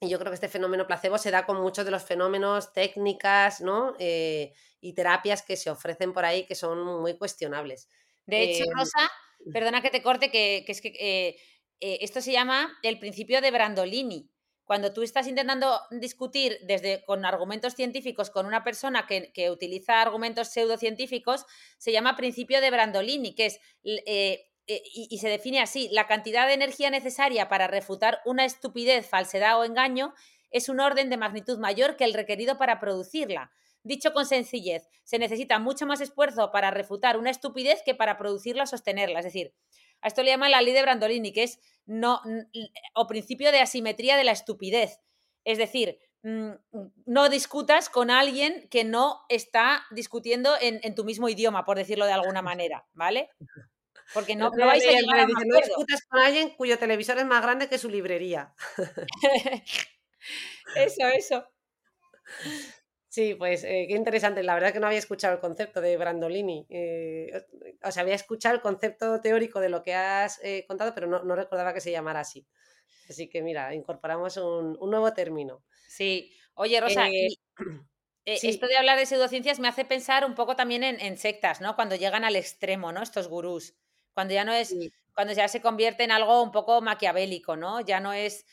y 0.00 0.08
yo 0.08 0.20
creo 0.20 0.30
que 0.30 0.36
este 0.36 0.48
fenómeno 0.48 0.86
placebo 0.86 1.18
se 1.18 1.32
da 1.32 1.44
con 1.46 1.60
muchos 1.60 1.84
de 1.84 1.90
los 1.90 2.04
fenómenos, 2.04 2.72
técnicas, 2.72 3.60
¿no? 3.60 3.96
y 3.98 4.92
terapias 4.94 5.42
que 5.42 5.56
se 5.56 5.70
ofrecen 5.70 6.12
por 6.12 6.24
ahí 6.24 6.44
que 6.44 6.54
son 6.54 7.00
muy 7.00 7.16
cuestionables. 7.16 7.88
De 8.26 8.42
hecho, 8.42 8.64
Rosa, 8.72 9.10
perdona 9.52 9.82
que 9.82 9.90
te 9.90 10.02
corte, 10.02 10.30
que, 10.30 10.62
que 10.64 10.72
es 10.72 10.80
que 10.80 11.36
esto 11.80 12.20
se 12.20 12.32
llama 12.32 12.78
el 12.84 13.00
principio 13.00 13.40
de 13.40 13.50
Brandolini 13.50 14.28
cuando 14.64 14.92
tú 14.92 15.02
estás 15.02 15.26
intentando 15.26 15.80
discutir 15.90 16.58
desde 16.62 17.04
con 17.04 17.24
argumentos 17.24 17.74
científicos 17.74 18.30
con 18.30 18.46
una 18.46 18.64
persona 18.64 19.06
que, 19.06 19.50
utiliza 19.50 20.00
argumentos 20.00 20.48
pseudocientíficos, 20.48 21.44
se 21.78 21.92
llama 21.92 22.16
principio 22.16 22.60
de 22.60 22.70
Brandolini, 22.70 23.34
que 23.34 23.46
es 23.46 23.60
eh, 23.84 24.46
eh, 24.68 24.82
y, 24.94 25.18
se 25.18 25.28
define 25.28 25.60
así, 25.60 25.88
la 25.90 26.06
cantidad 26.06 26.46
de 26.46 26.54
energía 26.54 26.90
necesaria 26.90 27.48
para 27.48 27.66
refutar 27.66 28.20
una 28.24 28.44
estupidez, 28.44 29.08
falsedad 29.08 29.58
o 29.58 29.64
engaño 29.64 30.14
es 30.50 30.68
un 30.68 30.80
orden 30.80 31.10
de 31.10 31.16
magnitud 31.16 31.58
mayor 31.58 31.96
que 31.96 32.04
el 32.04 32.14
requerido 32.14 32.58
para 32.58 32.78
producirla. 32.78 33.50
Dicho 33.82 34.12
con 34.12 34.26
sencillez, 34.26 34.88
se 35.02 35.18
necesita 35.18 35.58
mucho 35.58 35.86
más 35.86 36.00
esfuerzo 36.00 36.52
para 36.52 36.70
refutar 36.70 37.16
una 37.16 37.30
estupidez 37.30 37.82
que 37.84 37.96
para 37.96 38.16
producirla 38.16 38.62
o 38.62 38.66
sostenerla. 38.66 39.18
Es 39.18 39.24
decir, 39.24 39.54
a 40.02 40.08
esto 40.08 40.22
le 40.22 40.30
llaman 40.30 40.50
la 40.50 40.60
ley 40.60 40.74
de 40.74 40.82
Brandolini, 40.82 41.32
que 41.32 41.44
es 41.44 41.58
no, 41.86 42.20
o 42.94 43.06
principio 43.06 43.50
de 43.52 43.60
asimetría 43.60 44.16
de 44.16 44.24
la 44.24 44.32
estupidez. 44.32 45.00
Es 45.44 45.58
decir, 45.58 45.98
mm, 46.22 46.50
no 47.06 47.28
discutas 47.28 47.88
con 47.88 48.10
alguien 48.10 48.68
que 48.68 48.84
no 48.84 49.20
está 49.28 49.84
discutiendo 49.90 50.54
en, 50.60 50.94
tu 50.94 51.04
mismo 51.04 51.28
idioma, 51.28 51.64
por 51.64 51.76
decirlo 51.76 52.04
de 52.06 52.12
alguna 52.12 52.42
manera, 52.42 52.86
¿vale? 52.92 53.30
Porque 54.14 54.36
no, 54.36 54.50
no 54.50 54.66
vais 54.66 54.86
a 54.86 54.90
llegar 54.90 55.20
a 55.20 55.26
No 55.26 55.56
discutas 55.56 56.02
con 56.08 56.20
alguien 56.20 56.50
cuyo 56.50 56.78
televisor 56.78 57.18
es 57.18 57.26
más 57.26 57.42
grande 57.42 57.68
que 57.68 57.78
su 57.78 57.88
librería. 57.88 58.54
eso, 60.76 61.06
eso. 61.08 61.46
Sí, 63.12 63.34
pues 63.34 63.62
eh, 63.64 63.84
qué 63.86 63.94
interesante. 63.94 64.42
La 64.42 64.54
verdad 64.54 64.72
que 64.72 64.80
no 64.80 64.86
había 64.86 64.98
escuchado 64.98 65.34
el 65.34 65.40
concepto 65.40 65.82
de 65.82 65.98
Brandolini. 65.98 66.66
Eh, 66.70 67.44
o 67.84 67.90
sea, 67.92 68.04
había 68.04 68.14
escuchado 68.14 68.54
el 68.54 68.62
concepto 68.62 69.20
teórico 69.20 69.60
de 69.60 69.68
lo 69.68 69.82
que 69.82 69.92
has 69.92 70.40
eh, 70.42 70.64
contado, 70.66 70.94
pero 70.94 71.06
no, 71.06 71.36
recordaba 71.36 71.74
que 71.74 71.82
se 71.82 71.92
llamara 71.92 72.20
así. 72.20 72.46
Así 73.10 73.28
que 73.28 73.42
mira, 73.42 73.74
incorporamos 73.74 74.38
un, 74.38 74.78
nuevo 74.80 75.12
término. 75.12 75.62
Sí. 75.88 76.32
Oye, 76.54 76.80
Rosa, 76.80 77.04
esto 78.24 78.66
de 78.66 78.76
hablar 78.78 78.98
de 78.98 79.04
pseudociencias 79.04 79.60
me 79.60 79.68
hace 79.68 79.84
pensar 79.84 80.24
un 80.24 80.34
poco 80.34 80.56
también 80.56 80.82
en, 80.82 81.18
sectas, 81.18 81.60
¿no? 81.60 81.76
Cuando 81.76 81.96
llegan 81.96 82.24
al 82.24 82.36
extremo, 82.36 82.92
¿no? 82.92 83.02
Estos 83.02 83.28
gurús. 83.28 83.76
Cuando 84.14 84.32
ya 84.32 84.46
no 84.46 84.54
es, 84.54 84.74
cuando 85.14 85.34
ya 85.34 85.48
se 85.48 85.60
convierte 85.60 86.04
en 86.04 86.12
algo 86.12 86.42
un 86.42 86.50
poco 86.50 86.80
maquiavélico, 86.80 87.56
¿no? 87.56 87.82
Ya 87.82 88.00
no 88.00 88.14
es 88.14 88.46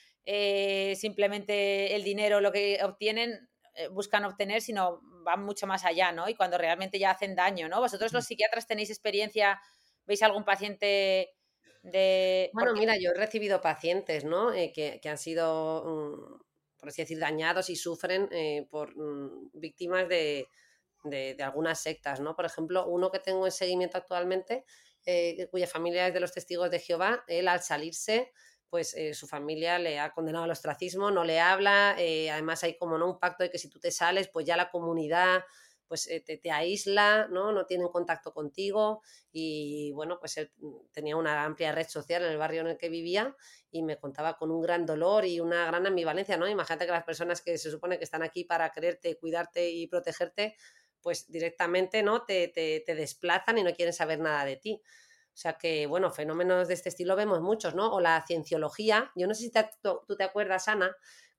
simplemente 1.00 1.96
el 1.96 2.04
dinero 2.04 2.42
lo 2.42 2.52
que 2.52 2.84
obtienen, 2.84 3.50
buscan 3.92 4.26
obtener, 4.26 4.62
sino 4.62 5.02
van 5.24 5.44
mucho 5.44 5.68
más 5.68 5.86
allá, 5.86 6.12
¿no? 6.12 6.28
Y 6.30 6.36
cuando 6.36 6.58
realmente 6.58 7.00
ya 7.00 7.12
hacen 7.12 7.36
daño, 7.36 7.68
¿no? 7.70 7.80
Vosotros 7.80 8.14
los 8.14 8.26
psiquiatras 8.26 8.68
tenéis 8.68 8.90
experiencia, 8.90 9.60
¿veis 10.06 10.22
algún 10.24 10.44
paciente 10.44 11.30
de... 11.84 12.50
Bueno, 12.54 12.74
mira, 12.74 12.96
yo 12.98 13.12
he 13.12 13.14
recibido 13.14 13.62
pacientes, 13.62 14.26
¿no? 14.26 14.54
Eh, 14.54 14.72
que, 14.74 15.00
han 15.10 15.18
sido, 15.18 15.84
mm, 15.86 16.78
por 16.80 16.90
así 16.90 17.02
decir, 17.02 17.20
dañados 17.20 17.70
y 17.70 17.76
sufren 17.76 18.28
eh, 18.32 18.68
por 18.70 18.96
mm, 18.96 19.52
víctimas 19.54 20.08
de, 20.08 20.48
de, 21.04 21.44
algunas 21.44 21.80
sectas, 21.80 22.20
¿no? 22.20 22.36
Por 22.36 22.46
ejemplo, 22.46 22.88
uno 22.88 23.12
que 23.12 23.20
tengo 23.20 23.46
en 23.46 23.52
seguimiento 23.52 23.98
actualmente, 23.98 24.66
cuya 25.50 25.66
familia 25.66 26.08
es 26.08 26.14
de 26.14 26.20
los 26.20 26.34
testigos 26.34 26.70
de 26.70 26.80
Jehová, 26.80 27.24
él 27.28 27.48
al 27.48 27.62
salirse 27.62 28.32
pues 28.70 28.94
eh, 28.94 29.14
su 29.14 29.28
familia 29.28 29.80
le 29.80 30.00
ha 30.00 30.12
condenado 30.12 30.46
al 30.46 30.52
ostracismo, 30.52 31.12
no 31.12 31.24
le 31.24 31.40
habla, 31.40 31.96
eh, 31.98 32.30
además 32.30 32.64
hay 32.64 32.78
como 32.78 32.98
¿no? 32.98 33.10
un 33.10 33.20
pacto 33.20 33.44
de 33.44 33.50
que 33.50 33.58
si 33.58 33.70
tú 33.70 33.80
te 33.80 33.92
sales, 33.92 34.28
pues 34.28 34.46
ya 34.46 34.56
la 34.56 34.70
comunidad 34.70 35.44
pues 35.90 36.08
eh, 36.08 36.22
te, 36.22 36.52
aísla, 36.52 37.28
¿no? 37.32 37.52
no 37.52 37.66
tienen 37.66 37.88
contacto 37.88 38.32
contigo 38.32 39.02
y 39.32 39.92
bueno, 39.94 40.20
pues 40.20 40.38
él 40.38 40.52
tenía 40.92 41.16
una 41.16 41.44
amplia 41.44 41.72
red 41.72 41.88
social 41.88 42.24
en 42.24 42.30
el 42.30 42.38
barrio 42.38 42.62
en 42.62 42.68
el 42.68 42.78
que 42.78 42.90
vivía 42.90 43.36
y 43.72 43.82
me 43.82 43.98
contaba 43.98 44.38
con 44.38 44.52
un 44.52 44.62
gran 44.62 44.86
dolor 44.86 45.26
y 45.26 45.40
una 45.40 45.66
gran 45.66 45.88
ambivalencia, 45.88 46.38
¿no? 46.38 46.48
Imagínate 46.48 46.86
que 46.86 46.92
las 46.92 47.04
personas 47.04 47.42
que 47.42 47.58
se 47.58 47.72
supone 47.72 47.98
que 47.98 48.04
están 48.04 48.22
aquí 48.22 48.44
para 48.44 48.72
quererte, 48.72 49.18
cuidarte 49.18 49.72
y 49.72 49.88
protegerte, 49.88 50.56
pues 51.02 51.28
directamente, 51.32 52.04
¿no? 52.04 52.24
Te, 52.24 52.50
te, 52.50 52.84
te 52.86 52.94
desplazan 52.94 53.58
y 53.58 53.64
no 53.64 53.74
quieren 53.74 53.94
saber 53.94 54.20
nada 54.20 54.46
de 54.46 54.58
ti. 54.58 54.84
O 55.40 55.42
sea 55.42 55.54
que, 55.54 55.88
bueno, 55.88 56.12
fenómenos 56.12 56.68
de 56.68 56.74
este 56.74 56.90
estilo 56.90 57.16
vemos 57.16 57.40
muchos, 57.40 57.74
¿no? 57.74 57.94
O 57.94 58.02
la 58.02 58.26
cienciología. 58.28 59.10
Yo 59.16 59.26
no 59.26 59.34
sé 59.34 59.44
si 59.44 59.52
tú 59.82 60.18
te 60.18 60.26
acuerdas, 60.26 60.68
Ana, 60.68 60.94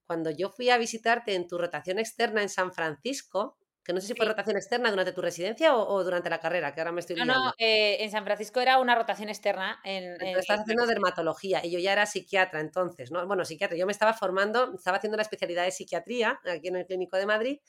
cuando 0.07 0.30
yo 0.30 0.48
fui 0.48 0.70
a 0.70 0.78
visitarte 0.78 1.34
en 1.34 1.46
tu 1.46 1.59
rotación 1.59 1.98
externa 1.98 2.40
en 2.40 2.48
San 2.48 2.72
Francisco, 2.72 3.59
que 3.84 3.92
no 3.92 4.01
sé 4.01 4.07
si 4.07 4.14
fue 4.14 4.24
rotación 4.24 4.57
externa 4.57 4.90
durante 4.90 5.12
tu 5.12 5.20
residencia 5.20 5.76
o, 5.76 6.03
durante 6.03 6.30
la 6.30 6.40
carrera, 6.40 6.72
que 6.72 6.80
ahora 6.80 6.92
me 6.92 7.01
estoy 7.01 7.14
No, 7.16 7.26
no, 7.26 7.53
eh, 7.59 7.98
en 8.01 8.11
San 8.11 8.24
Francisco 8.24 8.59
era 8.61 8.78
una 8.78 8.94
rotación 8.94 9.28
externa. 9.28 9.78
En, 9.84 10.18
estás 10.22 10.61
haciendo 10.61 10.86
dermatología 10.86 11.62
y 11.62 11.70
yo 11.70 11.78
ya 11.78 11.92
era 11.92 12.07
psiquiatra 12.07 12.61
entonces, 12.61 13.11
¿no? 13.11 13.26
Bueno, 13.26 13.44
psiquiatra, 13.44 13.76
yo 13.76 13.84
me 13.84 13.92
estaba 13.92 14.14
formando, 14.14 14.76
estaba 14.76 14.96
haciendo 14.96 15.18
la 15.18 15.24
especialidad 15.24 15.64
de 15.64 15.72
psiquiatría 15.72 16.40
aquí 16.51 16.68
en 16.68 16.76
el 16.76 16.86
Clínico 16.86 17.18
de 17.18 17.26
Madrid 17.26 17.61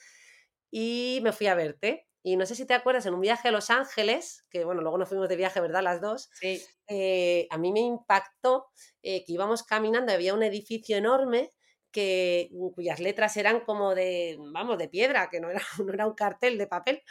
y 0.72 1.20
me 1.24 1.34
fui 1.34 1.48
a 1.48 1.56
verte. 1.56 2.08
Y 2.24 2.36
no 2.36 2.46
sé 2.46 2.56
si 2.56 2.66
te 2.66 2.74
acuerdas, 2.74 3.06
en 3.06 3.14
un 3.16 3.22
viaje 3.22 3.48
a 3.48 3.52
Los 3.52 3.70
Ángeles, 3.70 4.46
que 4.50 4.64
bueno, 4.64 4.82
luego 4.82 4.98
nos 4.98 5.10
fuimos 5.10 5.28
de 5.28 5.36
viaje, 5.36 5.60
¿verdad? 5.60 5.82
Las 5.82 6.02
dos. 6.02 6.30
Sí. 6.34 6.62
Eh, 6.88 7.48
a 7.50 7.58
mí 7.58 7.72
me 7.72 7.80
impactó 7.80 8.68
eh, 9.02 9.24
que 9.26 9.34
íbamos 9.34 9.64
caminando, 9.64 10.14
había 10.14 10.34
un 10.34 10.44
edificio 10.44 10.98
enorme 10.98 11.52
que, 11.92 12.50
mm, 12.52 12.70
cuyas 12.72 13.00
letras 13.00 13.38
eran 13.38 13.62
como 13.62 13.96
de, 13.96 14.38
vamos, 14.54 14.78
de 14.78 14.88
piedra, 14.88 15.30
que 15.30 15.40
no 15.40 15.50
era, 15.50 15.62
no 15.86 15.94
era 15.94 16.06
un 16.06 16.14
cartel 16.14 16.58
de 16.58 16.68
papel, 16.68 17.02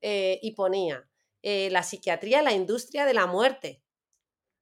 eh, 0.00 0.38
y 0.42 0.54
ponía 0.54 1.06
la 1.42 1.82
psiquiatría, 1.82 2.42
la 2.42 2.52
industria 2.52 3.06
de 3.06 3.14
la 3.14 3.26
muerte. 3.26 3.82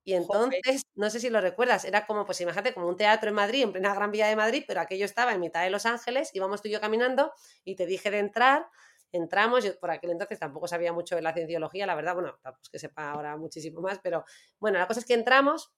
Y 0.04 0.14
entonces, 0.14 0.84
no 0.94 1.10
sé 1.10 1.20
si 1.20 1.28
lo 1.28 1.38
recuerdas, 1.42 1.84
era 1.84 2.06
como, 2.06 2.24
pues 2.24 2.40
imagínate, 2.40 2.72
como 2.72 2.88
un 2.88 2.96
teatro 2.96 3.28
en 3.28 3.34
Madrid, 3.34 3.62
en 3.62 3.72
plena 3.72 3.94
Gran 3.94 4.10
Vía 4.10 4.26
de 4.26 4.36
Madrid, 4.36 4.64
pero 4.66 4.80
aquello 4.80 5.04
estaba 5.04 5.34
en 5.34 5.40
mitad 5.40 5.62
de 5.62 5.68
Los 5.68 5.84
Ángeles, 5.84 6.30
íbamos 6.32 6.62
tú 6.62 6.68
y 6.68 6.70
yo 6.70 6.80
caminando 6.80 7.30
y 7.62 7.76
te 7.76 7.84
dije 7.84 8.10
de 8.10 8.18
entrar, 8.20 8.66
entramos, 9.12 9.64
yo 9.64 9.78
por 9.78 9.90
aquel 9.90 10.10
entonces 10.10 10.38
tampoco 10.38 10.68
sabía 10.68 10.92
mucho 10.92 11.16
de 11.16 11.22
la 11.22 11.32
cienciología, 11.32 11.86
la 11.86 11.94
verdad, 11.94 12.14
bueno, 12.14 12.38
tampoco 12.42 12.62
es 12.62 12.68
que 12.68 12.78
sepa 12.78 13.10
ahora 13.10 13.36
muchísimo 13.36 13.80
más, 13.80 13.98
pero 14.02 14.24
bueno, 14.58 14.78
la 14.78 14.86
cosa 14.86 15.00
es 15.00 15.06
que 15.06 15.14
entramos 15.14 15.72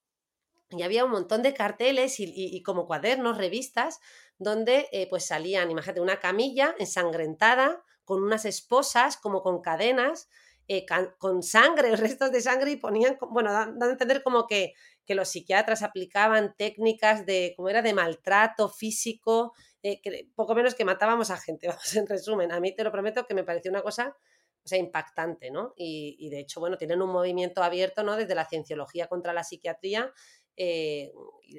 y 0.70 0.83
había 0.83 1.05
un 1.05 1.11
montón 1.11 1.43
de 1.43 1.53
carteles 1.53 2.16
y, 2.18 2.62
como 2.62 2.87
cuadernos, 2.87 3.37
revistas, 3.37 3.99
donde 4.39 4.89
eh, 4.93 5.09
pues 5.09 5.26
salían, 5.26 5.70
imagínate, 5.70 6.01
una 6.01 6.20
camilla 6.20 6.74
ensangrentada 6.78 7.83
con 8.05 8.22
unas 8.22 8.45
esposas 8.45 9.16
como 9.16 9.43
con 9.43 9.62
cadenas, 9.62 10.28
eh, 10.68 10.87
con 11.18 11.43
sangre, 11.43 11.97
restos 11.97 12.31
de 12.31 12.41
sangre 12.41 12.70
y 12.70 12.76
ponían, 12.76 13.18
bueno, 13.31 13.53
dando 13.53 13.87
a 13.87 13.91
entender 13.91 14.22
como 14.22 14.47
que, 14.47 14.74
que, 15.05 15.16
los 15.16 15.28
psiquiatras 15.28 15.83
aplicaban 15.83 16.55
técnicas 16.57 17.26
de, 17.26 17.53
como 17.57 17.68
era, 17.68 17.83
de 17.83 17.93
maltrato 17.93 18.68
físico, 18.68 19.53
eh, 19.83 20.28
poco 20.35 20.55
menos 20.55 20.74
que 20.74 20.85
matábamos 20.85 21.31
a 21.31 21.37
gente, 21.37 21.68
vamos, 21.68 21.97
en 21.97 22.07
resumen. 22.07 22.53
A 22.53 22.61
mí 22.61 22.74
te 22.74 22.85
lo 22.85 22.93
prometo 22.93 23.26
que 23.26 23.35
me 23.35 23.45
pareció 23.45 23.70
una 23.70 23.83
cosa 23.83 24.16
o 24.64 24.68
sea, 24.68 24.78
impactante, 24.78 25.51
¿no? 25.51 25.72
Y, 25.76 26.28
de 26.28 26.41
hecho, 26.41 26.61
bueno, 26.61 26.76
tienen 26.76 27.01
un 27.01 27.11
movimiento 27.11 27.62
abierto, 27.62 28.03
¿no? 28.03 28.16
Desde 28.16 28.35
la 28.35 28.45
cienciología 28.45 29.07
contra 29.07 29.33
la 29.33 29.43
psiquiatría, 29.43 30.12
eh, 30.57 31.12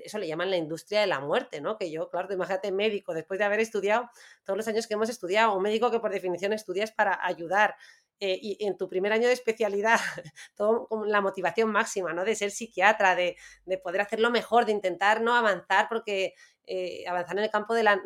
eso 0.03 0.19
le 0.19 0.27
llaman 0.27 0.51
la 0.51 0.57
industria 0.57 1.01
de 1.01 1.07
la 1.07 1.19
muerte, 1.19 1.61
¿no? 1.61 1.77
Que 1.77 1.89
yo, 1.89 2.09
claro, 2.09 2.31
imagínate 2.31 2.71
médico, 2.71 3.13
después 3.13 3.39
de 3.39 3.45
haber 3.45 3.59
estudiado 3.59 4.09
todos 4.43 4.57
los 4.57 4.67
años 4.67 4.85
que 4.85 4.93
hemos 4.93 5.09
estudiado, 5.09 5.55
un 5.55 5.63
médico 5.63 5.89
que 5.89 5.99
por 5.99 6.11
definición 6.11 6.53
estudias 6.53 6.91
para 6.91 7.25
ayudar, 7.25 7.75
eh, 8.23 8.37
y 8.39 8.63
en 8.63 8.77
tu 8.77 8.87
primer 8.87 9.11
año 9.13 9.25
de 9.25 9.33
especialidad, 9.33 9.99
todo 10.55 10.87
con 10.87 11.09
la 11.09 11.21
motivación 11.21 11.71
máxima, 11.71 12.13
¿no? 12.13 12.23
De 12.23 12.35
ser 12.35 12.51
psiquiatra, 12.51 13.15
de, 13.15 13.35
poder 13.83 14.01
hacerlo 14.01 14.29
mejor, 14.29 14.67
de 14.67 14.73
intentar 14.73 15.21
no 15.21 15.33
avanzar, 15.33 15.87
porque 15.89 16.35
eh, 16.67 17.03
avanzar 17.07 17.39
en 17.39 17.45
el 17.45 17.49
campo 17.49 17.73
de 17.73 17.81
la, 17.81 17.99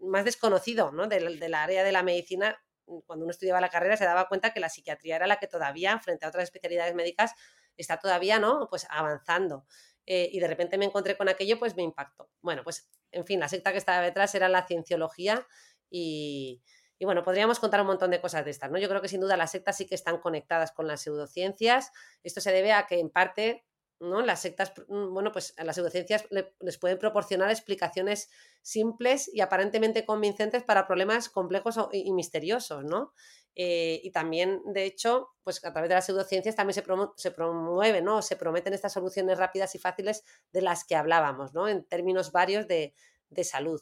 más 0.00 0.24
desconocido, 0.24 0.92
¿no? 0.92 1.08
Del, 1.08 1.52
área 1.52 1.84
de 1.84 1.92
la 1.92 2.02
medicina, 2.02 2.58
cuando 3.04 3.26
uno 3.26 3.32
estudiaba 3.32 3.60
la 3.60 3.68
carrera 3.68 3.98
se 3.98 4.06
daba 4.06 4.28
cuenta 4.28 4.54
que 4.54 4.60
la 4.60 4.70
psiquiatría 4.70 5.16
era 5.16 5.26
la 5.26 5.38
que 5.38 5.46
todavía, 5.46 5.98
frente 5.98 6.24
a 6.24 6.30
otras 6.30 6.44
especialidades 6.44 6.94
médicas, 6.94 7.34
está 7.76 7.98
todavía, 7.98 8.38
¿no? 8.38 8.66
Pues 8.70 8.86
avanzando. 8.88 9.66
Eh, 10.06 10.30
y 10.32 10.40
de 10.40 10.48
repente 10.48 10.78
me 10.78 10.86
encontré 10.86 11.18
con 11.18 11.28
aquello, 11.28 11.58
pues 11.58 11.76
me 11.76 11.82
impactó. 11.82 12.30
Bueno, 12.40 12.64
pues 12.64 12.88
en 13.12 13.26
fin, 13.26 13.38
la 13.38 13.48
secta 13.50 13.72
que 13.72 13.78
estaba 13.78 14.00
detrás 14.00 14.34
era 14.34 14.48
la 14.48 14.66
cienciología 14.66 15.46
y, 15.90 16.62
y 17.00 17.06
bueno, 17.06 17.24
podríamos 17.24 17.58
contar 17.58 17.80
un 17.80 17.86
montón 17.86 18.10
de 18.10 18.20
cosas 18.20 18.44
de 18.44 18.50
estas, 18.50 18.70
¿no? 18.70 18.78
Yo 18.78 18.86
creo 18.86 19.00
que 19.00 19.08
sin 19.08 19.22
duda 19.22 19.34
las 19.38 19.52
sectas 19.52 19.74
sí 19.74 19.86
que 19.86 19.94
están 19.94 20.18
conectadas 20.18 20.70
con 20.70 20.86
las 20.86 21.00
pseudociencias. 21.00 21.92
Esto 22.22 22.42
se 22.42 22.52
debe 22.52 22.72
a 22.72 22.86
que 22.86 23.00
en 23.00 23.08
parte, 23.08 23.64
¿no? 24.00 24.20
Las 24.20 24.42
sectas, 24.42 24.74
mm, 24.86 25.14
bueno, 25.14 25.32
pues 25.32 25.54
las 25.56 25.76
pseudociencias 25.76 26.26
les 26.30 26.76
pueden 26.76 26.98
proporcionar 26.98 27.48
explicaciones 27.50 28.28
simples 28.60 29.30
y 29.32 29.40
aparentemente 29.40 30.04
convincentes 30.04 30.62
para 30.62 30.86
problemas 30.86 31.30
complejos 31.30 31.78
y, 31.90 32.12
misteriosos, 32.12 32.84
¿no? 32.84 33.14
Eh, 33.54 34.02
y 34.04 34.10
también, 34.10 34.60
de 34.66 34.84
hecho, 34.84 35.30
pues 35.42 35.64
a 35.64 35.72
través 35.72 35.88
de 35.88 35.94
las 35.94 36.04
pseudociencias 36.04 36.54
también 36.54 36.74
se, 36.74 36.84
se 37.16 37.30
promueven, 37.30 38.04
¿no? 38.04 38.20
Se 38.20 38.36
prometen 38.36 38.74
estas 38.74 38.92
soluciones 38.92 39.38
rápidas 39.38 39.74
y 39.74 39.78
fáciles 39.78 40.22
de 40.52 40.60
las 40.60 40.84
que 40.84 40.96
hablábamos, 40.96 41.54
¿no? 41.54 41.66
En 41.66 41.82
términos 41.82 42.30
varios 42.30 42.68
de, 42.68 42.92
de 43.30 43.44
salud 43.44 43.80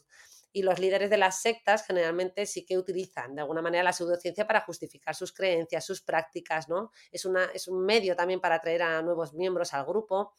y 0.51 0.63
los 0.63 0.79
líderes 0.79 1.09
de 1.09 1.17
las 1.17 1.41
sectas 1.41 1.85
generalmente 1.85 2.45
sí 2.45 2.65
que 2.65 2.77
utilizan 2.77 3.35
de 3.35 3.41
alguna 3.41 3.61
manera 3.61 3.83
la 3.83 3.93
pseudociencia 3.93 4.47
para 4.47 4.61
justificar 4.61 5.13
sus 5.15 5.31
creencias, 5.31 5.85
sus 5.85 6.01
prácticas, 6.01 6.67
¿no? 6.69 6.91
Es, 7.11 7.25
una, 7.25 7.45
es 7.53 7.67
un 7.67 7.85
medio 7.85 8.15
también 8.15 8.39
para 8.39 8.55
atraer 8.55 8.81
a 8.81 9.01
nuevos 9.01 9.33
miembros 9.33 9.73
al 9.73 9.85
grupo. 9.85 10.33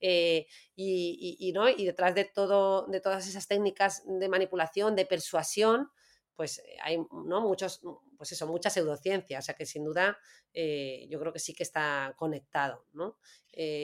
Eh, 0.00 0.46
y, 0.76 1.52
¿no? 1.54 1.66
y 1.66 1.86
detrás 1.86 2.14
de, 2.14 2.26
todo, 2.26 2.86
de 2.88 3.00
todas 3.00 3.26
esas 3.26 3.48
técnicas 3.48 4.02
de 4.04 4.28
manipulación, 4.28 4.94
de 4.96 5.06
persuasión, 5.06 5.90
pues 6.36 6.58
eh, 6.58 6.76
hay 6.82 6.98
¿no? 6.98 7.40
Muchos, 7.40 7.80
pues 8.18 8.32
eso, 8.32 8.46
mucha 8.46 8.68
pseudociencia, 8.68 9.38
o 9.38 9.42
sea 9.42 9.54
que 9.54 9.64
sin 9.64 9.82
duda 9.82 10.18
eh, 10.52 11.06
yo 11.08 11.18
creo 11.20 11.32
que 11.32 11.38
sí 11.38 11.54
que 11.54 11.62
está 11.62 12.12
conectado. 12.18 12.84
¿no? 12.92 13.16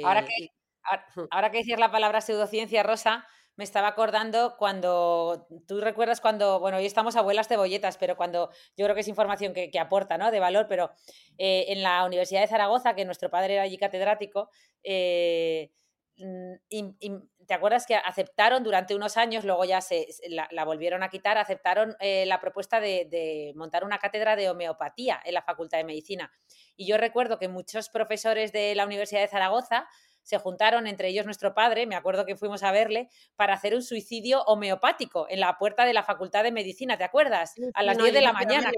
ahora, 0.05 0.27
que, 0.27 0.51
ahora, 0.83 1.07
ahora 1.31 1.51
que 1.51 1.59
decir 1.59 1.79
la 1.79 1.91
palabra 1.91 2.21
pseudociencia, 2.21 2.83
Rosa, 2.83 3.27
me 3.61 3.65
estaba 3.65 3.89
acordando 3.89 4.57
cuando, 4.57 5.47
tú 5.69 5.83
recuerdas 5.83 6.23
cuando, 6.23 6.61
bueno, 6.61 6.79
hoy 6.79 6.87
estamos 6.87 7.15
abuelas 7.15 7.47
cebolletas, 7.47 7.99
pero 7.99 8.17
cuando, 8.17 8.49
yo 8.75 8.87
creo 8.87 8.95
que 8.95 9.03
es 9.03 9.09
información 9.09 9.53
que, 9.53 9.79
aporta, 9.79 10.17
¿no? 10.17 10.31
De 10.31 10.41
valor, 10.41 10.65
pero 10.67 10.93
eh, 11.37 11.67
en 11.69 11.83
la 11.83 12.07
Universidad 12.07 12.41
de 12.41 12.47
Zaragoza, 12.47 12.95
que 12.95 13.05
nuestro 13.05 13.29
padre 13.29 13.57
era 13.57 13.65
allí 13.65 13.77
catedrático, 13.77 14.49
eh, 14.83 15.73
mm, 16.17 17.17
¿te 17.47 17.53
acuerdas 17.53 17.85
que 17.85 17.97
aceptaron 17.97 18.65
durante 18.65 18.95
unos 18.95 19.19
años, 19.19 19.45
luego 19.45 19.67
ya 19.67 19.83
se, 19.83 20.07
la, 20.31 20.65
volvieron 20.65 21.03
a 21.03 21.11
quitar, 21.11 21.37
aceptaron 21.37 21.95
eh, 22.01 22.25
la 22.25 22.41
propuesta 22.41 22.81
de, 22.81 23.09
de, 23.11 23.53
montar 23.57 23.85
una 23.85 23.99
cátedra 23.99 24.37
de 24.37 24.49
homeopatía 24.49 25.21
en 25.23 25.35
la 25.35 25.43
Facultad 25.43 25.77
de 25.77 25.85
Medicina? 25.85 26.33
Y 26.77 26.87
yo 26.87 26.97
recuerdo 26.97 27.39
que 27.39 27.49
muchos 27.49 27.91
profesores 27.91 28.53
de 28.53 28.75
la 28.75 28.87
Universidad 28.87 29.21
de 29.21 29.29
Zaragoza 29.29 29.87
se 30.31 30.39
juntaron, 30.39 30.87
entre 30.87 31.09
ellos 31.09 31.25
nuestro 31.25 31.55
padre, 31.55 31.87
me 31.87 31.97
acuerdo 31.97 32.25
que 32.25 32.37
fuimos 32.37 32.63
a 32.63 32.71
verle, 32.71 33.09
para 33.35 33.55
hacer 33.55 33.75
un 33.75 33.83
suicidio 33.83 34.43
homeopático 34.45 35.27
en 35.29 35.41
la 35.41 35.59
puerta 35.59 35.85
de 35.85 35.93
la 35.93 36.05
Facultad 36.05 36.45
de 36.45 36.53
Medicina, 36.53 36.97
¿te 36.97 37.03
acuerdas? 37.03 37.55
A 37.75 37.83
las 37.83 37.99
10 37.99 38.15
de 38.15 38.21
la 38.21 38.33
mañana. 38.33 38.71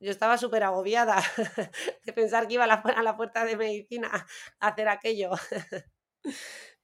Yo 0.00 0.10
estaba 0.10 0.38
súper 0.38 0.62
agobiada 0.62 1.22
de 2.04 2.12
pensar 2.14 2.48
que 2.48 2.54
iba 2.54 2.64
a 2.64 3.02
la, 3.02 3.16
puerta 3.16 3.44
de 3.44 3.56
Medicina 3.56 4.26
a 4.58 4.68
hacer 4.68 4.88
aquello. 4.88 5.32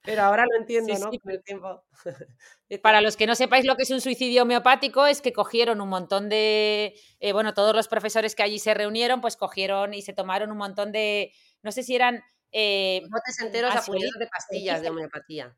Pero 0.03 0.21
ahora 0.21 0.45
lo 0.45 0.61
entiendo, 0.61 0.93
¿no? 0.99 1.11
Con 1.19 1.33
el 1.33 1.43
tiempo. 1.43 1.83
Para 2.83 3.01
los 3.01 3.17
que 3.17 3.27
no 3.27 3.35
sepáis 3.35 3.65
lo 3.65 3.77
que 3.77 3.85
es 3.85 3.91
un 3.91 4.03
suicidio 4.03 4.43
homeopático, 4.43 5.07
es 5.07 5.23
que 5.23 5.33
cogieron 5.33 5.81
un 5.81 5.89
montón 5.89 6.29
de, 6.29 6.95
eh, 7.21 7.33
bueno, 7.33 7.55
todos 7.55 7.75
los 7.75 7.89
profesores 7.89 8.35
que 8.35 8.43
allí 8.43 8.59
se 8.59 8.75
reunieron, 8.75 9.23
pues 9.23 9.39
cogieron 9.39 9.95
y 9.95 10.03
se 10.03 10.13
tomaron 10.13 10.53
un 10.53 10.59
montón 10.59 10.93
de, 10.93 11.33
no 11.63 11.73
sé 11.73 11.83
si 11.83 11.97
eran 11.97 12.23
eh, 12.57 13.03
Botes 13.11 13.41
enteros 13.41 13.75
de 13.75 14.29
pastillas 14.29 14.81
de 14.81 14.89
homeopatía. 14.89 15.57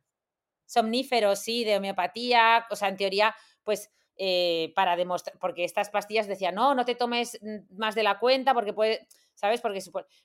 Somníferos, 0.64 1.38
sí, 1.40 1.62
de 1.62 1.76
homeopatía. 1.76 2.66
O 2.70 2.74
sea, 2.74 2.88
en 2.88 2.96
teoría, 2.96 3.36
pues 3.62 3.90
eh, 4.16 4.72
para 4.74 4.96
demostrar, 4.96 5.38
porque 5.38 5.64
estas 5.64 5.90
pastillas 5.90 6.26
decían, 6.26 6.54
no, 6.54 6.74
no 6.74 6.86
te 6.86 6.94
tomes 6.94 7.38
más 7.68 7.94
de 7.94 8.02
la 8.02 8.18
cuenta 8.18 8.54
porque 8.54 8.72
puede, 8.72 9.06
¿sabes? 9.34 9.60
Porque 9.60 9.80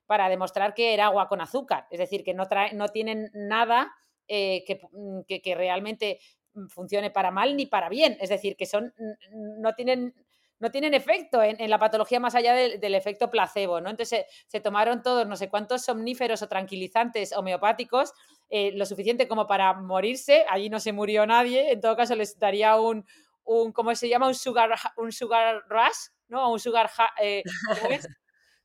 para 0.06 0.30
demostrar 0.30 0.74
que 0.74 0.94
era 0.94 1.08
agua 1.08 1.28
con 1.28 1.42
azúcar, 1.42 1.88
es 1.92 2.00
decir, 2.00 2.24
que 2.24 2.34
no, 2.34 2.48
trae, 2.48 2.74
no 2.74 2.88
tienen 2.88 3.30
nada 3.34 3.94
eh, 4.30 4.64
mm, 4.94 5.24
que, 5.28 5.42
que, 5.42 5.56
realmente 5.56 6.20
funcione 6.70 7.12
para 7.12 7.32
mal 7.32 7.58
ni 7.58 7.66
para 7.66 7.90
bien, 7.90 8.16
es 8.22 8.30
decir, 8.30 8.56
que 8.56 8.66
son, 8.66 8.94
no 9.58 9.74
tienen 9.74 10.16
no 10.62 10.70
tienen 10.70 10.94
efecto 10.94 11.42
en, 11.42 11.70
la 11.70 11.80
patología 11.80 12.20
más 12.20 12.36
allá 12.36 12.54
del, 12.54 12.96
efecto 12.96 13.32
placebo, 13.32 13.82
¿no? 13.82 13.90
Entonces 13.90 14.26
se, 14.46 14.60
tomaron 14.60 15.02
todos 15.02 15.28
no 15.28 15.36
sé 15.36 15.50
cuántos 15.50 15.84
somníferos 15.84 16.44
o 16.44 16.48
tranquilizantes 16.48 17.34
homeopáticos, 17.34 18.14
eh, 18.50 18.72
lo 18.76 18.86
suficiente 18.86 19.28
como 19.28 19.48
para 19.48 19.74
morirse, 19.74 20.46
allí 20.48 20.70
no 20.70 20.80
se 20.80 20.94
murió 20.94 21.26
nadie, 21.26 21.72
en 21.72 21.82
todo 21.82 21.96
caso 21.96 22.16
les 22.16 22.38
daría 22.38 22.80
un, 22.80 23.04
un 23.44 23.72
¿cómo 23.72 23.96
se 23.96 24.08
llama? 24.08 24.28
Un 24.28 24.36
sugar, 24.36 24.70
un 24.98 25.12
sugar 25.12 25.64
rush, 25.68 26.10
¿no? 26.28 26.52
Un 26.52 26.60
sugar, 26.60 26.92
eh, 27.20 27.42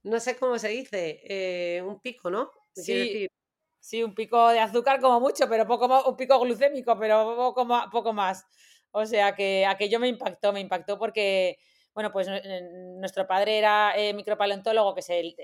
no 0.03 0.20
sé 0.20 0.36
cómo 0.36 0.59
se 0.59 0.68
dice, 0.68 1.22
eh, 1.24 1.82
un 1.82 1.99
pico, 2.01 2.30
¿no? 2.30 2.51
Sí, 2.74 3.26
sí, 3.80 4.03
un 4.03 4.14
pico 4.14 4.51
de 4.51 4.61
azúcar 4.61 5.01
como 5.01 5.18
mucho, 5.18 5.49
pero 5.49 5.66
poco 5.66 6.11
un 6.11 6.16
pico 6.16 6.38
glucémico, 6.40 6.99
pero 6.99 7.36
poco, 7.36 7.66
poco 7.90 8.12
más. 8.12 8.44
O 8.90 9.07
sea 9.07 9.34
que 9.34 9.64
aquello 9.64 9.99
me 9.99 10.09
impactó, 10.09 10.53
me 10.53 10.61
impactó 10.61 10.99
porque 10.99 11.59
bueno, 11.97 12.12
pues 12.12 12.28
nuestro 12.99 13.26
padre 13.26 13.57
era 13.57 13.94
eh, 13.97 14.12
micropaleontólogo 14.12 14.94
que 14.94 15.01
se 15.01 15.34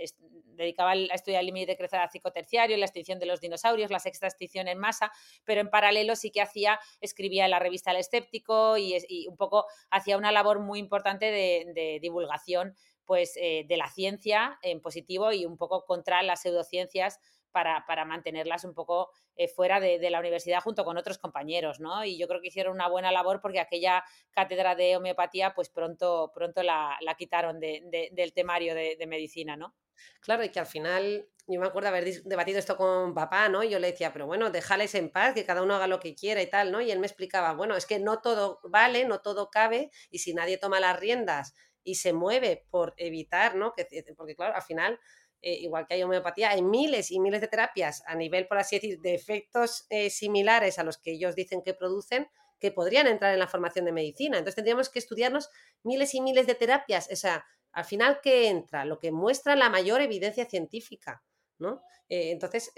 dedicaba 0.55 0.91
a 0.91 1.15
estudiar 1.15 1.41
el 1.41 1.47
límite 1.47 1.73
de 1.73 1.79
crecer 1.79 1.99
psicoterciario, 2.11 2.77
la 2.77 2.85
extinción 2.85 3.19
de 3.19 3.25
los 3.25 3.41
dinosaurios, 3.41 3.91
la 3.91 3.99
sexta 3.99 4.27
extinción 4.27 4.69
en 4.69 4.77
masa, 4.77 5.11
pero 5.45 5.63
en 5.63 5.71
paralelo 5.71 6.15
sí 6.15 6.31
que 6.31 6.43
hacía, 6.43 6.79
escribía 7.01 7.47
en 7.47 7.53
la 7.53 7.59
revista 7.59 7.93
El 7.93 7.97
Escéptico 7.97 8.77
y, 8.77 9.27
un 9.29 9.39
poco 9.39 9.65
hacía 9.91 10.19
una 10.19 10.31
labor 10.31 10.61
muy 10.61 10.79
importante 10.79 11.31
de, 11.31 11.99
divulgación 12.03 12.77
pues, 13.07 13.33
eh, 13.39 13.65
de 13.67 13.77
la 13.79 13.89
ciencia 13.89 14.59
en 14.61 14.83
positivo 14.83 15.33
y 15.33 15.47
un 15.47 15.57
poco 15.57 15.87
contra 15.87 16.23
las 16.23 16.43
pseudociencias 16.43 17.19
para, 17.53 17.85
para 17.87 18.05
mantenerlas 18.05 18.65
un 18.65 18.75
poco 18.75 19.11
eh, 19.37 19.49
fuera 19.49 19.81
de, 19.81 20.11
la 20.11 20.21
universidad 20.21 20.61
junto 20.61 20.85
con 20.85 20.97
otros 20.99 21.19
compañeros, 21.19 21.81
¿no? 21.81 22.05
Y 22.05 22.19
yo 22.19 22.29
creo 22.29 22.41
que 22.41 22.49
hicieron 22.49 22.75
una 22.75 22.89
buena 22.89 23.13
labor 23.13 23.41
porque 23.41 23.61
aquella 23.61 24.05
cátedra 24.31 24.75
de 24.75 24.97
homeopatía 24.97 25.55
pues 25.55 25.69
pronto, 25.69 26.33
pronto 26.35 26.63
la, 26.63 26.99
quitaron 27.17 27.61
del 27.61 28.33
temario 28.35 28.75
de, 28.75 29.07
medicina, 29.07 29.57
¿no? 29.57 29.75
Claro, 30.21 30.45
y 30.45 30.49
que 30.49 30.61
al 30.61 30.67
final, 30.67 31.29
yo 31.47 31.61
me 31.61 31.67
acuerdo 31.67 31.89
haber 31.89 32.23
debatido 32.23 32.59
esto 32.59 32.77
con 32.77 33.15
papá, 33.15 33.49
¿no? 33.49 33.63
Y 33.63 33.71
yo 33.71 33.79
le 33.79 33.93
decía, 33.93 34.13
pero 34.13 34.27
bueno, 34.27 34.51
déjales 34.51 34.95
en 34.95 35.11
paz, 35.11 35.35
que 35.35 35.45
cada 35.45 35.63
uno 35.63 35.75
haga 35.75 35.87
lo 35.87 36.01
que 36.01 36.15
quiera 36.15 36.43
y 36.43 36.47
tal, 36.49 36.73
¿no? 36.73 36.81
Y 36.81 36.91
él 36.91 36.99
me 36.99 37.07
explicaba, 37.07 37.53
bueno, 37.55 37.77
es 37.77 37.87
que 37.87 37.99
no 37.99 38.21
todo 38.21 38.61
vale, 38.65 39.05
no 39.05 39.21
todo 39.21 39.51
cabe, 39.51 39.91
y 40.11 40.19
si 40.19 40.35
nadie 40.35 40.59
toma 40.59 40.81
las 40.81 40.99
riendas 40.99 41.55
y 41.85 41.97
se 41.97 42.13
mueve 42.13 42.67
por 42.71 42.95
evitar, 42.97 43.55
¿no? 43.55 43.73
Que, 43.73 43.87
porque 44.17 44.37
claro, 44.37 44.55
al 44.55 44.63
final 44.63 44.99
eh, 45.43 45.55
igual 45.55 45.87
que 45.87 45.95
hay 45.95 46.03
homeopatía, 46.05 46.51
hay 46.51 46.63
miles 46.63 47.11
y 47.11 47.19
miles 47.19 47.41
de 47.41 47.49
terapias 47.49 48.05
a 48.07 48.15
nivel, 48.15 48.47
por 48.47 48.59
así 48.59 48.77
decir, 48.77 49.01
de 49.01 49.15
efectos 49.15 49.87
eh, 49.91 50.09
similares 50.09 50.79
a 50.79 50.85
los 50.85 50.99
que 50.99 51.11
ellos 51.13 51.35
dicen 51.35 51.63
que 51.63 51.75
producen, 51.75 52.29
que 52.61 52.71
podrían 52.71 53.09
entrar 53.09 53.33
en 53.33 53.41
la 53.41 53.49
formación 53.49 53.85
de 53.85 53.93
medicina. 53.93 54.39
Entonces 54.39 54.55
tendríamos 54.55 54.89
que 54.89 55.01
estudiarnos 55.01 55.51
miles 55.83 56.15
y 56.15 56.21
miles 56.21 56.47
de 56.47 56.55
terapias. 56.55 57.09
O 57.13 57.17
sea, 57.17 57.45
al 57.73 57.85
final, 57.85 58.21
¿qué 58.23 58.49
entra? 58.49 58.85
Lo 58.85 59.01
que 59.01 59.11
muestra 59.11 59.57
la 59.57 59.69
mayor 59.69 60.01
evidencia 60.01 60.45
científica. 60.45 61.25
¿no? 61.59 61.83
Eh, 62.09 62.31
entonces, 62.31 62.73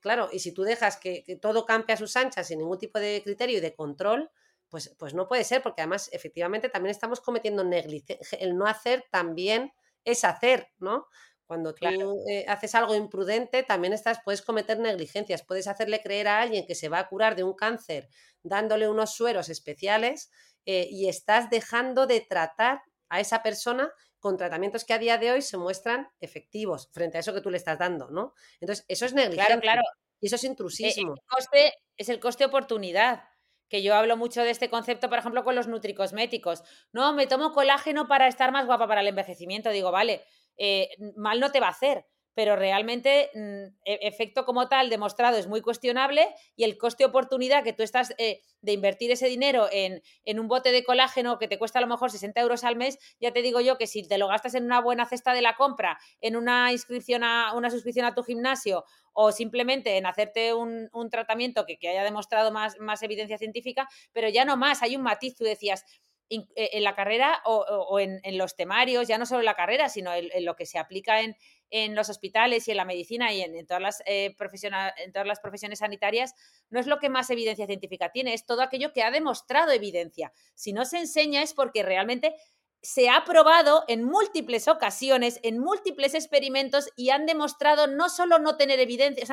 claro, 0.00 0.28
y 0.32 0.38
si 0.38 0.52
tú 0.52 0.62
dejas 0.62 0.96
que, 0.98 1.24
todo 1.42 1.66
campe 1.66 1.92
a 1.92 1.96
sus 1.96 2.16
anchas 2.16 2.46
sin 2.46 2.58
ningún 2.58 2.78
tipo 2.78 3.00
de 3.00 3.22
criterio 3.24 3.58
y 3.58 3.60
de 3.60 3.74
control, 3.74 4.30
pues, 4.68 4.94
pues 4.98 5.14
no 5.14 5.26
puede 5.26 5.44
ser, 5.44 5.62
porque 5.62 5.82
además, 5.82 6.08
efectivamente, 6.12 6.68
también 6.68 6.90
estamos 6.90 7.20
cometiendo 7.20 7.64
negligencia. 7.64 8.38
El 8.38 8.56
no 8.56 8.66
hacer 8.66 9.04
también 9.10 9.72
es 10.04 10.24
hacer, 10.24 10.68
¿no? 10.78 11.06
Cuando 11.46 11.74
tú 11.74 11.86
eh, 12.30 12.44
haces 12.48 12.74
algo 12.74 12.94
imprudente, 12.94 13.62
también 13.62 13.92
estás, 13.92 14.20
puedes 14.24 14.42
cometer 14.42 14.78
negligencias, 14.78 15.42
puedes 15.42 15.66
hacerle 15.66 16.00
creer 16.00 16.28
a 16.28 16.40
alguien 16.40 16.66
que 16.66 16.74
se 16.74 16.88
va 16.88 16.98
a 16.98 17.08
curar 17.08 17.36
de 17.36 17.44
un 17.44 17.54
cáncer 17.54 18.08
dándole 18.42 18.88
unos 18.88 19.14
sueros 19.14 19.48
especiales 19.48 20.30
eh, 20.64 20.88
y 20.90 21.08
estás 21.08 21.50
dejando 21.50 22.06
de 22.06 22.20
tratar 22.22 22.82
a 23.08 23.20
esa 23.20 23.42
persona 23.42 23.92
con 24.18 24.38
tratamientos 24.38 24.84
que 24.84 24.94
a 24.94 24.98
día 24.98 25.18
de 25.18 25.32
hoy 25.32 25.42
se 25.42 25.58
muestran 25.58 26.08
efectivos 26.18 26.88
frente 26.92 27.18
a 27.18 27.20
eso 27.20 27.34
que 27.34 27.42
tú 27.42 27.50
le 27.50 27.58
estás 27.58 27.78
dando, 27.78 28.08
¿no? 28.08 28.32
Entonces, 28.60 28.86
eso 28.88 29.04
es 29.04 29.12
negligencia. 29.12 29.60
Claro, 29.60 29.60
claro. 29.60 29.82
Y 30.20 30.26
eso 30.26 30.36
es 30.36 30.44
intrusismo. 30.44 31.12
el 31.12 31.20
coste, 31.28 31.74
es 31.98 32.08
el 32.08 32.20
coste 32.20 32.46
oportunidad 32.46 33.24
que 33.68 33.82
yo 33.82 33.94
hablo 33.94 34.16
mucho 34.16 34.42
de 34.42 34.50
este 34.50 34.70
concepto, 34.70 35.08
por 35.08 35.18
ejemplo, 35.18 35.44
con 35.44 35.54
los 35.54 35.68
nutricosméticos. 35.68 36.62
No, 36.92 37.12
me 37.12 37.26
tomo 37.26 37.52
colágeno 37.52 38.08
para 38.08 38.28
estar 38.28 38.52
más 38.52 38.66
guapa 38.66 38.86
para 38.86 39.00
el 39.00 39.08
envejecimiento. 39.08 39.70
Digo, 39.70 39.90
vale, 39.90 40.24
eh, 40.56 40.88
mal 41.16 41.40
no 41.40 41.50
te 41.50 41.60
va 41.60 41.68
a 41.68 41.70
hacer, 41.70 42.06
pero 42.34 42.56
realmente 42.56 43.30
mm, 43.34 43.76
efecto 43.84 44.44
como 44.44 44.68
tal 44.68 44.90
demostrado 44.90 45.36
es 45.36 45.46
muy 45.46 45.60
cuestionable 45.60 46.34
y 46.56 46.64
el 46.64 46.76
coste 46.76 47.04
oportunidad 47.04 47.62
que 47.62 47.72
tú 47.72 47.82
estás 47.82 48.12
eh, 48.18 48.42
de 48.60 48.72
invertir 48.72 49.10
ese 49.10 49.28
dinero 49.28 49.68
en, 49.70 50.02
en, 50.24 50.40
un 50.40 50.48
bote 50.48 50.72
de 50.72 50.84
colágeno 50.84 51.38
que 51.38 51.48
te 51.48 51.58
cuesta 51.58 51.78
a 51.78 51.82
lo 51.82 51.88
mejor 51.88 52.10
60 52.10 52.40
euros 52.40 52.64
al 52.64 52.76
mes, 52.76 52.98
ya 53.20 53.32
te 53.32 53.42
digo 53.42 53.60
yo 53.60 53.78
que 53.78 53.86
si 53.86 54.06
te 54.06 54.18
lo 54.18 54.28
gastas 54.28 54.54
en 54.54 54.64
una 54.64 54.80
buena 54.80 55.06
cesta 55.06 55.32
de 55.32 55.42
la 55.42 55.54
compra, 55.56 55.98
en 56.20 56.36
una 56.36 56.72
inscripción 56.72 57.22
a 57.24 57.52
una 57.54 57.70
suscripción 57.70 58.04
a 58.04 58.14
tu 58.14 58.22
gimnasio 58.22 58.84
o 59.12 59.30
simplemente 59.30 59.96
en 59.96 60.06
hacerte 60.06 60.54
un, 60.54 60.88
un 60.92 61.08
tratamiento 61.08 61.64
que, 61.66 61.78
que, 61.78 61.88
haya 61.88 62.02
demostrado 62.02 62.50
más, 62.50 62.78
más 62.80 63.02
evidencia 63.02 63.38
científica, 63.38 63.88
pero 64.12 64.28
ya 64.28 64.44
no 64.44 64.56
más, 64.56 64.82
hay 64.82 64.96
un 64.96 65.02
matiz, 65.02 65.36
tú 65.36 65.44
decías, 65.44 65.84
en 66.30 66.82
la 66.82 66.94
carrera 66.94 67.42
o, 67.44 67.98
en, 68.00 68.38
los 68.38 68.56
temarios, 68.56 69.06
ya 69.08 69.18
no 69.18 69.26
solo 69.26 69.40
en 69.40 69.46
la 69.46 69.54
carrera, 69.54 69.88
sino 69.88 70.12
en, 70.14 70.44
lo 70.44 70.56
que 70.56 70.66
se 70.66 70.78
aplica 70.78 71.20
en, 71.20 71.94
los 71.94 72.08
hospitales 72.08 72.66
y 72.68 72.70
en 72.70 72.76
la 72.76 72.84
medicina 72.84 73.32
y 73.32 73.42
en, 73.42 73.66
todas 73.66 73.82
las, 73.82 74.02
eh, 74.06 74.36
en 74.98 75.12
todas 75.12 75.26
las 75.26 75.40
profesiones 75.40 75.80
sanitarias, 75.80 76.34
no 76.70 76.80
es 76.80 76.86
lo 76.86 76.98
que 76.98 77.08
más 77.08 77.30
evidencia 77.30 77.66
científica 77.66 78.10
tiene, 78.10 78.34
es 78.34 78.46
todo 78.46 78.62
aquello 78.62 78.92
que 78.92 79.02
ha 79.02 79.10
demostrado 79.10 79.72
evidencia. 79.72 80.32
Si 80.54 80.72
no 80.72 80.84
se 80.84 80.98
enseña 80.98 81.42
es 81.42 81.52
porque 81.52 81.82
realmente 81.82 82.34
se 82.84 83.08
ha 83.08 83.24
probado 83.24 83.82
en 83.88 84.04
múltiples 84.04 84.68
ocasiones, 84.68 85.40
en 85.42 85.58
múltiples 85.58 86.12
experimentos 86.12 86.90
y 86.96 87.08
han 87.08 87.24
demostrado 87.24 87.86
no 87.86 88.10
solo 88.10 88.38
no 88.38 88.58
tener 88.58 88.78
evidencia, 88.78 89.24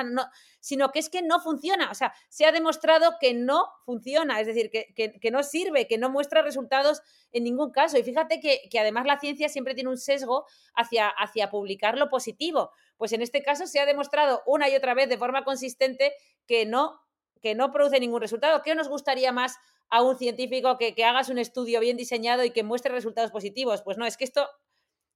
sino 0.58 0.90
que 0.90 0.98
es 0.98 1.10
que 1.10 1.20
no 1.20 1.38
funciona. 1.38 1.90
O 1.90 1.94
sea, 1.94 2.14
se 2.30 2.46
ha 2.46 2.52
demostrado 2.52 3.16
que 3.20 3.34
no 3.34 3.66
funciona, 3.84 4.40
es 4.40 4.46
decir, 4.46 4.70
que, 4.70 5.30
no 5.30 5.42
sirve, 5.42 5.86
que 5.86 5.98
no 5.98 6.08
muestra 6.08 6.40
resultados 6.40 7.02
en 7.30 7.44
ningún 7.44 7.72
caso. 7.72 7.98
Y 7.98 8.02
fíjate 8.02 8.40
que, 8.40 8.78
además 8.80 9.04
la 9.04 9.20
ciencia 9.20 9.50
siempre 9.50 9.74
tiene 9.74 9.90
un 9.90 9.98
sesgo 9.98 10.46
hacia, 10.74 11.08
hacia 11.08 11.50
publicar 11.50 11.98
lo 11.98 12.08
positivo. 12.08 12.70
Pues 12.96 13.12
en 13.12 13.20
este 13.20 13.42
caso 13.42 13.66
se 13.66 13.80
ha 13.80 13.84
demostrado 13.84 14.42
una 14.46 14.70
y 14.70 14.76
otra 14.76 14.94
vez 14.94 15.10
de 15.10 15.18
forma 15.18 15.44
consistente 15.44 16.14
que 16.46 16.64
no 16.64 17.02
que 17.42 17.54
no 17.54 17.72
produce 17.72 18.00
ningún 18.00 18.20
resultado. 18.20 18.62
¿Qué 18.62 18.74
nos 18.74 18.88
gustaría 18.88 19.32
más 19.32 19.58
a 19.90 20.02
un 20.02 20.16
científico 20.16 20.78
que, 20.78 20.94
hagas 21.04 21.28
un 21.28 21.38
estudio 21.38 21.80
bien 21.80 21.98
diseñado 21.98 22.44
y 22.44 22.50
que 22.50 22.62
muestre 22.62 22.92
resultados 22.92 23.30
positivos. 23.30 23.82
Pues 23.82 23.98
no, 23.98 24.06
es 24.06 24.16
que 24.16 24.24
esto 24.24 24.48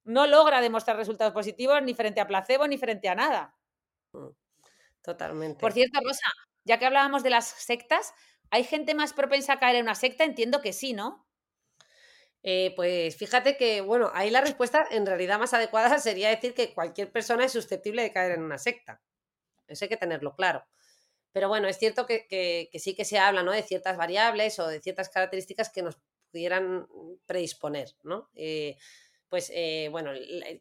no 0.05 0.27
logra 0.27 0.61
demostrar 0.61 0.99
resultados 0.99 1.33
positivos 1.33 1.83
ni 1.83 1.95
frente 1.95 2.21
a 2.21 2.27
placebo 2.27 2.67
ni 2.69 2.77
frente 2.77 3.09
a 3.09 3.15
nada. 3.15 3.57
Mm, 4.13 4.29
totalmente. 5.01 5.61
Por 5.61 5.73
cierto, 5.73 5.99
Rosa, 6.05 6.29
ya 6.65 6.79
que 6.79 6.85
hablábamos 6.85 7.23
de 7.23 7.31
las 7.31 7.47
sectas, 7.47 8.13
¿Hay 8.51 8.65
gente 8.65 8.95
más 8.95 9.13
propensa 9.13 9.55
a 9.55 9.59
caer 9.59 9.77
en 9.77 9.83
una 9.83 9.95
secta? 9.95 10.25
Entiendo 10.25 10.61
que 10.61 10.73
sí, 10.73 10.93
¿no? 10.93 11.27
Eh, 12.43 12.73
pues 12.77 13.17
fíjate 13.17 13.57
que, 13.57 13.81
bueno, 13.81 14.11
ahí 14.15 14.31
la 14.31 14.41
respuesta 14.41 14.87
en 14.91 15.05
realidad 15.05 15.39
más 15.39 15.53
adecuada 15.53 15.99
sería 15.99 16.29
decir 16.29 16.55
que 16.55 16.73
cualquier 16.75 17.11
persona 17.11 17.45
es 17.45 17.53
susceptible 17.53 18.03
de 18.03 18.13
caer 18.13 18.33
en 18.33 18.43
una 18.43 18.59
secta. 18.59 19.03
Eso 19.67 19.85
hay 19.85 19.89
que 19.89 19.97
tenerlo 19.97 20.35
claro. 20.37 20.65
Pero 21.37 21.51
bueno, 21.51 21.69
es 21.69 21.77
cierto 21.77 22.07
que, 22.07 22.71
sí 22.73 22.95
que 22.95 23.05
se 23.05 23.19
habla 23.19 23.43
¿no? 23.43 23.53
de 23.53 23.63
ciertas 23.63 23.99
variables 23.99 24.59
o 24.59 24.69
de 24.69 24.81
ciertas 24.81 25.11
características 25.11 25.69
que 25.69 25.83
nos 25.83 25.99
pudieran 26.31 26.89
predisponer, 27.27 27.95
¿no? 28.05 28.31
Eh, 28.35 28.79
pues 29.29 29.53
eh, 29.55 29.89
bueno, 29.91 30.13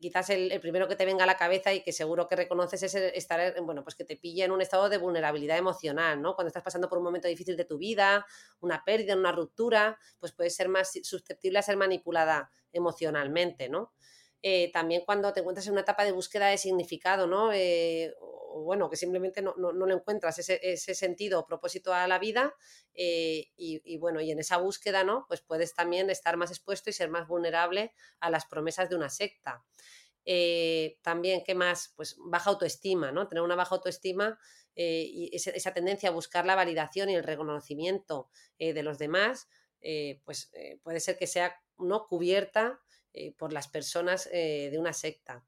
quizás 0.02 0.32
el, 0.32 0.60
primero 0.60 0.90
que 0.90 0.98
te 0.98 1.06
venga 1.06 1.24
a 1.24 1.28
la 1.28 1.38
cabeza 1.38 1.74
y 1.74 1.82
que 1.82 1.94
seguro 1.94 2.28
que 2.28 2.36
reconoces 2.36 2.84
es 2.84 2.94
estar, 2.94 3.56
bueno, 3.62 3.86
pues 3.86 3.96
que 3.96 4.04
te 4.04 4.18
pilla 4.18 4.44
en 4.44 4.52
un 4.52 4.62
estado 4.62 4.90
de 4.90 4.98
vulnerabilidad 4.98 5.58
emocional, 5.58 6.22
¿no? 6.22 6.36
Cuando 6.36 6.50
estás 6.50 6.64
pasando 6.64 6.90
por 6.90 6.98
un 6.98 7.06
momento 7.06 7.30
difícil 7.30 7.56
de 7.56 7.64
tu 7.64 7.78
vida, 7.78 8.26
una 8.60 8.84
pérdida, 8.84 9.16
una 9.16 9.32
ruptura, 9.32 9.98
pues 10.20 10.34
puedes 10.34 10.58
ser 10.58 10.68
más 10.68 10.92
susceptible 11.04 11.58
a 11.58 11.62
ser 11.62 11.78
manipulada 11.78 12.52
emocionalmente, 12.74 13.70
¿no? 13.70 13.94
Eh, 14.42 14.74
también 14.74 15.04
cuando 15.06 15.32
te 15.32 15.40
encuentras 15.40 15.68
en 15.68 15.72
una 15.72 15.82
etapa 15.84 16.04
de 16.04 16.12
búsqueda 16.12 16.48
de 16.48 16.58
significado, 16.58 17.28
¿no? 17.28 17.54
O 18.56 18.64
bueno, 18.64 18.90
que 18.90 18.96
simplemente 18.96 19.42
no, 19.42 19.54
no, 19.58 19.86
le 19.86 19.94
encuentras 19.94 20.40
ese, 20.40 20.62
ese, 20.64 20.96
sentido 20.96 21.42
o 21.42 21.46
propósito 21.46 21.94
a 21.94 22.08
la 22.08 22.20
vida 22.20 22.56
eh, 22.94 23.52
y, 23.58 23.98
bueno, 23.98 24.22
y 24.22 24.32
en 24.32 24.40
esa 24.40 24.56
búsqueda, 24.56 25.04
¿no? 25.04 25.26
Pues 25.28 25.42
puedes 25.42 25.74
también 25.74 26.10
estar 26.10 26.38
más 26.38 26.52
expuesto 26.52 26.90
y 26.90 26.94
ser 26.94 27.10
más 27.10 27.28
vulnerable 27.28 27.94
a 28.22 28.30
las 28.30 28.46
promesas 28.46 28.90
de 28.90 28.96
una 28.96 29.10
secta. 29.10 29.66
Eh, 30.24 31.00
también, 31.02 31.44
¿qué 31.46 31.54
más? 31.54 31.92
Pues 31.98 32.16
baja 32.18 32.50
autoestima, 32.50 33.12
¿no? 33.12 33.28
Tener 33.28 33.44
una 33.44 33.56
baja 33.56 33.76
autoestima 33.76 34.40
eh, 34.74 35.04
y 35.06 35.36
esa, 35.36 35.74
tendencia 35.74 36.08
a 36.08 36.14
buscar 36.14 36.46
la 36.46 36.56
validación 36.56 37.10
y 37.10 37.16
el 37.16 37.24
reconocimiento 37.24 38.30
de 38.58 38.84
los 38.84 38.98
demás, 38.98 39.50
pues 40.24 40.50
puede 40.82 41.02
ser 41.02 41.18
que 41.18 41.28
sea 41.28 41.62
no 41.78 42.08
cubierta 42.08 42.80
por 43.38 43.52
las 43.52 43.68
personas 43.68 44.30
de 44.32 44.76
una 44.80 44.94
secta. 44.94 45.46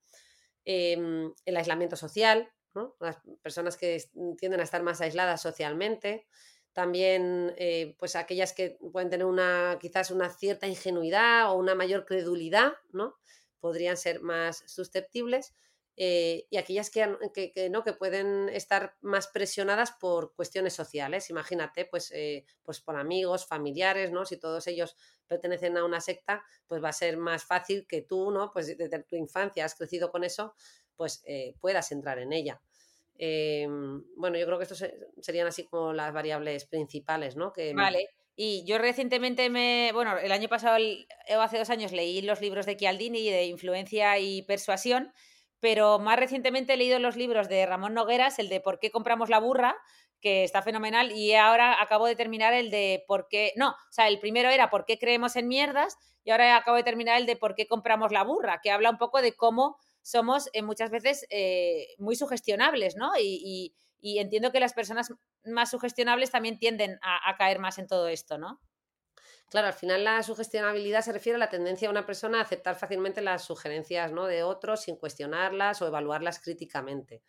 Em, 0.70 1.34
el 1.46 1.56
aislamiento 1.56 1.96
social, 1.96 2.52
las 3.00 3.18
personas 3.42 3.78
que 3.78 4.04
tienden 4.38 4.60
a 4.60 4.64
estar 4.64 4.84
más 4.84 5.02
aisladas 5.02 5.42
socialmente, 5.42 6.28
también 6.74 7.56
eh, 7.58 7.96
pues 7.98 8.16
aquellas 8.16 8.54
que 8.54 8.78
pueden 8.92 9.10
tener 9.10 9.26
una 9.26 9.78
quizás 9.82 10.12
una 10.12 10.30
cierta 10.30 10.68
ingenuidad 10.68 11.52
o 11.52 11.56
una 11.56 11.74
mayor 11.74 12.06
credulidad, 12.06 12.74
¿no? 12.92 13.18
Podrían 13.60 13.98
ser 13.98 14.22
más 14.22 14.64
susceptibles. 14.68 15.56
Eh, 16.00 16.46
y 16.52 16.58
aquellas 16.58 16.92
que, 16.92 17.08
¿no? 17.72 17.84
que 17.84 17.94
pueden 17.94 18.50
estar 18.50 18.96
más 19.02 19.26
presionadas 19.30 19.92
por 20.00 20.36
cuestiones 20.36 20.76
sociales. 20.76 21.32
Imagínate, 21.32 21.86
pues, 21.86 22.12
eh, 22.12 22.46
pues 22.62 22.80
por 22.82 22.96
amigos, 22.98 23.48
familiares, 23.48 24.12
¿no? 24.12 24.24
Si 24.24 24.38
todos 24.38 24.68
ellos 24.68 24.96
pertenecen 25.26 25.76
a 25.76 25.84
una 25.84 26.00
secta, 26.00 26.46
pues 26.68 26.84
va 26.84 26.90
a 26.90 26.94
ser 26.94 27.18
más 27.18 27.44
fácil 27.44 27.88
que 27.88 28.04
tú, 28.04 28.30
¿no? 28.30 28.52
Pues 28.52 28.78
desde 28.78 29.04
tu 29.06 29.16
infancia 29.16 29.66
has 29.66 29.74
crecido 29.74 30.12
con 30.12 30.24
eso, 30.24 30.54
pues 30.98 31.24
eh, 31.26 31.56
puedas 31.62 31.92
entrar 31.92 32.20
en 32.20 32.34
ella. 32.34 32.60
Em, 33.18 34.04
bueno, 34.16 34.38
yo 34.38 34.46
creo 34.46 34.58
que 34.58 34.64
estos 34.64 34.84
serían 35.22 35.48
así 35.48 35.66
como 35.66 35.94
las 35.94 36.12
variables 36.14 36.66
principales, 36.66 37.36
¿no? 37.36 37.54
Que... 37.54 37.74
Vale. 37.74 38.10
Y 38.36 38.64
yo 38.66 38.78
recientemente 38.78 39.50
me, 39.50 39.90
bueno, 39.94 40.16
el 40.18 40.32
año 40.32 40.48
pasado 40.48 40.78
o 40.78 41.42
hace 41.42 41.58
dos 41.58 41.72
años 41.72 41.92
leí 41.92 42.22
los 42.22 42.40
libros 42.40 42.68
de 42.68 42.78
Chialdini 42.78 43.32
de 43.32 43.46
influencia 43.46 44.20
y 44.20 44.44
persuasión, 44.44 45.12
pero 45.60 45.98
más 45.98 46.20
recientemente 46.20 46.74
he 46.74 46.78
leído 46.78 47.00
los 47.00 47.16
libros 47.16 47.50
de 47.50 47.66
Ramón 47.66 47.96
Nogueras, 47.96 48.38
el 48.38 48.50
de 48.50 48.62
¿Por 48.62 48.78
qué 48.78 48.92
compramos 48.92 49.30
la 49.30 49.40
burra? 49.40 49.76
que 50.22 50.44
está 50.44 50.62
fenomenal, 50.62 51.12
y 51.12 51.36
ahora 51.36 51.82
acabo 51.82 52.08
de 52.08 52.16
terminar 52.16 52.54
el 52.54 52.72
de 52.72 53.04
por 53.08 53.28
qué, 53.28 53.54
no, 53.56 53.70
o 53.70 53.92
sea, 53.92 54.08
el 54.08 54.20
primero 54.20 54.50
era 54.50 54.70
por 54.70 54.86
qué 54.86 54.98
creemos 54.98 55.36
en 55.36 55.48
mierdas, 55.48 55.96
y 56.24 56.32
ahora 56.32 56.58
acabo 56.58 56.76
de 56.76 56.84
terminar 56.84 57.18
el 57.20 57.26
de 57.26 57.36
por 57.36 57.56
qué 57.56 57.68
compramos 57.68 58.12
la 58.12 58.24
burra, 58.24 58.60
que 58.64 58.72
habla 58.72 58.90
un 58.90 58.98
poco 58.98 59.22
de 59.22 59.36
cómo 59.36 59.78
somos 60.08 60.50
eh, 60.54 60.62
muchas 60.62 60.90
veces 60.90 61.26
eh, 61.30 61.90
muy 61.98 62.16
sugestionables, 62.16 62.96
¿no? 62.96 63.12
Y, 63.20 63.74
entiendo 64.00 64.54
que 64.54 64.62
las 64.62 64.72
personas 64.72 65.14
más 65.44 65.70
sugestionables 65.70 66.32
también 66.32 66.58
tienden 66.58 66.98
a, 67.02 67.36
caer 67.36 67.60
más 67.60 67.78
en 67.78 67.88
todo 67.88 68.08
esto, 68.08 68.38
¿no? 68.38 68.62
Claro, 69.50 69.68
al 69.68 69.74
final 69.74 70.06
la 70.06 70.24
sugestionabilidad 70.24 71.02
se 71.02 71.12
refiere 71.12 71.36
a 71.36 71.40
la 71.40 71.50
tendencia 71.50 71.90
de 71.90 71.92
una 71.92 72.06
persona 72.06 72.40
a 72.40 72.44
aceptar 72.44 72.78
fácilmente 72.78 73.22
las 73.22 73.44
sugerencias 73.44 74.14
¿no? 74.14 74.28
de 74.28 74.44
otros 74.44 74.84
sin 74.84 74.96
cuestionarlas 74.96 75.82
o 75.82 75.88
evaluarlas 75.88 76.40
críticamente. 76.40 77.22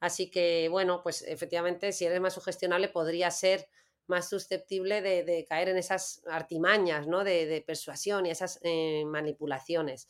Así 0.00 0.30
que, 0.30 0.68
bueno, 0.70 1.02
pues 1.02 1.22
efectivamente, 1.22 1.92
si 1.92 2.06
eres 2.06 2.20
más 2.20 2.32
sugestionable, 2.32 2.88
podría 2.88 3.30
ser 3.30 3.68
más 4.06 4.30
susceptible 4.30 5.02
de, 5.02 5.44
caer 5.46 5.68
en 5.68 5.76
esas 5.76 6.22
artimañas 6.26 7.06
¿no? 7.06 7.22
de, 7.22 7.62
persuasión 7.66 8.24
y 8.24 8.30
esas 8.30 8.60
eh, 8.62 9.04
manipulaciones. 9.06 10.08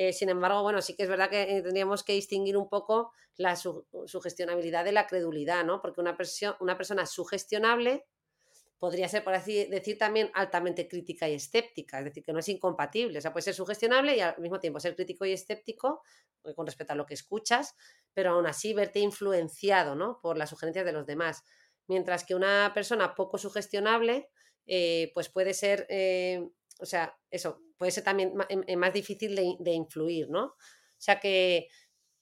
Eh, 0.00 0.12
sin 0.12 0.28
embargo, 0.28 0.62
bueno, 0.62 0.80
sí 0.80 0.94
que 0.94 1.02
es 1.02 1.08
verdad 1.08 1.28
que 1.28 1.42
eh, 1.42 1.60
tendríamos 1.60 2.04
que 2.04 2.12
distinguir 2.12 2.56
un 2.56 2.68
poco 2.68 3.10
la 3.36 3.56
sugestionabilidad 3.56 4.84
de 4.84 4.92
la 4.92 5.08
credulidad, 5.08 5.64
¿no? 5.64 5.82
Porque 5.82 6.00
una, 6.00 6.16
una 6.60 6.76
persona 6.76 7.04
sugestionable 7.04 8.06
podría 8.78 9.08
ser, 9.08 9.24
por 9.24 9.34
así 9.34 9.64
decir, 9.64 9.98
también 9.98 10.30
altamente 10.34 10.86
crítica 10.86 11.28
y 11.28 11.34
escéptica, 11.34 11.98
es 11.98 12.04
decir, 12.04 12.22
que 12.22 12.32
no 12.32 12.38
es 12.38 12.48
incompatible. 12.48 13.18
O 13.18 13.20
sea, 13.20 13.32
puede 13.32 13.42
ser 13.42 13.54
sugestionable 13.54 14.16
y 14.16 14.20
al 14.20 14.38
mismo 14.38 14.60
tiempo 14.60 14.78
ser 14.78 14.94
crítico 14.94 15.24
y 15.24 15.32
escéptico 15.32 16.02
eh, 16.44 16.54
con 16.54 16.64
respecto 16.64 16.92
a 16.92 16.96
lo 16.96 17.04
que 17.04 17.14
escuchas, 17.14 17.74
pero 18.14 18.34
aún 18.34 18.46
así 18.46 18.74
verte 18.74 19.00
influenciado 19.00 19.96
¿no? 19.96 20.20
por 20.22 20.38
las 20.38 20.50
sugerencias 20.50 20.84
de 20.84 20.92
los 20.92 21.06
demás. 21.06 21.42
Mientras 21.88 22.22
que 22.22 22.36
una 22.36 22.70
persona 22.72 23.16
poco 23.16 23.36
sugestionable, 23.36 24.30
pues 25.14 25.28
puede 25.28 25.54
ser, 25.54 25.88
o 26.78 26.84
sea, 26.84 27.18
eso, 27.30 27.62
puede 27.78 27.92
ser 27.92 28.04
también 28.04 28.34
eh, 28.48 28.76
más 28.76 28.92
difícil 28.92 29.34
de, 29.34 29.72
influir, 29.72 30.28
¿no? 30.28 30.44
O 30.46 31.00
sea 31.00 31.20
que, 31.20 31.68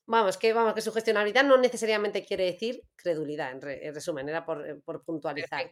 vamos, 0.06 0.36
que 0.36 0.52
vamos, 0.52 0.74
que 0.74 0.82
sugestionabilidad 0.82 1.44
no 1.44 1.56
necesariamente 1.56 2.24
quiere 2.24 2.44
decir 2.44 2.82
credulidad, 2.94 3.52
en, 3.52 3.94
resumen, 3.94 4.28
era 4.28 4.44
por, 4.44 4.68
eh, 4.68 4.80
puntualizar. 5.04 5.70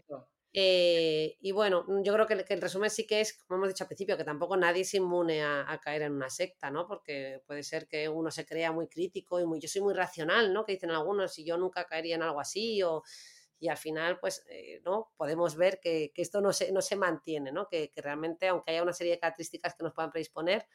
Eh, 0.57 1.37
y 1.41 1.51
bueno, 1.51 1.85
yo 2.05 2.13
creo 2.15 2.27
que, 2.27 2.47
el 2.49 2.61
resumen 2.61 2.89
sí 2.89 3.07
que 3.07 3.21
es, 3.21 3.37
como 3.45 3.59
hemos 3.59 3.69
dicho 3.71 3.85
al 3.85 3.89
principio, 3.89 4.17
que 4.17 4.25
tampoco 4.25 4.57
nadie 4.57 4.83
es 4.83 4.95
inmune 4.95 5.43
a, 5.43 5.79
caer 5.83 6.03
en 6.03 6.13
una 6.13 6.31
secta, 6.31 6.71
¿no? 6.71 6.87
Porque 6.87 7.43
puede 7.47 7.65
ser 7.65 7.89
que 7.89 8.09
uno 8.09 8.31
se 8.31 8.47
crea 8.47 8.71
muy 8.71 8.87
crítico 8.87 9.41
y 9.41 9.47
muy, 9.47 9.61
yo 9.61 9.69
soy 9.69 9.83
muy 9.83 9.95
racional, 9.95 10.53
¿no? 10.53 10.65
Que 10.65 10.73
dicen 10.75 10.93
algunos, 10.93 11.39
y 11.39 11.45
yo 11.45 11.59
nunca 11.59 11.85
caería 11.85 12.15
en 12.15 12.23
algo 12.23 12.41
así, 12.41 12.83
o 12.85 13.03
y 13.59 13.69
al 13.69 13.77
final, 13.77 14.19
pues, 14.19 14.45
eh, 14.49 14.81
¿no? 14.85 15.13
Podemos 15.17 15.57
ver 15.57 15.81
que, 15.81 16.13
esto 16.17 16.41
no 16.41 16.53
se, 16.53 16.73
no 16.73 16.83
se 16.83 16.97
mantiene, 16.97 17.53
¿no? 17.53 17.69
Que, 17.69 17.93
realmente, 17.97 18.49
aunque 18.49 18.73
haya 18.73 18.83
una 18.83 18.93
serie 18.93 19.13
de 19.13 19.19
características 19.19 19.75
que 19.75 19.85
nos 19.85 19.93
puedan 19.93 20.11
predisponer, 20.11 20.67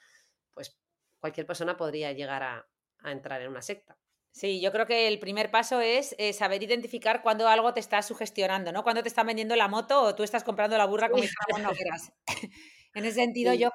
pues 0.51 0.79
cualquier 1.19 1.45
persona 1.45 1.77
podría 1.77 2.11
llegar 2.13 2.43
a, 2.43 2.67
entrar 3.05 3.41
en 3.41 3.49
una 3.49 3.61
secta. 3.61 3.97
Sí, 4.31 4.61
yo 4.61 4.71
creo 4.71 4.85
que 4.85 5.07
el 5.07 5.19
primer 5.19 5.51
paso 5.51 5.81
es 5.81 6.13
eh, 6.17 6.33
saber 6.33 6.61
identificar 6.61 7.21
cuando 7.21 7.47
algo 7.47 7.73
te 7.73 7.79
está 7.79 8.01
sugestionando, 8.01 8.71
¿no? 8.71 8.83
Cuando 8.83 9.01
te 9.01 9.07
están 9.07 9.27
vendiendo 9.27 9.55
la 9.55 9.67
moto 9.67 10.01
o 10.01 10.15
tú 10.15 10.23
estás 10.23 10.43
comprando 10.43 10.77
la 10.77 10.85
burra 10.85 11.09
como 11.09 11.23
si 11.23 11.29
no 11.61 11.71
quieras. 11.71 12.11
En 12.95 13.05
ese 13.05 13.15
sentido, 13.15 13.53
yo 13.53 13.69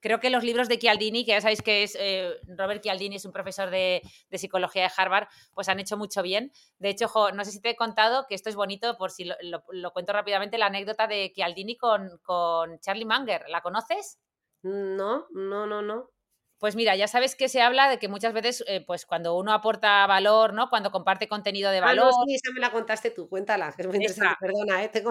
creo 0.00 0.20
que 0.20 0.30
los 0.30 0.44
libros 0.44 0.68
de 0.68 0.78
Chialdini, 0.78 1.24
que 1.24 1.32
ya 1.32 1.40
sabéis 1.40 1.62
que 1.62 1.82
es 1.82 1.96
eh, 1.98 2.30
Robert 2.46 2.82
Chialdini, 2.82 3.16
es 3.16 3.24
un 3.24 3.32
profesor 3.32 3.70
de, 3.70 4.02
psicología 4.32 4.82
de 4.82 4.90
Harvard, 4.96 5.28
pues 5.52 5.68
han 5.68 5.80
hecho 5.80 5.96
mucho 5.96 6.22
bien. 6.22 6.52
De 6.78 6.90
hecho, 6.90 7.08
no 7.34 7.44
sé 7.44 7.50
si 7.50 7.60
te 7.60 7.70
he 7.70 7.76
contado 7.76 8.26
que 8.28 8.34
esto 8.34 8.48
es 8.48 8.54
bonito, 8.54 8.96
por 8.96 9.10
si 9.10 9.24
lo, 9.24 9.92
cuento 9.92 10.12
rápidamente, 10.12 10.58
la 10.58 10.66
anécdota 10.66 11.06
de 11.06 11.32
Chialdini 11.34 11.76
con, 11.76 12.18
con 12.22 12.78
Charlie 12.78 13.04
Munger. 13.04 13.48
¿La 13.48 13.62
conoces? 13.62 14.20
No, 14.62 15.26
no, 15.30 15.66
no, 15.66 15.82
no. 15.82 16.10
Pues 16.58 16.76
mira, 16.76 16.94
ya 16.94 17.08
sabes 17.08 17.34
que 17.34 17.48
se 17.48 17.60
habla 17.60 17.88
de 17.88 17.98
que 17.98 18.06
muchas 18.06 18.32
veces, 18.32 18.62
eh, 18.68 18.84
pues 18.86 19.04
cuando 19.04 19.36
uno 19.36 19.52
aporta 19.52 20.06
valor, 20.06 20.54
¿no? 20.54 20.70
Cuando 20.70 20.92
comparte 20.92 21.26
contenido 21.26 21.72
de 21.72 21.80
valor. 21.80 22.06
Ah, 22.06 22.16
no, 22.16 22.24
sí, 22.24 22.36
esa 22.36 22.52
me 22.54 22.60
la 22.60 22.70
contaste 22.70 23.10
tú, 23.10 23.28
cuéntala, 23.28 23.72
que 23.72 23.82
es 23.82 23.88
muy 23.88 23.96
interesante. 23.96 24.36
Perdona, 24.40 24.84
¿eh? 24.84 24.88
Tengo 24.88 25.10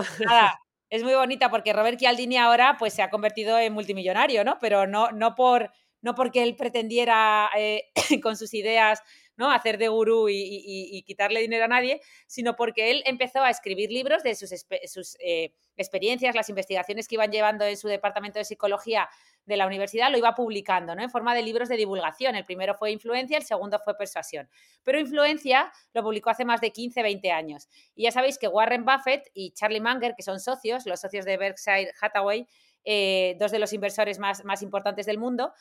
es 0.92 1.04
muy 1.04 1.14
bonita 1.14 1.50
porque 1.50 1.74
Robert 1.74 1.98
Cialdini 1.98 2.38
ahora 2.38 2.76
pues 2.78 2.94
se 2.94 3.02
ha 3.02 3.10
convertido 3.10 3.58
en 3.58 3.74
multimillonario, 3.74 4.44
¿no? 4.44 4.58
Pero 4.60 4.86
no, 4.86 5.10
no, 5.12 5.36
por, 5.36 5.72
no 6.02 6.14
porque 6.16 6.44
él 6.44 6.56
pretendiera 6.58 7.50
eh, 7.58 7.92
con 8.22 8.36
sus 8.36 8.54
ideas 8.54 9.02
¿no? 9.38 9.50
hacer 9.50 9.78
de 9.78 9.88
gurú 9.88 10.28
y, 10.30 11.02
quitarle 11.08 11.40
dinero 11.40 11.66
a 11.66 11.70
nadie, 11.70 12.02
sino 12.28 12.56
porque 12.56 12.92
él 12.92 13.02
empezó 13.06 13.42
a 13.42 13.50
escribir 13.50 13.90
libros 13.90 14.22
de 14.22 14.36
sus, 14.36 14.52
sus 14.86 15.18
eh, 15.20 15.54
experiencias, 15.78 16.36
las 16.36 16.50
investigaciones 16.50 17.08
que 17.08 17.16
iban 17.16 17.32
llevando 17.32 17.66
en 17.66 17.78
su 17.78 17.88
departamento 17.88 18.38
de 18.38 18.46
psicología 18.46 19.10
de 19.46 19.58
la 19.58 19.68
universidad 19.68 20.12
lo 20.12 20.18
iba 20.18 20.34
publicando, 20.36 20.96
¿no? 20.96 21.02
En 21.02 21.10
forma 21.10 21.36
de 21.36 21.42
libros 21.42 21.70
de 21.70 21.78
divulgación. 21.78 22.36
El 22.36 22.46
primero 22.46 22.76
fue 22.76 22.92
Influencia, 22.92 23.38
el 23.38 23.44
segundo 23.44 23.80
fue 23.80 23.98
Persuasión. 23.98 24.50
Pero 24.84 25.00
Influencia 25.00 25.72
lo 25.94 26.04
publicó 26.04 26.30
hace 26.30 26.46
más 26.46 26.62
de 26.62 26.72
15, 26.72 27.02
20 27.04 27.32
años. 27.32 27.68
Y 27.96 28.04
ya 28.04 28.12
sabéis 28.12 28.38
que 28.38 28.48
Warren 28.48 28.86
Buffett 28.86 29.30
y 29.34 29.52
Charlie 29.52 29.82
Munger, 29.82 30.14
que 30.16 30.24
son 30.24 30.40
socios, 30.40 30.86
los 30.86 31.00
socios 31.00 31.26
de 31.26 31.38
Berkshire 31.38 31.92
Hathaway, 32.00 32.48
eh, 32.84 33.36
dos 33.40 33.52
de 33.52 33.60
los 33.60 33.74
inversores 33.74 34.18
más, 34.18 34.44
más 34.44 34.62
importantes 34.62 35.06
del 35.06 35.20
mundo, 35.20 35.54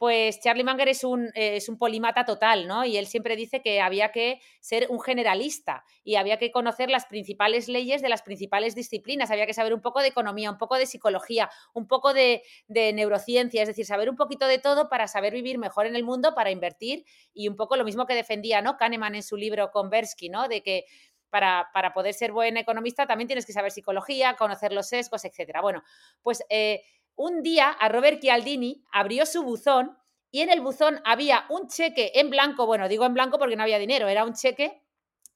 pues 0.00 0.40
Charlie 0.40 0.64
Munger 0.64 0.88
es 0.88 1.04
un, 1.04 1.30
es 1.34 1.68
un 1.68 1.76
polimata 1.76 2.24
total, 2.24 2.66
¿no? 2.66 2.86
Y 2.86 2.96
él 2.96 3.06
siempre 3.06 3.36
dice 3.36 3.60
que 3.60 3.82
había 3.82 4.12
que 4.12 4.40
ser 4.58 4.86
un 4.88 4.98
generalista 4.98 5.84
y 6.02 6.14
había 6.14 6.38
que 6.38 6.50
conocer 6.50 6.88
las 6.88 7.04
principales 7.04 7.68
leyes 7.68 8.00
de 8.00 8.08
las 8.08 8.22
principales 8.22 8.74
disciplinas, 8.74 9.30
había 9.30 9.44
que 9.44 9.52
saber 9.52 9.74
un 9.74 9.82
poco 9.82 10.00
de 10.00 10.08
economía, 10.08 10.50
un 10.50 10.56
poco 10.56 10.78
de 10.78 10.86
psicología, 10.86 11.50
un 11.74 11.86
poco 11.86 12.14
de, 12.14 12.42
de 12.66 12.94
neurociencia, 12.94 13.60
es 13.60 13.68
decir, 13.68 13.84
saber 13.84 14.08
un 14.08 14.16
poquito 14.16 14.46
de 14.46 14.58
todo 14.58 14.88
para 14.88 15.06
saber 15.06 15.34
vivir 15.34 15.58
mejor 15.58 15.84
en 15.84 15.94
el 15.94 16.02
mundo, 16.02 16.34
para 16.34 16.50
invertir 16.50 17.04
y 17.34 17.48
un 17.48 17.56
poco 17.56 17.76
lo 17.76 17.84
mismo 17.84 18.06
que 18.06 18.14
defendía, 18.14 18.62
¿no? 18.62 18.78
Kahneman 18.78 19.16
en 19.16 19.22
su 19.22 19.36
libro 19.36 19.70
Konversky, 19.70 20.30
¿no? 20.30 20.48
De 20.48 20.62
que 20.62 20.86
para, 21.28 21.68
para, 21.74 21.92
poder 21.92 22.14
ser 22.14 22.32
buen 22.32 22.56
economista 22.56 23.06
también 23.06 23.28
tienes 23.28 23.44
que 23.44 23.52
saber 23.52 23.70
psicología, 23.70 24.34
conocer 24.34 24.72
los 24.72 24.88
sesgos, 24.88 25.26
etcétera. 25.26 25.60
Bueno, 25.60 25.82
pues 26.22 26.42
eh, 26.48 26.82
un 27.20 27.42
día 27.42 27.68
a 27.68 27.90
Robert 27.90 28.18
Chialdini 28.18 28.82
abrió 28.90 29.26
su 29.26 29.42
buzón 29.42 29.94
y 30.30 30.40
en 30.40 30.48
el 30.48 30.62
buzón 30.62 31.02
había 31.04 31.44
un 31.50 31.68
cheque 31.68 32.12
en 32.14 32.30
blanco, 32.30 32.64
bueno, 32.64 32.88
digo 32.88 33.04
en 33.04 33.12
blanco 33.12 33.38
porque 33.38 33.56
no 33.56 33.62
había 33.62 33.78
dinero, 33.78 34.08
era 34.08 34.24
un 34.24 34.32
cheque 34.32 34.82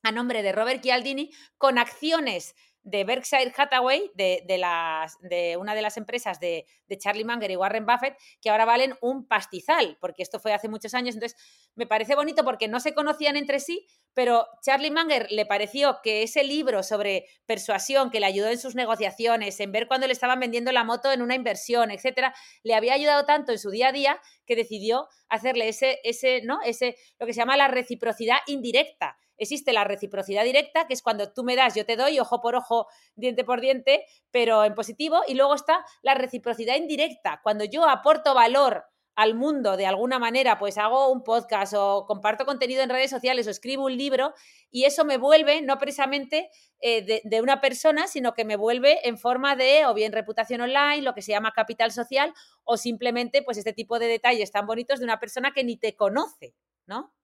a 0.02 0.10
nombre 0.10 0.42
de 0.42 0.52
Robert 0.52 0.80
Chialdini 0.82 1.30
con 1.58 1.76
acciones 1.76 2.54
de 2.84 3.04
Berkshire 3.04 3.52
Hathaway, 3.56 4.10
de, 4.14 4.44
de, 4.46 4.58
las, 4.58 5.18
de 5.20 5.56
una 5.56 5.74
de 5.74 5.82
las 5.82 5.96
empresas 5.96 6.38
de, 6.38 6.66
de, 6.86 6.98
Charlie 6.98 7.24
Munger 7.24 7.50
y 7.50 7.56
Warren 7.56 7.86
Buffett, 7.86 8.16
que 8.40 8.50
ahora 8.50 8.66
valen 8.66 8.94
un 9.00 9.26
pastizal, 9.26 9.96
porque 10.00 10.22
esto 10.22 10.38
fue 10.38 10.52
hace 10.52 10.68
muchos 10.68 10.92
años. 10.92 11.14
Entonces, 11.14 11.38
me 11.74 11.86
parece 11.86 12.14
bonito 12.14 12.44
porque 12.44 12.68
no 12.68 12.80
se 12.80 12.94
conocían 12.94 13.36
entre 13.36 13.58
sí, 13.58 13.86
pero 14.12 14.46
Charlie 14.62 14.90
Munger 14.90 15.26
le 15.30 15.46
pareció 15.46 15.98
que 16.02 16.22
ese 16.22 16.44
libro 16.44 16.82
sobre 16.82 17.26
persuasión 17.46 18.10
que 18.10 18.20
le 18.20 18.26
ayudó 18.26 18.48
en 18.48 18.58
sus 18.58 18.74
negociaciones, 18.74 19.58
en 19.60 19.72
ver 19.72 19.88
cuando 19.88 20.06
le 20.06 20.12
estaban 20.12 20.38
vendiendo 20.38 20.70
la 20.70 20.84
moto 20.84 21.10
en 21.10 21.22
una 21.22 21.34
inversión, 21.34 21.90
etcétera, 21.90 22.34
le 22.62 22.74
había 22.74 22.92
ayudado 22.92 23.24
tanto 23.24 23.52
en 23.52 23.58
su 23.58 23.70
día 23.70 23.88
a 23.88 23.92
día 23.92 24.20
que 24.46 24.56
decidió 24.56 25.08
hacerle 25.30 25.68
ese, 25.68 26.00
ese, 26.04 26.42
¿no? 26.42 26.58
Ese, 26.64 26.96
lo 27.18 27.26
que 27.26 27.32
se 27.32 27.40
llama 27.40 27.56
la 27.56 27.68
reciprocidad 27.68 28.36
indirecta 28.46 29.16
existe 29.38 29.72
la 29.72 29.84
reciprocidad 29.84 30.44
directa, 30.44 30.86
que 30.86 30.94
es 30.94 31.02
cuando 31.02 31.32
tú 31.32 31.44
me 31.44 31.56
das, 31.56 31.74
yo 31.74 31.84
te 31.84 31.96
doy, 31.96 32.18
ojo 32.20 32.40
por 32.40 32.54
ojo, 32.54 32.86
diente 33.14 33.44
por 33.44 33.60
diente, 33.60 34.04
pero 34.30 34.64
en 34.64 34.74
positivo, 34.74 35.20
y 35.26 35.34
luego 35.34 35.54
está 35.54 35.84
la 36.02 36.14
reciprocidad 36.14 36.76
indirecta, 36.76 37.40
cuando 37.42 37.64
yo 37.64 37.88
aporto 37.88 38.34
valor 38.34 38.84
al 39.14 39.34
mundo 39.34 39.76
de 39.76 39.86
alguna 39.86 40.18
manera, 40.18 40.58
pues 40.58 40.78
hago 40.78 41.10
un 41.10 41.22
podcast 41.22 41.74
o 41.76 42.04
comparto 42.06 42.44
contenido 42.44 42.82
en 42.82 42.90
redes 42.90 43.10
sociales 43.10 43.46
o 43.46 43.50
escribo 43.50 43.84
un 43.84 43.96
libro 43.96 44.34
y 44.70 44.84
eso 44.84 45.04
me 45.04 45.18
vuelve 45.18 45.62
no 45.62 45.78
precisamente 45.78 46.50
eh, 46.80 47.02
de, 47.02 47.20
de, 47.24 47.40
una 47.40 47.60
persona, 47.60 48.08
sino 48.08 48.34
que 48.34 48.44
me 48.44 48.56
vuelve 48.56 49.06
en 49.06 49.16
forma 49.16 49.56
de 49.56 49.86
o 49.86 49.94
bien 49.94 50.12
reputación 50.12 50.60
online, 50.60 51.02
lo 51.02 51.14
que 51.14 51.22
se 51.22 51.32
llama 51.32 51.52
capital 51.52 51.92
social 51.92 52.32
o 52.64 52.76
simplemente 52.76 53.42
pues 53.42 53.56
este 53.56 53.72
tipo 53.72 53.98
de 53.98 54.06
detalles 54.06 54.50
tan 54.50 54.66
bonitos 54.66 54.98
de 54.98 55.04
una 55.04 55.20
persona 55.20 55.52
que 55.52 55.64
ni 55.64 55.76
te 55.76 55.94
conoce, 55.94 56.54
¿no? 56.86 57.14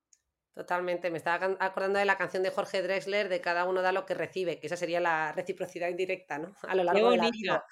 Totalmente, 0.53 1.11
me 1.11 1.19
estaba 1.19 1.57
acordando 1.61 2.01
de 2.01 2.05
la 2.05 2.19
canción 2.19 2.43
de 2.43 2.51
Jorge 2.51 2.83
Drexler 2.83 3.29
de 3.29 3.41
cada 3.41 3.65
uno 3.65 3.83
da 3.83 3.93
lo 3.93 4.05
que 4.05 4.15
recibe, 4.15 4.59
que 4.59 4.67
esa 4.67 4.77
sería 4.77 4.99
la 4.99 5.31
reciprocidad 5.31 5.89
indirecta, 5.89 6.39
¿no? 6.39 6.57
A 6.69 6.75
lo 6.75 6.83
largo 6.83 7.13
de 7.13 7.17
la 7.19 7.31
vida. 7.31 7.65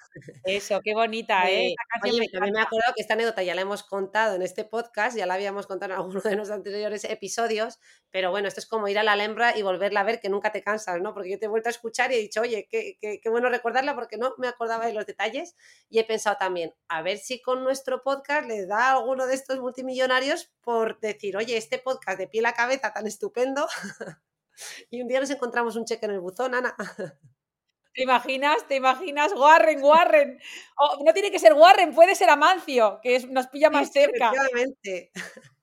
Eso, 0.45 0.79
qué 0.81 0.93
bonita, 0.93 1.43
¿eh? 1.51 1.75
Oye, 2.03 2.19
me 2.19 2.29
también 2.29 2.53
me 2.53 2.61
acuerdo 2.61 2.93
que 2.95 3.01
esta 3.01 3.15
anécdota 3.15 3.43
ya 3.43 3.53
la 3.53 3.61
hemos 3.61 3.83
contado 3.83 4.35
en 4.35 4.43
este 4.43 4.63
podcast, 4.63 5.17
ya 5.17 5.25
la 5.25 5.33
habíamos 5.33 5.67
contado 5.67 5.91
en 5.91 5.99
alguno 5.99 6.21
de 6.21 6.35
los 6.37 6.51
anteriores 6.51 7.03
episodios, 7.03 7.79
pero 8.11 8.31
bueno, 8.31 8.47
esto 8.47 8.61
es 8.61 8.65
como 8.65 8.87
ir 8.87 8.97
a 8.97 9.03
la 9.03 9.11
Alhambra 9.11 9.57
y 9.57 9.61
volverla 9.61 9.99
a 9.99 10.03
ver, 10.03 10.21
que 10.21 10.29
nunca 10.29 10.53
te 10.53 10.63
cansas, 10.63 11.01
¿no? 11.01 11.13
Porque 11.13 11.31
yo 11.31 11.37
te 11.37 11.45
he 11.45 11.49
vuelto 11.49 11.67
a 11.67 11.71
escuchar 11.71 12.13
y 12.13 12.15
he 12.15 12.19
dicho, 12.19 12.41
oye, 12.41 12.69
qué, 12.71 12.97
qué, 13.01 13.19
qué 13.21 13.29
bueno 13.29 13.49
recordarla 13.49 13.93
porque 13.93 14.17
no 14.17 14.35
me 14.37 14.47
acordaba 14.47 14.85
de 14.85 14.93
los 14.93 15.05
detalles 15.05 15.55
y 15.89 15.99
he 15.99 16.05
pensado 16.05 16.37
también, 16.37 16.73
a 16.87 17.01
ver 17.01 17.17
si 17.17 17.41
con 17.41 17.63
nuestro 17.63 18.03
podcast 18.03 18.47
le 18.47 18.65
da 18.65 18.87
a 18.87 18.97
alguno 18.97 19.27
de 19.27 19.35
estos 19.35 19.59
multimillonarios 19.59 20.49
por 20.61 20.99
decir, 20.99 21.35
oye, 21.35 21.57
este 21.57 21.79
podcast 21.79 22.17
de 22.17 22.27
pie 22.27 22.39
a 22.45 22.53
cabeza 22.53 22.78
tan 22.79 23.07
estupendo. 23.07 23.67
y 24.89 25.01
un 25.01 25.07
día 25.07 25.19
nos 25.19 25.29
encontramos 25.29 25.75
un 25.75 25.85
cheque 25.85 26.05
en 26.05 26.13
el 26.13 26.19
buzón, 26.19 26.55
Ana. 26.55 26.75
¿Te 27.93 28.03
imaginas? 28.03 28.67
¿Te 28.67 28.75
imaginas? 28.75 29.33
Warren, 29.33 29.83
Warren. 29.83 30.39
Oh, 30.77 31.03
no 31.03 31.13
tiene 31.13 31.31
que 31.31 31.39
ser 31.39 31.53
Warren, 31.53 31.93
puede 31.93 32.15
ser 32.15 32.29
Amancio, 32.29 32.99
que 33.01 33.15
es, 33.15 33.29
nos 33.29 33.47
pilla 33.47 33.69
más 33.69 33.87
sí, 33.87 33.93
cerca. 33.93 34.31
Efectivamente. 34.31 35.11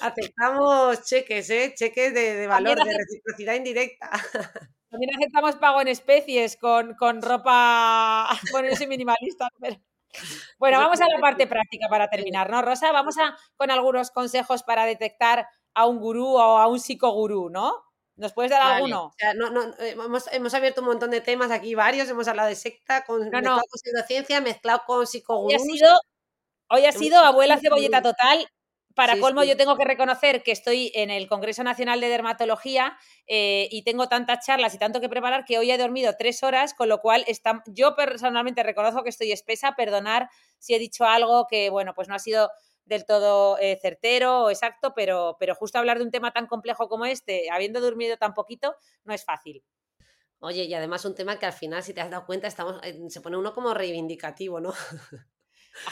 Aceptamos 0.00 1.02
cheques, 1.04 1.50
¿eh? 1.50 1.74
Cheques 1.76 2.14
de, 2.14 2.34
de 2.36 2.46
valor, 2.46 2.82
de 2.82 2.96
reciprocidad 2.96 3.54
indirecta. 3.54 4.10
También 4.90 5.14
aceptamos 5.16 5.56
pago 5.56 5.80
en 5.80 5.88
especies 5.88 6.56
con, 6.56 6.94
con 6.94 7.22
ropa, 7.22 8.28
bueno, 8.50 8.68
yo 8.68 8.76
soy 8.76 8.88
minimalista, 8.88 9.48
pero... 9.60 9.76
Bueno, 10.58 10.78
vamos 10.78 11.00
a 11.00 11.06
la 11.08 11.20
parte 11.20 11.46
práctica 11.46 11.86
para 11.88 12.10
terminar, 12.10 12.50
¿no, 12.50 12.60
Rosa? 12.62 12.90
Vamos 12.90 13.16
a 13.16 13.36
con 13.56 13.70
algunos 13.70 14.10
consejos 14.10 14.64
para 14.64 14.84
detectar 14.84 15.46
a 15.74 15.86
un 15.86 15.98
gurú 15.98 16.26
o 16.36 16.40
a 16.40 16.66
un 16.66 16.80
psicogurú, 16.80 17.50
¿no? 17.50 17.74
¿Nos 18.20 18.34
puedes 18.34 18.50
dar 18.50 18.60
vale. 18.60 18.74
alguno? 18.74 19.06
O 19.06 19.14
sea, 19.16 19.32
no, 19.32 19.48
no, 19.48 19.74
hemos, 19.78 20.30
hemos, 20.30 20.52
abierto 20.52 20.82
un 20.82 20.88
montón 20.88 21.10
de 21.10 21.22
temas 21.22 21.50
aquí, 21.50 21.74
varios. 21.74 22.08
Hemos 22.10 22.28
hablado 22.28 22.50
de 22.50 22.54
secta, 22.54 23.02
con, 23.04 23.20
no, 23.20 23.30
mezclado 23.30 23.56
no. 23.56 23.62
con 23.62 23.78
pseudociencia, 23.78 24.40
mezclado 24.42 24.82
con 24.86 25.06
psicogurús. 25.06 25.54
Hoy 25.54 25.54
ha 25.54 25.72
sido, 25.72 26.00
hoy 26.68 26.84
ha 26.84 26.92
sido 26.92 27.18
abuela 27.20 27.58
cebolleta 27.58 28.02
total. 28.02 28.46
Para 28.94 29.14
Sí, 29.14 29.20
colmo, 29.20 29.42
sí. 29.42 29.48
yo 29.48 29.56
tengo 29.56 29.76
que 29.76 29.84
reconocer 29.84 30.42
que 30.42 30.50
estoy 30.50 30.90
en 30.94 31.10
el 31.10 31.28
Congreso 31.28 31.62
Nacional 31.62 32.00
de 32.00 32.08
Dermatología 32.08 32.98
eh, 33.28 33.68
y 33.70 33.84
tengo 33.84 34.08
tantas 34.08 34.44
charlas 34.44 34.74
y 34.74 34.78
tanto 34.78 35.00
que 35.00 35.08
preparar 35.08 35.44
que 35.44 35.58
hoy 35.58 35.70
he 35.70 35.78
dormido 35.78 36.16
tres 36.18 36.42
horas, 36.42 36.74
con 36.74 36.88
lo 36.88 37.00
cual 37.00 37.24
está, 37.28 37.62
yo 37.68 37.94
personalmente 37.94 38.64
reconozco 38.64 39.04
que 39.04 39.10
estoy 39.10 39.30
espesa, 39.30 39.76
perdonar 39.76 40.28
si 40.58 40.74
he 40.74 40.78
dicho 40.80 41.04
algo 41.04 41.46
que, 41.48 41.70
bueno, 41.70 41.94
pues 41.94 42.08
no 42.08 42.16
ha 42.16 42.18
sido 42.18 42.50
del 42.84 43.04
todo 43.04 43.58
eh, 43.58 43.78
certero 43.80 44.44
o 44.44 44.50
exacto, 44.50 44.92
pero, 44.94 45.36
pero 45.38 45.54
justo 45.54 45.78
hablar 45.78 45.98
de 45.98 46.04
un 46.04 46.10
tema 46.10 46.32
tan 46.32 46.46
complejo 46.46 46.88
como 46.88 47.04
este, 47.06 47.50
habiendo 47.50 47.80
dormido 47.80 48.16
tan 48.16 48.34
poquito, 48.34 48.76
no 49.04 49.14
es 49.14 49.24
fácil. 49.24 49.62
Oye, 50.40 50.64
y 50.64 50.74
además 50.74 51.04
un 51.04 51.14
tema 51.14 51.38
que 51.38 51.46
al 51.46 51.52
final, 51.52 51.82
si 51.82 51.92
te 51.92 52.00
has 52.00 52.10
dado 52.10 52.24
cuenta, 52.24 52.48
estamos, 52.48 52.80
eh, 52.82 52.98
se 53.08 53.20
pone 53.20 53.36
uno 53.36 53.52
como 53.52 53.74
reivindicativo, 53.74 54.60
¿no? 54.60 54.72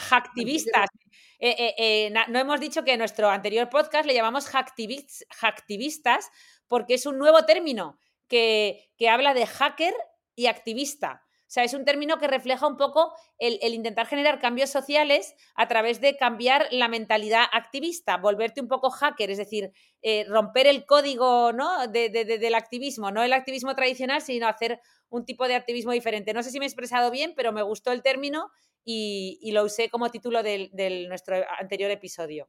Hacktivistas. 0.09 0.89
Eh, 1.41 1.55
eh, 1.57 1.75
eh, 1.77 2.13
no 2.27 2.37
hemos 2.37 2.59
dicho 2.59 2.83
que 2.83 2.91
en 2.91 2.99
nuestro 2.99 3.29
anterior 3.29 3.69
podcast 3.69 4.05
le 4.05 4.13
llamamos 4.13 4.45
hacktivis, 4.47 5.25
hacktivistas 5.29 6.29
porque 6.67 6.95
es 6.95 7.05
un 7.05 7.17
nuevo 7.17 7.45
término 7.45 7.97
que, 8.27 8.91
que 8.97 9.07
habla 9.07 9.33
de 9.33 9.47
hacker 9.47 9.93
y 10.35 10.47
activista. 10.47 11.25
O 11.49 11.51
sea, 11.51 11.63
es 11.63 11.73
un 11.73 11.83
término 11.83 12.19
que 12.19 12.27
refleja 12.27 12.67
un 12.67 12.77
poco 12.77 13.11
el, 13.39 13.73
intentar 13.73 14.05
generar 14.05 14.37
cambios 14.37 14.69
sociales 14.69 15.33
a 15.55 15.67
través 15.67 15.99
de 15.99 16.15
cambiar 16.15 16.67
la 16.69 16.87
mentalidad 16.87 17.45
activista, 17.51 18.17
volverte 18.17 18.61
un 18.61 18.67
poco 18.67 18.91
hacker, 18.91 19.31
es 19.31 19.39
decir, 19.39 19.71
eh, 20.03 20.25
romper 20.27 20.67
el 20.67 20.85
código 20.85 21.51
¿no? 21.51 21.87
de, 21.87 22.09
de, 22.09 22.23
de, 22.23 22.37
del 22.37 22.53
activismo, 22.53 23.09
no 23.09 23.23
el 23.23 23.33
activismo 23.33 23.73
tradicional, 23.73 24.21
sino 24.21 24.47
hacer 24.47 24.79
un 25.09 25.25
tipo 25.25 25.47
de 25.47 25.55
activismo 25.55 25.91
diferente. 25.91 26.35
No 26.35 26.43
sé 26.43 26.51
si 26.51 26.59
me 26.59 26.65
he 26.65 26.67
expresado 26.67 27.09
bien, 27.09 27.33
pero 27.35 27.51
me 27.51 27.63
gustó 27.63 27.91
el 27.93 28.03
término 28.03 28.51
y, 28.85 29.39
y 29.41 29.51
lo 29.51 29.63
usé 29.63 29.89
como 29.89 30.11
título 30.11 30.43
de, 30.43 30.69
de 30.71 31.07
nuestro 31.07 31.35
anterior 31.57 31.89
episodio. 31.89 32.47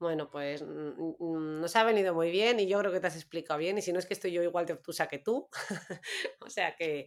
Bueno, 0.00 0.28
pues 0.28 0.62
mm, 0.62 1.60
nos 1.60 1.76
ha 1.76 1.84
venido 1.84 2.14
muy 2.14 2.32
bien 2.32 2.58
y 2.58 2.66
yo 2.66 2.80
creo 2.80 2.90
que 2.90 2.98
te 2.98 3.06
has 3.06 3.16
explicado 3.16 3.60
bien 3.60 3.78
y 3.78 3.82
si 3.82 3.92
no 3.92 4.00
es 4.00 4.06
que 4.06 4.14
estoy 4.14 4.32
yo 4.32 4.42
igual 4.42 4.66
de 4.66 4.72
obtusa 4.72 5.06
que 5.06 5.20
tú. 5.20 5.48
o 6.40 6.50
sea 6.50 6.74
que 6.74 7.06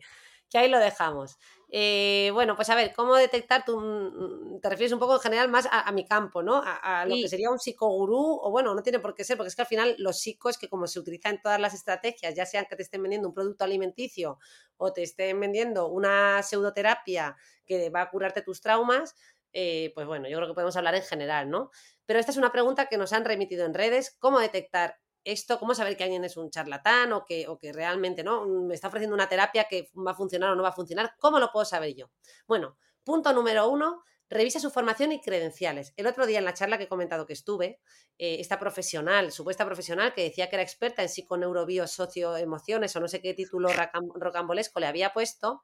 que 0.49 0.57
ahí 0.57 0.69
lo 0.69 0.79
dejamos. 0.79 1.37
Eh, 1.69 2.29
bueno, 2.33 2.55
pues 2.55 2.69
a 2.69 2.75
ver, 2.75 2.93
¿cómo 2.93 3.15
detectar? 3.15 3.65
Tú 3.65 3.79
mm, 3.79 4.59
te 4.61 4.69
refieres 4.69 4.91
un 4.93 4.99
poco 4.99 5.15
en 5.15 5.21
general 5.21 5.49
más 5.49 5.65
a, 5.65 5.81
a 5.87 5.91
mi 5.91 6.05
campo, 6.05 6.43
¿no? 6.43 6.57
A, 6.63 7.01
a 7.01 7.05
lo 7.07 7.15
sí. 7.15 7.21
que 7.21 7.27
sería 7.27 7.49
un 7.49 7.59
psicogurú, 7.59 8.39
o 8.41 8.51
bueno, 8.51 8.75
no 8.75 8.83
tiene 8.83 8.99
por 8.99 9.15
qué 9.15 9.23
ser, 9.23 9.37
porque 9.37 9.49
es 9.49 9.55
que 9.55 9.63
al 9.63 9.67
final 9.67 9.95
los 9.97 10.19
psicos, 10.19 10.57
que 10.59 10.69
como 10.69 10.85
se 10.87 10.99
utiliza 10.99 11.29
en 11.29 11.41
todas 11.41 11.59
las 11.59 11.73
estrategias, 11.73 12.35
ya 12.35 12.45
sean 12.45 12.65
que 12.69 12.75
te 12.75 12.83
estén 12.83 13.01
vendiendo 13.01 13.27
un 13.27 13.33
producto 13.33 13.63
alimenticio 13.63 14.37
o 14.77 14.93
te 14.93 15.01
estén 15.01 15.39
vendiendo 15.39 15.87
una 15.87 16.43
pseudoterapia 16.43 17.35
que 17.65 17.89
va 17.89 18.01
a 18.01 18.09
curarte 18.11 18.43
tus 18.43 18.61
traumas, 18.61 19.15
eh, 19.53 19.91
pues 19.95 20.07
bueno, 20.07 20.27
yo 20.27 20.37
creo 20.37 20.47
que 20.49 20.55
podemos 20.55 20.75
hablar 20.75 20.95
en 20.95 21.03
general, 21.03 21.49
¿no? 21.49 21.71
Pero 22.05 22.19
esta 22.19 22.31
es 22.31 22.37
una 22.37 22.51
pregunta 22.51 22.87
que 22.87 22.97
nos 22.97 23.13
han 23.13 23.25
remitido 23.25 23.65
en 23.65 23.73
redes, 23.73 24.15
¿cómo 24.19 24.39
detectar 24.39 24.99
esto, 25.23 25.59
cómo 25.59 25.73
saber 25.75 25.97
que 25.97 26.03
alguien 26.03 26.23
es 26.23 26.37
un 26.37 26.49
charlatán 26.49 27.13
o 27.13 27.25
que, 27.25 27.47
o 27.47 27.57
que 27.57 27.73
realmente 27.73 28.23
no 28.23 28.45
me 28.45 28.75
está 28.75 28.87
ofreciendo 28.87 29.15
una 29.15 29.29
terapia 29.29 29.65
que 29.69 29.89
va 29.95 30.11
a 30.11 30.15
funcionar 30.15 30.51
o 30.51 30.55
no 30.55 30.63
va 30.63 30.69
a 30.69 30.73
funcionar, 30.73 31.13
¿cómo 31.19 31.39
lo 31.39 31.51
puedo 31.51 31.65
saber 31.65 31.95
yo? 31.95 32.11
Bueno, 32.47 32.77
punto 33.03 33.33
número 33.33 33.69
uno, 33.69 34.03
revisa 34.29 34.59
su 34.59 34.71
formación 34.71 35.11
y 35.11 35.21
credenciales. 35.21 35.93
El 35.95 36.07
otro 36.07 36.25
día 36.25 36.39
en 36.39 36.45
la 36.45 36.53
charla 36.53 36.77
que 36.77 36.85
he 36.85 36.89
comentado 36.89 37.25
que 37.25 37.33
estuve, 37.33 37.79
eh, 38.17 38.37
esta 38.39 38.59
profesional, 38.59 39.31
supuesta 39.31 39.65
profesional 39.65 40.13
que 40.13 40.23
decía 40.23 40.49
que 40.49 40.55
era 40.55 40.63
experta 40.63 41.01
en 41.01 41.09
psiconeurobios 41.09 41.91
socioemociones 41.91 42.95
o 42.95 42.99
no 42.99 43.07
sé 43.07 43.21
qué 43.21 43.33
título 43.33 43.69
rocambolesco 44.15 44.79
le 44.79 44.87
había 44.87 45.13
puesto, 45.13 45.63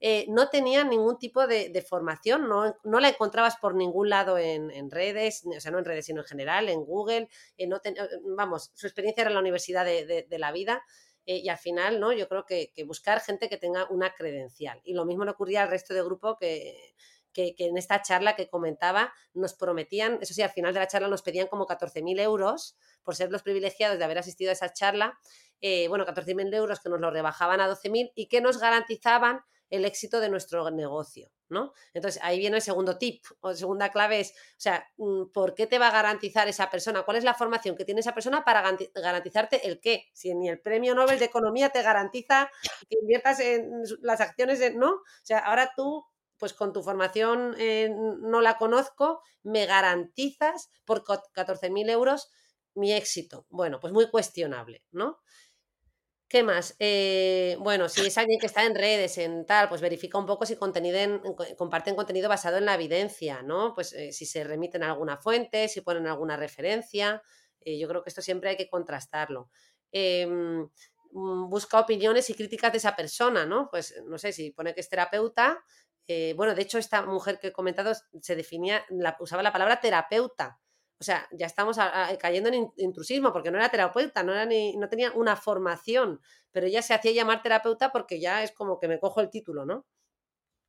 eh, 0.00 0.26
no 0.28 0.48
tenía 0.48 0.84
ningún 0.84 1.18
tipo 1.18 1.46
de, 1.46 1.68
de 1.70 1.82
formación, 1.82 2.48
no, 2.48 2.76
no, 2.84 3.00
la 3.00 3.08
encontrabas 3.08 3.56
por 3.56 3.74
ningún 3.74 4.10
lado 4.10 4.38
en, 4.38 4.70
en, 4.70 4.90
redes, 4.90 5.44
o 5.46 5.60
sea, 5.60 5.70
no 5.70 5.78
en 5.78 5.84
redes, 5.84 6.06
sino 6.06 6.20
en 6.20 6.26
general, 6.26 6.68
en 6.68 6.84
Google, 6.84 7.28
eh, 7.56 7.66
no 7.66 7.80
ten, 7.80 7.94
vamos, 8.36 8.70
su 8.74 8.86
experiencia 8.86 9.22
era 9.22 9.30
la 9.30 9.40
universidad 9.40 9.84
de, 9.84 10.26
de, 10.28 10.38
la 10.38 10.52
vida 10.52 10.82
eh, 11.26 11.38
y 11.38 11.48
al 11.48 11.58
final, 11.58 12.00
¿no? 12.00 12.12
Yo 12.12 12.28
creo 12.28 12.44
que, 12.44 12.70
que, 12.74 12.84
buscar 12.84 13.20
gente 13.20 13.48
que 13.48 13.56
tenga 13.56 13.86
una 13.88 14.14
credencial. 14.14 14.80
Y 14.84 14.94
lo 14.94 15.06
mismo 15.06 15.24
le 15.24 15.30
ocurría 15.30 15.62
al 15.62 15.70
resto 15.70 15.94
del 15.94 16.04
grupo 16.04 16.36
que, 16.36 16.94
que, 17.32 17.54
que, 17.54 17.66
en 17.66 17.78
esta 17.78 18.02
charla 18.02 18.36
que 18.36 18.48
comentaba 18.48 19.12
nos 19.32 19.54
prometían, 19.54 20.18
eso 20.20 20.34
sí, 20.34 20.42
al 20.42 20.50
final 20.50 20.74
de 20.74 20.80
la 20.80 20.88
charla 20.88 21.08
nos 21.08 21.22
pedían 21.22 21.46
como 21.46 21.66
14.000 21.66 22.20
euros 22.20 22.76
por 23.02 23.16
ser 23.16 23.30
los 23.30 23.42
privilegiados 23.42 23.98
de 23.98 24.04
haber 24.04 24.18
asistido 24.18 24.50
a 24.50 24.52
esa 24.52 24.72
charla, 24.72 25.18
eh, 25.60 25.88
bueno, 25.88 26.04
14.000 26.04 26.54
euros 26.54 26.80
que 26.80 26.90
nos 26.90 27.00
lo 27.00 27.10
rebajaban 27.10 27.60
a 27.60 27.68
12.000 27.68 28.12
y 28.14 28.28
que 28.28 28.40
nos 28.40 28.58
garantizaban 28.58 29.40
el 29.70 29.84
éxito 29.84 30.20
de 30.20 30.28
nuestro 30.28 30.70
negocio, 30.70 31.30
¿no? 31.48 31.72
Entonces, 31.92 32.20
ahí 32.22 32.38
viene 32.38 32.56
el 32.56 32.62
segundo 32.62 32.98
tip, 32.98 33.24
o 33.40 33.54
segunda 33.54 33.90
clave 33.90 34.20
es, 34.20 34.30
o 34.30 34.60
sea, 34.60 34.86
mm, 34.96 35.26
¿por 35.32 35.54
qué 35.54 35.66
te 35.66 35.78
va 35.78 35.88
a 35.88 35.92
garantizar 35.92 36.48
esa 36.48 36.70
persona? 36.70 37.02
¿Cuál 37.02 37.16
es 37.16 37.24
la 37.24 37.34
formación 37.34 37.76
que 37.76 37.84
tiene 37.84 38.00
esa 38.00 38.14
persona 38.14 38.44
para 38.44 38.76
garantizarte 38.94 39.66
el 39.66 39.80
qué? 39.80 40.06
Si 40.12 40.34
ni 40.34 40.48
el 40.48 40.60
premio 40.60 40.94
Nobel 40.94 41.18
de 41.18 41.26
Economía 41.26 41.70
te 41.70 41.82
garantiza 41.82 42.50
que 42.88 42.96
inviertas 43.00 43.40
en 43.40 43.82
las 44.02 44.20
acciones, 44.20 44.74
¿no? 44.74 44.90
O 44.90 45.02
sea, 45.22 45.38
ahora 45.38 45.72
tú 45.76 46.04
pues 46.38 46.52
con 46.52 46.72
tu 46.72 46.82
formación 46.82 47.54
eh, 47.58 47.94
no 47.94 48.40
la 48.40 48.58
conozco, 48.58 49.22
me 49.44 49.66
garantizas 49.66 50.68
por 50.84 51.04
14.000 51.04 51.88
euros 51.90 52.30
mi 52.74 52.92
éxito. 52.92 53.46
Bueno, 53.50 53.80
pues 53.80 53.92
muy 53.92 54.10
cuestionable, 54.10 54.84
¿no? 54.90 55.20
¿Qué 56.34 56.42
más? 56.42 56.74
Eh, 56.80 57.56
bueno, 57.60 57.88
si 57.88 58.04
es 58.04 58.18
alguien 58.18 58.40
que 58.40 58.46
está 58.46 58.64
en 58.64 58.74
redes, 58.74 59.18
en 59.18 59.46
tal, 59.46 59.68
pues 59.68 59.80
verifica 59.80 60.18
un 60.18 60.26
poco 60.26 60.44
si 60.44 60.56
contenido 60.56 61.22
comparten 61.56 61.94
contenido 61.94 62.28
basado 62.28 62.56
en 62.56 62.64
la 62.64 62.74
evidencia, 62.74 63.42
¿no? 63.42 63.72
Pues 63.72 63.92
eh, 63.92 64.10
si 64.10 64.26
se 64.26 64.42
remiten 64.42 64.82
a 64.82 64.90
alguna 64.90 65.16
fuente, 65.16 65.68
si 65.68 65.80
ponen 65.80 66.08
alguna 66.08 66.36
referencia. 66.36 67.22
Eh, 67.60 67.78
yo 67.78 67.86
creo 67.86 68.02
que 68.02 68.10
esto 68.10 68.20
siempre 68.20 68.50
hay 68.50 68.56
que 68.56 68.68
contrastarlo. 68.68 69.48
Em, 69.92 70.68
mm, 71.12 71.48
busca 71.48 71.78
opiniones 71.78 72.28
y 72.30 72.34
críticas 72.34 72.72
de 72.72 72.78
esa 72.78 72.96
persona, 72.96 73.46
¿no? 73.46 73.68
Pues 73.70 73.94
no 74.04 74.18
sé, 74.18 74.32
si 74.32 74.50
pone 74.50 74.74
que 74.74 74.80
es 74.80 74.88
terapeuta. 74.88 75.62
bueno, 76.34 76.56
de 76.56 76.62
hecho, 76.62 76.78
esta 76.78 77.02
mujer 77.06 77.38
que 77.38 77.48
he 77.48 77.52
comentado 77.52 77.92
se 78.20 78.34
definía, 78.34 78.84
usaba 79.20 79.44
la 79.44 79.52
palabra 79.52 79.80
terapeuta 79.80 80.58
o 81.00 81.04
sea, 81.04 81.28
ya 81.32 81.46
estamos 81.46 81.76
cayendo 82.18 82.48
en 82.48 82.72
intrusismo 82.76 83.32
porque 83.32 83.50
no 83.50 83.58
era 83.58 83.68
terapeuta, 83.68 84.22
no, 84.22 84.32
era 84.32 84.46
ni, 84.46 84.76
no 84.76 84.88
tenía 84.88 85.12
una 85.12 85.36
formación, 85.36 86.20
pero 86.50 86.66
ella 86.66 86.82
se 86.82 86.94
hacía 86.94 87.12
llamar 87.12 87.42
terapeuta 87.42 87.92
porque 87.92 88.20
ya 88.20 88.42
es 88.42 88.52
como 88.52 88.78
que 88.78 88.88
me 88.88 89.00
cojo 89.00 89.20
el 89.20 89.30
título, 89.30 89.66
¿no? 89.66 89.86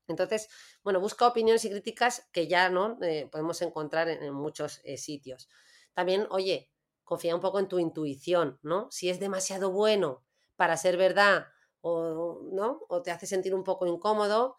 Entonces, 0.07 0.49
bueno, 0.83 0.99
busca 0.99 1.27
opiniones 1.27 1.65
y 1.65 1.69
críticas 1.69 2.27
que 2.31 2.47
ya 2.47 2.69
no 2.69 2.97
eh, 3.01 3.27
podemos 3.31 3.61
encontrar 3.61 4.07
en, 4.09 4.33
muchos 4.33 4.81
eh, 4.83 4.97
sitios. 4.97 5.49
También, 5.93 6.27
oye, 6.29 6.69
confía 7.03 7.35
un 7.35 7.41
poco 7.41 7.59
en 7.59 7.67
tu 7.67 7.79
intuición, 7.79 8.59
¿no? 8.61 8.87
Si 8.91 9.09
es 9.09 9.19
demasiado 9.19 9.71
bueno 9.71 10.23
para 10.55 10.77
ser 10.77 10.97
verdad 10.97 11.47
o, 11.81 12.41
¿no? 12.51 12.81
o 12.89 13.01
te 13.01 13.11
hace 13.11 13.27
sentir 13.27 13.53
un 13.53 13.63
poco 13.63 13.85
incómodo, 13.85 14.57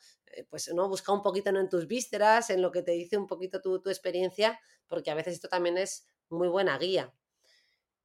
pues 0.50 0.72
no 0.74 0.88
busca 0.88 1.12
un 1.12 1.22
poquito 1.22 1.50
en 1.50 1.68
tus 1.68 1.86
vísceras, 1.86 2.50
en 2.50 2.62
lo 2.62 2.70
que 2.70 2.82
te 2.82 2.92
dice 2.92 3.16
un 3.16 3.26
poquito 3.26 3.60
tu, 3.60 3.80
tu 3.80 3.90
experiencia, 3.90 4.58
porque 4.86 5.10
a 5.10 5.14
veces 5.14 5.34
esto 5.34 5.48
también 5.48 5.78
es 5.78 6.06
muy 6.28 6.48
buena 6.48 6.78
guía. 6.78 7.12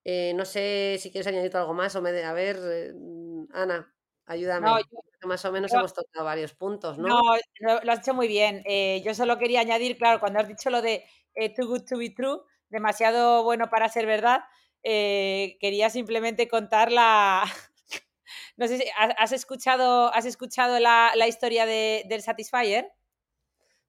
Eh, 0.04 0.34
no 0.36 0.46
sé 0.46 0.98
si 1.00 1.12
quieres 1.12 1.28
añadir 1.28 1.56
algo 1.56 1.74
más 1.74 1.96
o 1.96 2.02
me 2.02 2.12
de, 2.12 2.24
a 2.24 2.34
ver, 2.34 2.58
eh, 2.64 2.94
Ana, 3.54 3.94
ayúdame. 4.26 4.68
más 5.24 5.46
o 5.46 5.52
menos 5.52 5.72
hemos 5.74 5.94
tocado 5.94 6.26
varios 6.26 6.54
puntos, 6.54 6.98
¿no? 6.98 7.08
No, 7.08 7.22
lo, 7.84 7.92
has 7.92 8.00
hecho 8.00 8.14
muy 8.14 8.28
bien. 8.28 8.64
yo 9.04 9.14
solo 9.14 9.38
quería 9.38 9.62
añadir, 9.62 9.98
claro, 9.98 10.20
cuando 10.20 10.40
has 10.40 10.48
dicho 10.48 10.70
lo 10.70 10.82
de 10.82 11.06
too 11.56 11.68
good 11.68 11.84
to 11.88 11.98
be 11.98 12.10
true, 12.10 12.42
demasiado 12.70 13.44
bueno 13.44 13.70
para 13.70 13.90
ser 13.90 14.08
verdad, 14.08 14.42
quería 14.82 15.92
simplemente 15.92 16.48
contar 16.48 16.92
la, 16.92 17.44
no 18.58 18.68
sé 18.68 18.78
si 18.78 18.86
has 18.96 19.32
escuchado, 19.32 20.14
has 20.14 20.26
escuchado 20.26 20.80
la, 20.80 21.28
historia 21.28 21.66
de, 21.66 22.04
del 22.08 22.22
Satisfyer. 22.22 22.92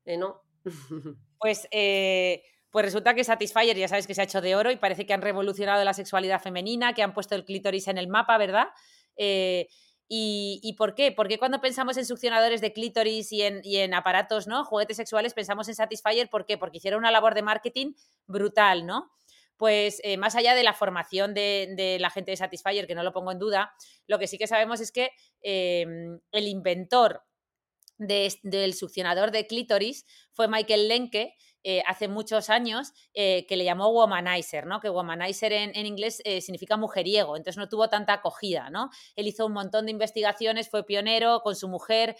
Eh, 0.04 0.16
no. 0.16 0.42
pues, 1.38 1.68
eh, 1.70 2.42
pues 2.70 2.84
resulta 2.84 3.14
que 3.14 3.24
Satisfyer 3.24 3.76
ya 3.76 3.88
sabes 3.88 4.06
que 4.06 4.14
se 4.14 4.20
ha 4.22 4.24
hecho 4.24 4.40
de 4.40 4.56
oro 4.56 4.70
y 4.70 4.76
parece 4.76 5.06
que 5.06 5.12
han 5.12 5.22
revolucionado 5.22 5.84
la 5.84 5.94
sexualidad 5.94 6.40
femenina, 6.40 6.94
que 6.94 7.02
han 7.02 7.14
puesto 7.14 7.34
el 7.34 7.44
clítoris 7.44 7.88
en 7.88 7.98
el 7.98 8.08
mapa, 8.08 8.38
¿verdad? 8.38 8.68
Eh, 9.16 9.68
y, 10.14 10.74
por 10.76 10.94
qué? 10.94 11.10
Porque 11.10 11.38
cuando 11.38 11.62
pensamos 11.62 11.96
en 11.96 12.04
succionadores 12.04 12.60
de 12.60 12.74
clítoris 12.74 13.32
y 13.32 13.42
en, 13.42 13.62
y 13.64 13.78
en, 13.78 13.94
aparatos, 13.94 14.46
¿no? 14.46 14.62
Juguetes 14.62 14.98
sexuales, 14.98 15.32
pensamos 15.32 15.68
en 15.68 15.74
Satisfyer, 15.74 16.28
¿por 16.28 16.44
qué? 16.44 16.58
Porque 16.58 16.76
hicieron 16.76 16.98
una 16.98 17.10
labor 17.10 17.34
de 17.34 17.40
marketing 17.40 17.94
brutal, 18.26 18.84
¿no? 18.84 19.10
Pues 19.56 20.00
eh, 20.02 20.16
más 20.16 20.34
allá 20.34 20.54
de 20.54 20.62
la 20.62 20.74
formación 20.74 21.34
de, 21.34 21.96
la 22.00 22.10
gente 22.10 22.32
de 22.32 22.36
Satisfyer, 22.36 22.86
que 22.86 22.94
no 22.94 23.02
lo 23.02 23.12
pongo 23.12 23.32
en 23.32 23.38
duda, 23.38 23.72
lo 24.06 24.18
que 24.18 24.26
sí 24.26 24.38
que 24.38 24.46
sabemos 24.46 24.80
es 24.80 24.92
que 24.92 25.10
em, 25.40 26.18
el 26.32 26.48
inventor 26.48 27.22
del 27.98 28.74
succionador 28.74 29.30
de 29.30 29.46
clítoris 29.46 30.06
fue 30.32 30.48
Michael 30.48 30.88
Lenke, 30.88 31.34
eh, 31.64 31.82
hace 31.86 32.08
muchos 32.08 32.50
años 32.50 32.92
eh, 33.14 33.46
que 33.46 33.56
le 33.56 33.64
llamó 33.64 33.88
womanizer, 33.88 34.66
¿no? 34.66 34.80
Que 34.80 34.90
womanizer 34.90 35.52
en, 35.52 35.86
inglés 35.86 36.20
eh, 36.24 36.40
significa 36.40 36.76
mujeriego, 36.76 37.36
entonces 37.36 37.56
no 37.56 37.68
tuvo 37.68 37.88
tanta 37.88 38.14
acogida, 38.14 38.68
¿no? 38.70 38.90
Él 39.14 39.28
hizo 39.28 39.46
un 39.46 39.52
montón 39.52 39.86
de 39.86 39.92
investigaciones, 39.92 40.68
fue 40.68 40.84
pionero 40.84 41.40
con 41.42 41.54
su 41.54 41.68
mujer, 41.68 42.16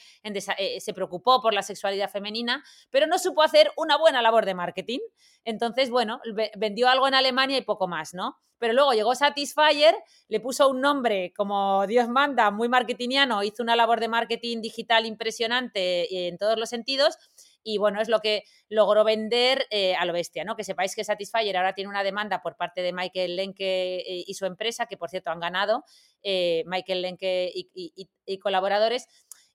se 0.79 0.95
preocupó 0.95 1.41
por 1.43 1.55
la 1.55 1.63
sexualidad 1.63 2.09
femenina, 2.09 2.63
pero 2.91 3.07
no 3.07 3.19
supo 3.19 3.43
hacer 3.43 3.73
una 3.77 3.97
buena 3.97 4.23
labor 4.23 4.47
de 4.47 4.55
marketing. 4.55 5.01
Entonces, 5.45 5.91
bueno, 5.91 6.21
vendió 6.57 6.89
algo 6.89 7.09
en 7.09 7.15
Alemania 7.15 7.59
y 7.59 7.63
poco 7.63 7.89
más, 7.89 8.15
¿no? 8.15 8.37
Pero 8.59 8.75
luego 8.75 8.93
llegó 8.93 9.17
Satisfyer, 9.17 9.97
le 10.29 10.39
puso 10.39 10.69
un 10.69 10.81
nombre 10.81 11.33
como 11.37 11.85
Dios 11.89 12.09
manda, 12.09 12.53
muy 12.53 12.69
marketingiano, 12.69 13.43
hizo 13.43 13.61
una 13.61 13.75
labor 13.75 13.99
de 13.99 14.07
marketing 14.07 14.61
digital 14.61 15.05
impresionante 15.05 16.29
en 16.29 16.39
todos 16.39 16.57
los 16.57 16.69
sentidos 16.69 17.19
y 17.63 17.79
bueno, 17.79 18.01
es 18.01 18.09
lo 18.09 18.21
que 18.21 18.45
logró 18.69 19.05
vender 19.05 19.67
eh, 19.71 19.95
a 19.95 20.05
lo 20.05 20.13
bestia, 20.13 20.45
¿no? 20.45 20.57
Que 20.57 20.65
sepáis 20.65 20.95
que 20.95 21.05
Satisfyer 21.05 21.57
ahora 21.57 21.75
tiene 21.75 21.91
una 21.91 22.03
demanda 22.03 22.43
por 22.43 22.57
parte 22.57 22.83
de 22.83 22.93
Michael 22.93 23.37
Lenke 23.37 23.97
eh, 23.99 24.25
y 24.27 24.35
su 24.35 24.47
empresa, 24.47 24.87
que 24.87 24.97
por 24.97 25.11
cierto 25.11 25.31
han 25.31 25.41
ganado, 25.41 25.85
eh, 26.23 26.65
Michael 26.67 27.03
Lenke 27.03 27.51
y, 27.55 28.39
colaboradores. 28.39 29.07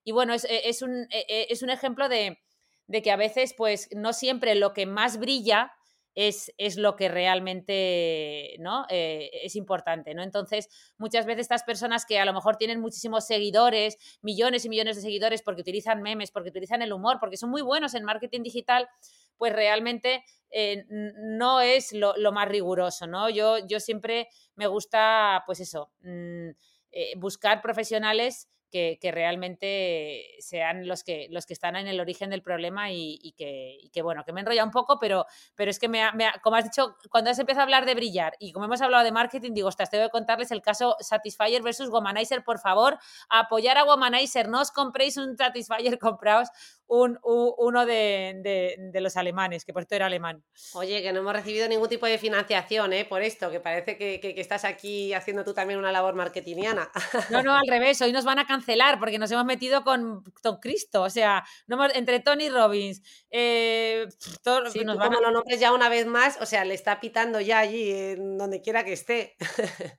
Y 0.03 0.11
bueno, 0.11 0.33
es, 0.33 0.81
un, 0.81 1.07
es 1.09 1.61
un, 1.61 1.69
ejemplo 1.69 2.07
de, 2.07 2.39
de 2.87 3.01
que 3.01 3.11
a 3.11 3.17
veces, 3.17 3.53
pues, 3.57 3.89
no 3.91 4.13
siempre 4.13 4.55
lo 4.55 4.73
que 4.73 4.85
más 4.85 5.17
brilla 5.17 5.73
es, 6.17 6.77
lo 6.77 6.95
que 6.95 7.09
realmente 7.09 8.55
¿no? 8.59 8.85
Eh, 8.89 9.29
es 9.43 9.55
importante. 9.55 10.15
¿no? 10.15 10.23
Entonces, 10.23 10.67
muchas 10.97 11.27
veces 11.27 11.41
estas 11.41 11.63
personas 11.63 12.05
que 12.05 12.17
a 12.17 12.25
lo 12.25 12.33
mejor 12.33 12.57
tienen 12.57 12.81
muchísimos 12.81 13.27
seguidores, 13.27 13.97
millones 14.21 14.65
y 14.65 14.69
millones 14.69 14.95
de 14.95 15.03
seguidores 15.03 15.43
porque 15.43 15.61
utilizan 15.61 16.01
memes, 16.01 16.31
porque 16.31 16.49
utilizan 16.49 16.81
el 16.81 16.91
humor, 16.91 17.17
porque 17.19 17.37
son 17.37 17.51
muy 17.51 17.61
buenos 17.61 17.93
en 17.93 18.03
marketing 18.03 18.41
digital, 18.41 18.89
pues 19.37 19.53
realmente 19.53 20.23
eh, 20.49 20.85
no 20.89 21.61
es 21.61 21.93
lo, 21.93 22.15
más 22.31 22.47
riguroso. 22.47 23.05
¿no? 23.05 23.29
Yo, 23.29 23.59
yo 23.67 23.79
siempre 23.79 24.27
me 24.55 24.65
gusta, 24.65 25.43
pues 25.45 25.59
eso, 25.59 25.91
mm, 26.01 26.49
eh, 26.93 27.13
buscar 27.17 27.61
profesionales 27.61 28.49
que, 28.69 28.99
realmente 29.11 30.35
sean 30.39 30.87
los 30.87 31.03
que, 31.03 31.27
los 31.31 31.45
que 31.45 31.53
están 31.53 31.75
en 31.75 31.87
el 31.87 31.99
origen 31.99 32.29
del 32.29 32.41
problema 32.41 32.91
y, 32.91 33.33
que, 33.37 34.01
bueno, 34.01 34.23
que 34.25 34.33
me 34.33 34.41
enrolla 34.41 34.63
un 34.63 34.71
poco, 34.71 34.99
pero, 34.99 35.25
pero 35.55 35.71
es 35.71 35.79
que, 35.79 35.87
me, 35.87 36.03
como 36.43 36.55
has 36.55 36.65
dicho, 36.65 36.95
cuando 37.09 37.29
has 37.29 37.39
empezado 37.39 37.61
a 37.61 37.63
hablar 37.63 37.85
de 37.85 37.95
brillar 37.95 38.33
y 38.39 38.51
como 38.51 38.65
hemos 38.65 38.81
hablado 38.81 39.03
de 39.03 39.11
marketing, 39.11 39.53
digo, 39.53 39.67
ostras, 39.67 39.89
tengo 39.89 40.05
que 40.05 40.11
contarles 40.11 40.51
el 40.51 40.61
caso 40.61 40.95
Satisfyer 40.99 41.61
versus 41.61 41.89
Womanizer, 41.89 42.43
por 42.43 42.59
favor, 42.59 42.97
apoyar 43.29 43.77
a 43.77 43.85
Womanizer, 43.85 44.49
no 44.49 44.61
os 44.61 44.71
compréis 44.71 45.17
un 45.17 45.37
Satisfyer, 45.37 45.97
compraos 45.99 46.49
un, 46.87 47.19
uno 47.23 47.85
de, 47.85 48.89
los 48.93 49.17
alemanes, 49.17 49.65
que 49.65 49.73
por 49.73 49.83
esto 49.83 49.95
era 49.95 50.05
alemán. 50.05 50.43
Oye, 50.73 51.01
que 51.01 51.11
no 51.13 51.19
hemos 51.19 51.33
recibido 51.33 51.67
ningún 51.67 51.89
tipo 51.89 52.05
de 52.05 52.17
financiación, 52.17 52.93
¿eh? 52.93 53.05
Por 53.05 53.21
esto, 53.21 53.51
que 53.51 53.59
parece 53.59 53.97
que, 53.97 54.19
que, 54.19 54.33
estás 54.39 54.63
aquí 54.65 55.13
haciendo 55.13 55.43
tú 55.43 55.53
también 55.53 55.79
una 55.79 55.91
labor 55.91 56.15
marketingiana. 56.15 56.89
No, 57.29 57.43
no, 57.43 57.53
al 57.57 57.67
revés, 57.67 58.01
hoy 58.01 58.11
nos 58.11 58.25
van 58.25 58.39
a 58.39 58.47
cancelar 58.47 58.99
porque 58.99 59.19
nos 59.19 59.31
hemos 59.31 59.45
metido 59.45 59.83
con, 59.83 60.23
con 60.41 60.57
Cristo, 60.57 61.03
o 61.03 61.09
sea, 61.09 61.43
no 61.67 61.77
entre 61.93 62.19
Tony 62.19 62.49
Robbins, 62.49 63.01
eh, 63.29 64.07
todo, 64.43 64.69
sí, 64.69 64.83
nos 64.83 64.97
como 64.97 65.19
lo 65.19 65.31
nombres 65.31 65.59
ya 65.59 65.73
una 65.73 65.89
vez 65.89 66.05
más, 66.05 66.37
o 66.41 66.45
sea, 66.45 66.65
le 66.65 66.73
está 66.73 66.99
pitando 66.99 67.39
ya 67.41 67.59
allí, 67.59 67.91
en 67.91 68.37
donde 68.37 68.61
quiera 68.61 68.83
que 68.83 68.93
esté. 68.93 69.35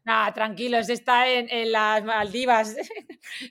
Nah, 0.05 0.33
tranquilos, 0.35 0.89
está 0.89 1.29
en, 1.29 1.49
en 1.51 1.73
las 1.73 2.03
Maldivas. 2.03 2.77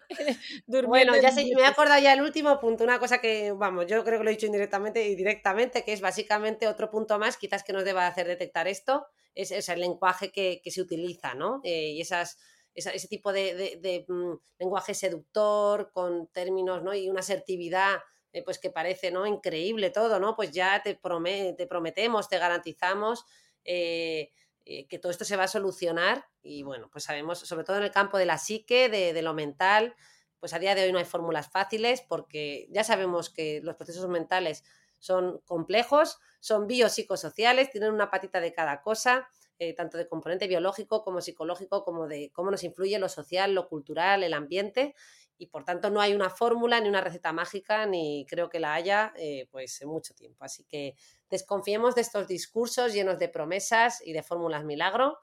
bueno, 0.87 1.15
ya 1.15 1.31
me 1.31 1.61
he 1.61 1.65
acordado 1.65 2.01
ya 2.01 2.13
el 2.13 2.21
último 2.21 2.59
punto, 2.59 2.83
una 2.83 2.99
cosa 2.99 3.19
que 3.19 3.26
vamos, 3.57 3.87
yo 3.87 4.03
creo 4.03 4.19
que 4.19 4.23
lo 4.23 4.29
he 4.29 4.33
dicho 4.33 4.45
indirectamente 4.45 5.07
y 5.07 5.15
directamente, 5.15 5.83
que 5.83 5.93
es 5.93 6.01
básicamente 6.01 6.67
otro 6.67 6.89
punto 6.89 7.17
más, 7.19 7.37
quizás 7.37 7.63
que 7.63 7.73
nos 7.73 7.85
deba 7.85 8.07
hacer 8.07 8.27
detectar 8.27 8.67
esto, 8.67 9.07
es, 9.33 9.69
el 9.69 9.79
lenguaje 9.79 10.31
que, 10.31 10.61
se 10.65 10.81
utiliza, 10.81 11.33
¿no? 11.33 11.61
Eh, 11.63 11.91
y 11.91 12.01
esas, 12.01 12.37
ese 12.73 13.07
tipo 13.07 13.31
de, 13.31 14.05
mm, 14.07 14.33
lenguaje 14.59 14.93
seductor, 14.93 15.91
con 15.91 16.27
términos, 16.27 16.83
¿no? 16.83 16.93
Y 16.93 17.09
una 17.09 17.19
asertividad, 17.19 17.99
eh, 18.33 18.43
pues 18.43 18.59
que 18.59 18.71
parece, 18.71 19.11
¿no? 19.11 19.25
Increíble 19.25 19.89
todo, 19.89 20.19
¿no? 20.19 20.35
Pues 20.35 20.51
ya 20.51 20.81
te, 20.83 20.95
te 20.95 21.67
prometemos, 21.67 22.29
te 22.29 22.37
garantizamos. 22.37 23.25
Eh, 23.63 24.31
que 24.89 24.99
todo 24.99 25.13
esto 25.13 25.23
se 25.23 25.37
va 25.37 25.45
a 25.45 25.47
solucionar 25.47 26.25
y 26.41 26.61
bueno, 26.63 26.89
pues 26.91 27.05
sabemos, 27.05 27.39
sobre 27.39 27.63
todo 27.63 27.77
en 27.77 27.83
el 27.83 27.91
campo 27.91 28.17
de 28.17 28.25
la 28.25 28.37
psique, 28.37 28.89
de, 28.89 29.13
de 29.13 29.21
lo 29.21 29.33
mental, 29.33 29.95
pues 30.39 30.53
a 30.53 30.59
día 30.59 30.75
de 30.75 30.83
hoy 30.83 30.91
no 30.91 30.99
hay 30.99 31.05
fórmulas 31.05 31.49
fáciles 31.49 32.01
porque 32.01 32.67
ya 32.69 32.83
sabemos 32.83 33.29
que 33.29 33.61
los 33.63 33.75
procesos 33.75 34.07
mentales 34.07 34.63
son 34.99 35.39
complejos, 35.45 36.19
son 36.39 36.67
biopsicosociales, 36.67 37.69
tienen 37.69 37.91
una 37.91 38.09
patita 38.09 38.39
de 38.39 38.53
cada 38.53 38.81
cosa, 38.81 39.27
eh, 39.59 39.73
tanto 39.73 39.97
de 39.97 40.07
componente 40.07 40.47
biológico 40.47 41.03
como 41.03 41.21
psicológico, 41.21 41.83
como 41.83 42.07
de 42.07 42.31
cómo 42.33 42.51
nos 42.51 42.63
influye 42.63 42.99
lo 42.99 43.09
social, 43.09 43.53
lo 43.53 43.67
cultural, 43.67 44.23
el 44.23 44.33
ambiente, 44.33 44.95
y 45.37 45.47
por 45.47 45.63
tanto 45.63 45.89
no 45.89 46.01
hay 46.01 46.13
una 46.13 46.29
fórmula 46.29 46.79
ni 46.79 46.89
una 46.89 47.01
receta 47.01 47.31
mágica, 47.31 47.85
ni 47.85 48.25
creo 48.27 48.49
que 48.49 48.59
la 48.59 48.73
haya 48.73 49.13
eh, 49.17 49.47
pues 49.51 49.81
en 49.81 49.89
mucho 49.89 50.15
tiempo. 50.15 50.43
Así 50.43 50.63
que 50.63 50.95
desconfiemos 51.29 51.95
de 51.95 52.01
estos 52.01 52.27
discursos 52.27 52.93
llenos 52.93 53.19
de 53.19 53.29
promesas 53.29 54.01
y 54.05 54.13
de 54.13 54.23
fórmulas 54.23 54.63
milagro 54.63 55.19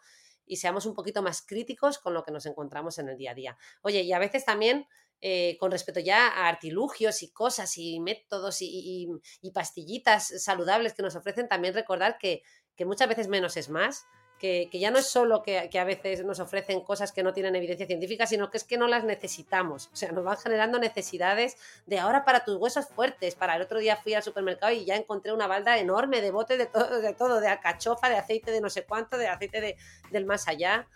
y 0.46 0.56
seamos 0.56 0.86
un 0.86 0.94
poquito 0.94 1.22
más 1.22 1.42
críticos 1.42 1.98
con 1.98 2.14
lo 2.14 2.22
que 2.22 2.30
nos 2.30 2.46
encontramos 2.46 2.98
en 2.98 3.08
el 3.08 3.16
día 3.16 3.32
a 3.32 3.34
día. 3.34 3.58
Oye, 3.82 4.02
y 4.02 4.12
a 4.12 4.18
veces 4.18 4.44
también 4.44 4.86
eh, 5.26 5.56
con 5.58 5.70
respecto 5.70 6.00
ya 6.00 6.28
a 6.28 6.48
artilugios 6.48 7.22
y 7.22 7.32
cosas 7.32 7.78
y 7.78 7.98
métodos 7.98 8.58
y, 8.60 9.08
pastillitas 9.54 10.42
saludables 10.44 10.92
que 10.92 11.02
nos 11.02 11.16
ofrecen, 11.16 11.48
también 11.48 11.72
recordar 11.72 12.18
que, 12.18 12.42
que 12.76 12.84
muchas 12.84 13.08
veces 13.08 13.28
menos 13.28 13.56
es 13.56 13.70
más 13.70 14.04
que, 14.38 14.68
ya 14.78 14.90
no 14.90 14.98
es 14.98 15.06
solo 15.06 15.42
que, 15.42 15.70
a 15.78 15.84
veces 15.84 16.22
nos 16.26 16.40
ofrecen 16.40 16.82
cosas 16.82 17.12
que 17.12 17.22
no 17.22 17.32
tienen 17.32 17.56
evidencia 17.56 17.86
científica, 17.86 18.26
sino 18.26 18.50
que 18.50 18.58
es 18.58 18.64
que 18.64 18.76
no 18.76 18.86
las 18.86 19.02
necesitamos. 19.04 19.88
O 19.92 19.96
sea, 19.96 20.12
nos 20.12 20.24
van 20.24 20.36
generando 20.36 20.78
necesidades 20.78 21.56
de 21.86 21.98
ahora 21.98 22.26
para 22.26 22.44
tus 22.44 22.56
huesos 22.56 22.86
fuertes. 22.88 23.34
Para 23.34 23.56
el 23.56 23.62
otro 23.62 23.78
día 23.78 23.96
fui 23.96 24.12
al 24.12 24.22
supermercado 24.22 24.72
y 24.72 24.84
ya 24.84 24.96
encontré 24.96 25.32
una 25.32 25.46
balda 25.46 25.78
enorme 25.78 26.20
de 26.20 26.30
botes 26.30 26.58
de 26.58 26.66
todo, 26.66 27.00
de 27.00 27.14
todo, 27.14 27.40
de 27.40 27.48
alcachofa, 27.48 28.10
de 28.10 28.16
aceite 28.16 28.50
de 28.50 28.60
no 28.60 28.68
sé 28.68 28.84
cuánto, 28.84 29.16
de 29.16 29.28
aceite 29.28 29.62
de, 29.62 29.76
del 30.10 30.26
más 30.26 30.46
allá. 30.46 30.86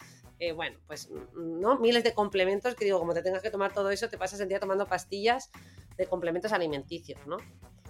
Eh, 0.40 0.52
bueno, 0.52 0.78
pues 0.86 1.10
no, 1.34 1.78
miles 1.78 2.04
de 2.04 2.14
complementos 2.14 2.74
que 2.74 2.84
digo, 2.84 2.98
como 2.98 3.12
te 3.12 3.22
tengas 3.22 3.42
que 3.42 3.50
tomar 3.50 3.72
todo 3.72 3.90
eso, 3.90 4.08
te 4.08 4.18
pasas 4.18 4.38
el 4.40 4.48
día 4.48 4.60
tomando 4.60 4.86
pastillas 4.86 5.50
de 5.96 6.06
complementos 6.06 6.52
alimenticios, 6.52 7.18
¿no? 7.26 7.38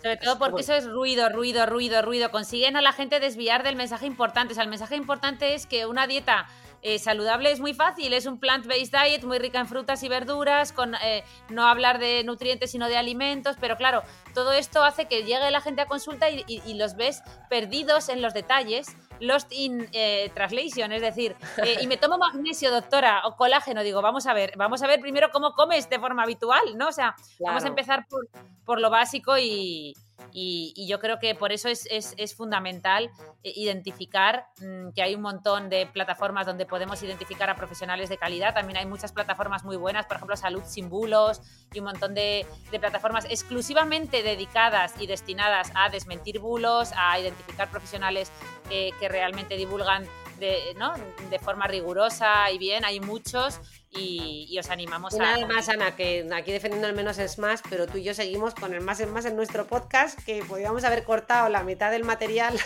Sobre 0.03 0.17
todo 0.17 0.39
porque 0.39 0.63
eso 0.63 0.75
es 0.75 0.87
ruido, 0.87 1.29
ruido, 1.29 1.67
ruido, 1.67 2.03
ruido. 2.03 2.31
Consiguen 2.31 2.77
a 2.77 2.83
la 2.83 2.93
gente 2.93 3.21
desviar 3.21 3.65
del 3.65 3.77
mensaje 3.77 4.07
importante. 4.07 4.53
O 4.53 4.55
sea, 4.55 4.63
el 4.63 4.71
mensaje 4.71 4.97
importante 4.97 5.55
es 5.55 5.67
que 5.67 5.87
una 5.87 6.07
dieta 6.07 6.47
eh, 6.83 6.99
saludable 6.99 7.51
es 7.51 7.61
muy 7.61 7.75
fácil, 7.75 8.13
es 8.13 8.27
un 8.27 8.39
plant-based 8.39 8.93
diet 8.93 9.25
muy 9.25 9.39
rica 9.39 9.59
en 9.59 9.67
frutas 9.67 10.03
y 10.03 10.09
verduras, 10.09 10.73
con 10.73 10.95
eh, 10.95 11.25
no 11.49 11.67
hablar 11.67 11.99
de 11.99 12.23
nutrientes 12.25 12.71
sino 12.71 12.89
de 12.89 12.97
alimentos, 12.97 13.57
pero 13.61 13.77
claro, 13.77 14.03
todo 14.35 14.53
esto 14.53 14.85
hace 14.85 15.07
que 15.07 15.25
llegue 15.25 15.51
la 15.51 15.61
gente 15.61 15.83
a 15.83 15.87
consulta 15.87 16.31
y, 16.31 16.75
los 16.75 16.95
ves 16.95 17.23
perdidos 17.51 18.09
en 18.09 18.23
los 18.23 18.35
detalles. 18.35 18.97
Lost 19.21 19.51
in 19.51 19.89
eh, 19.93 20.31
translation, 20.33 20.93
es 20.93 21.03
decir, 21.03 21.35
y 21.81 21.89
me 21.89 21.97
tomo 21.97 22.19
magnesio, 22.19 22.71
doctora, 22.71 23.23
o 23.27 23.35
colágeno, 23.35 23.83
digo, 23.83 24.01
vamos 24.01 24.27
a 24.29 24.33
ver, 24.33 24.53
vamos 24.57 24.81
a 24.83 24.87
ver 24.87 25.01
primero 25.01 25.31
cómo 25.33 25.55
comes 25.55 25.91
de 25.91 25.99
forma 25.99 26.23
habitual, 26.23 26.77
¿no? 26.77 26.87
O 26.87 26.93
sea, 26.93 27.17
vamos 27.41 27.65
a 27.65 27.67
empezar 27.67 28.07
por, 28.09 28.29
por 28.65 28.81
lo 28.81 28.91
básico 28.91 29.37
y, 29.37 29.93
y, 30.33 30.87
yo 30.89 30.99
creo 30.99 31.19
que 31.19 31.35
por 31.35 31.53
eso 31.53 31.69
es, 31.69 31.87
es, 31.91 32.35
fundamental 32.35 33.11
eh, 33.43 33.53
identificar 33.57 34.47
mm, 34.61 34.91
que 34.91 35.03
hay 35.03 35.15
un 35.15 35.23
montón 35.23 35.69
de 35.69 35.87
plataformas 35.87 36.47
donde 36.47 36.67
podemos 36.67 37.03
identificar 37.03 37.51
a 37.51 37.57
profesionales 37.57 38.09
de 38.09 38.19
calidad. 38.19 38.55
También 38.55 38.79
hay 38.79 38.87
muchas 38.87 39.13
plataformas 39.13 39.65
muy 39.65 39.77
buenas, 39.77 40.07
por 40.07 40.17
ejemplo, 40.17 40.37
Salud 40.37 40.63
sin 40.65 40.89
bulos 40.89 41.41
y 41.73 41.81
un 41.81 41.87
montón 41.87 42.15
de, 42.15 42.47
de 42.71 42.79
plataformas 42.81 43.25
exclusivamente 43.27 44.23
dedicadas 44.23 44.95
y 45.01 45.07
destinadas 45.07 45.71
a 45.75 45.89
desmentir 45.89 46.39
bulos, 46.39 46.91
a 46.97 47.19
identificar 47.19 47.71
profesionales 47.71 48.31
que 48.69 49.09
realmente 49.09 49.57
divulgan 49.57 50.07
de, 50.39 50.75
¿no? 50.77 50.93
de 51.31 51.39
forma 51.39 51.67
rigurosa 51.67 52.51
y 52.51 52.59
bien. 52.59 52.85
Hay 52.85 53.01
muchos 53.01 53.61
y, 53.91 54.57
os 54.59 54.71
animamos 54.71 55.15
a... 55.15 55.19
Nada 55.19 55.47
más, 55.47 55.69
Ana, 55.69 55.97
que 55.97 56.29
aquí 56.35 56.53
defendiendo 56.53 56.89
el 56.89 56.95
menos 56.95 57.19
es 57.19 57.39
más, 57.39 57.63
pero 57.69 57.87
tú 57.87 57.99
y 57.99 58.05
yo 58.05 58.15
seguimos 58.15 58.55
con 58.55 58.75
el 58.75 58.81
más 58.81 59.01
es 59.01 59.09
más 59.09 59.25
en 59.25 59.37
nuestro 59.37 59.67
podcast, 59.67 60.19
que 60.25 60.43
podríamos 60.45 60.85
haber 60.85 61.05
cortado 61.05 61.49
la 61.49 61.63
mitad 61.63 61.91
del 61.91 62.05
material. 62.05 62.59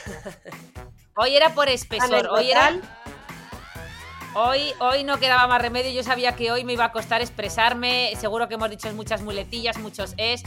Hoy 1.17 1.37
era 1.37 1.55
por 1.55 1.69
espesor, 1.69 2.27
hoy 2.31 2.51
era... 2.51 2.81
Hoy, 4.35 4.73
hoy 4.79 5.05
no 5.05 5.19
quedaba 5.19 5.47
más 5.47 5.61
remedio, 5.61 5.91
yo 5.91 6.03
sabía 6.03 6.35
que 6.35 6.51
hoy 6.51 6.65
me 6.65 6.73
iba 6.73 6.87
a 6.87 6.93
costar 6.93 7.21
expresarme, 7.21 8.15
seguro 8.19 8.49
que 8.49 8.55
hemos 8.55 8.71
dicho 8.71 8.91
muchas 8.95 9.21
muletillas, 9.21 9.77
muchos 9.77 10.15
es. 10.17 10.43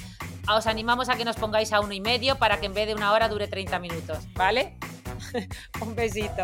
Os 0.48 0.68
animamos 0.68 1.10
a 1.10 1.16
que 1.16 1.26
nos 1.26 1.36
pongáis 1.36 1.74
a 1.74 1.80
uno 1.80 1.94
y 1.94 2.02
medio 2.02 2.36
para 2.36 2.60
que 2.60 2.68
en 2.68 2.74
vez 2.74 2.88
de 2.88 2.96
una 2.96 3.12
hora 3.12 3.30
dure 3.30 3.48
30 3.48 3.80
minutos, 3.80 4.20
¿vale? 4.34 4.78
Un 5.82 5.96
besito. 5.96 6.44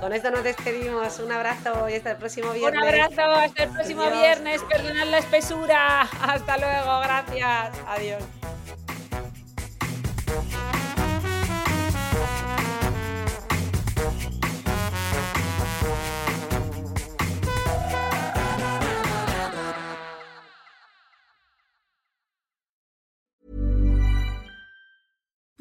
Con 0.00 0.12
esto 0.12 0.30
nos 0.30 0.44
despedimos. 0.44 1.18
Un 1.18 1.32
abrazo 1.32 1.88
y 1.88 1.94
hasta 1.94 2.12
el 2.12 2.16
próximo 2.16 2.52
viernes. 2.52 2.82
Un 2.82 2.88
abrazo, 2.88 3.22
hasta 3.22 3.62
el 3.64 3.70
próximo 3.70 4.10
viernes. 4.10 4.62
Perdonad 4.62 5.06
la 5.06 5.18
espesura. 5.18 6.00
Hasta 6.22 6.58
luego, 6.58 7.00
gracias. 7.00 7.72
Adiós. 7.86 8.22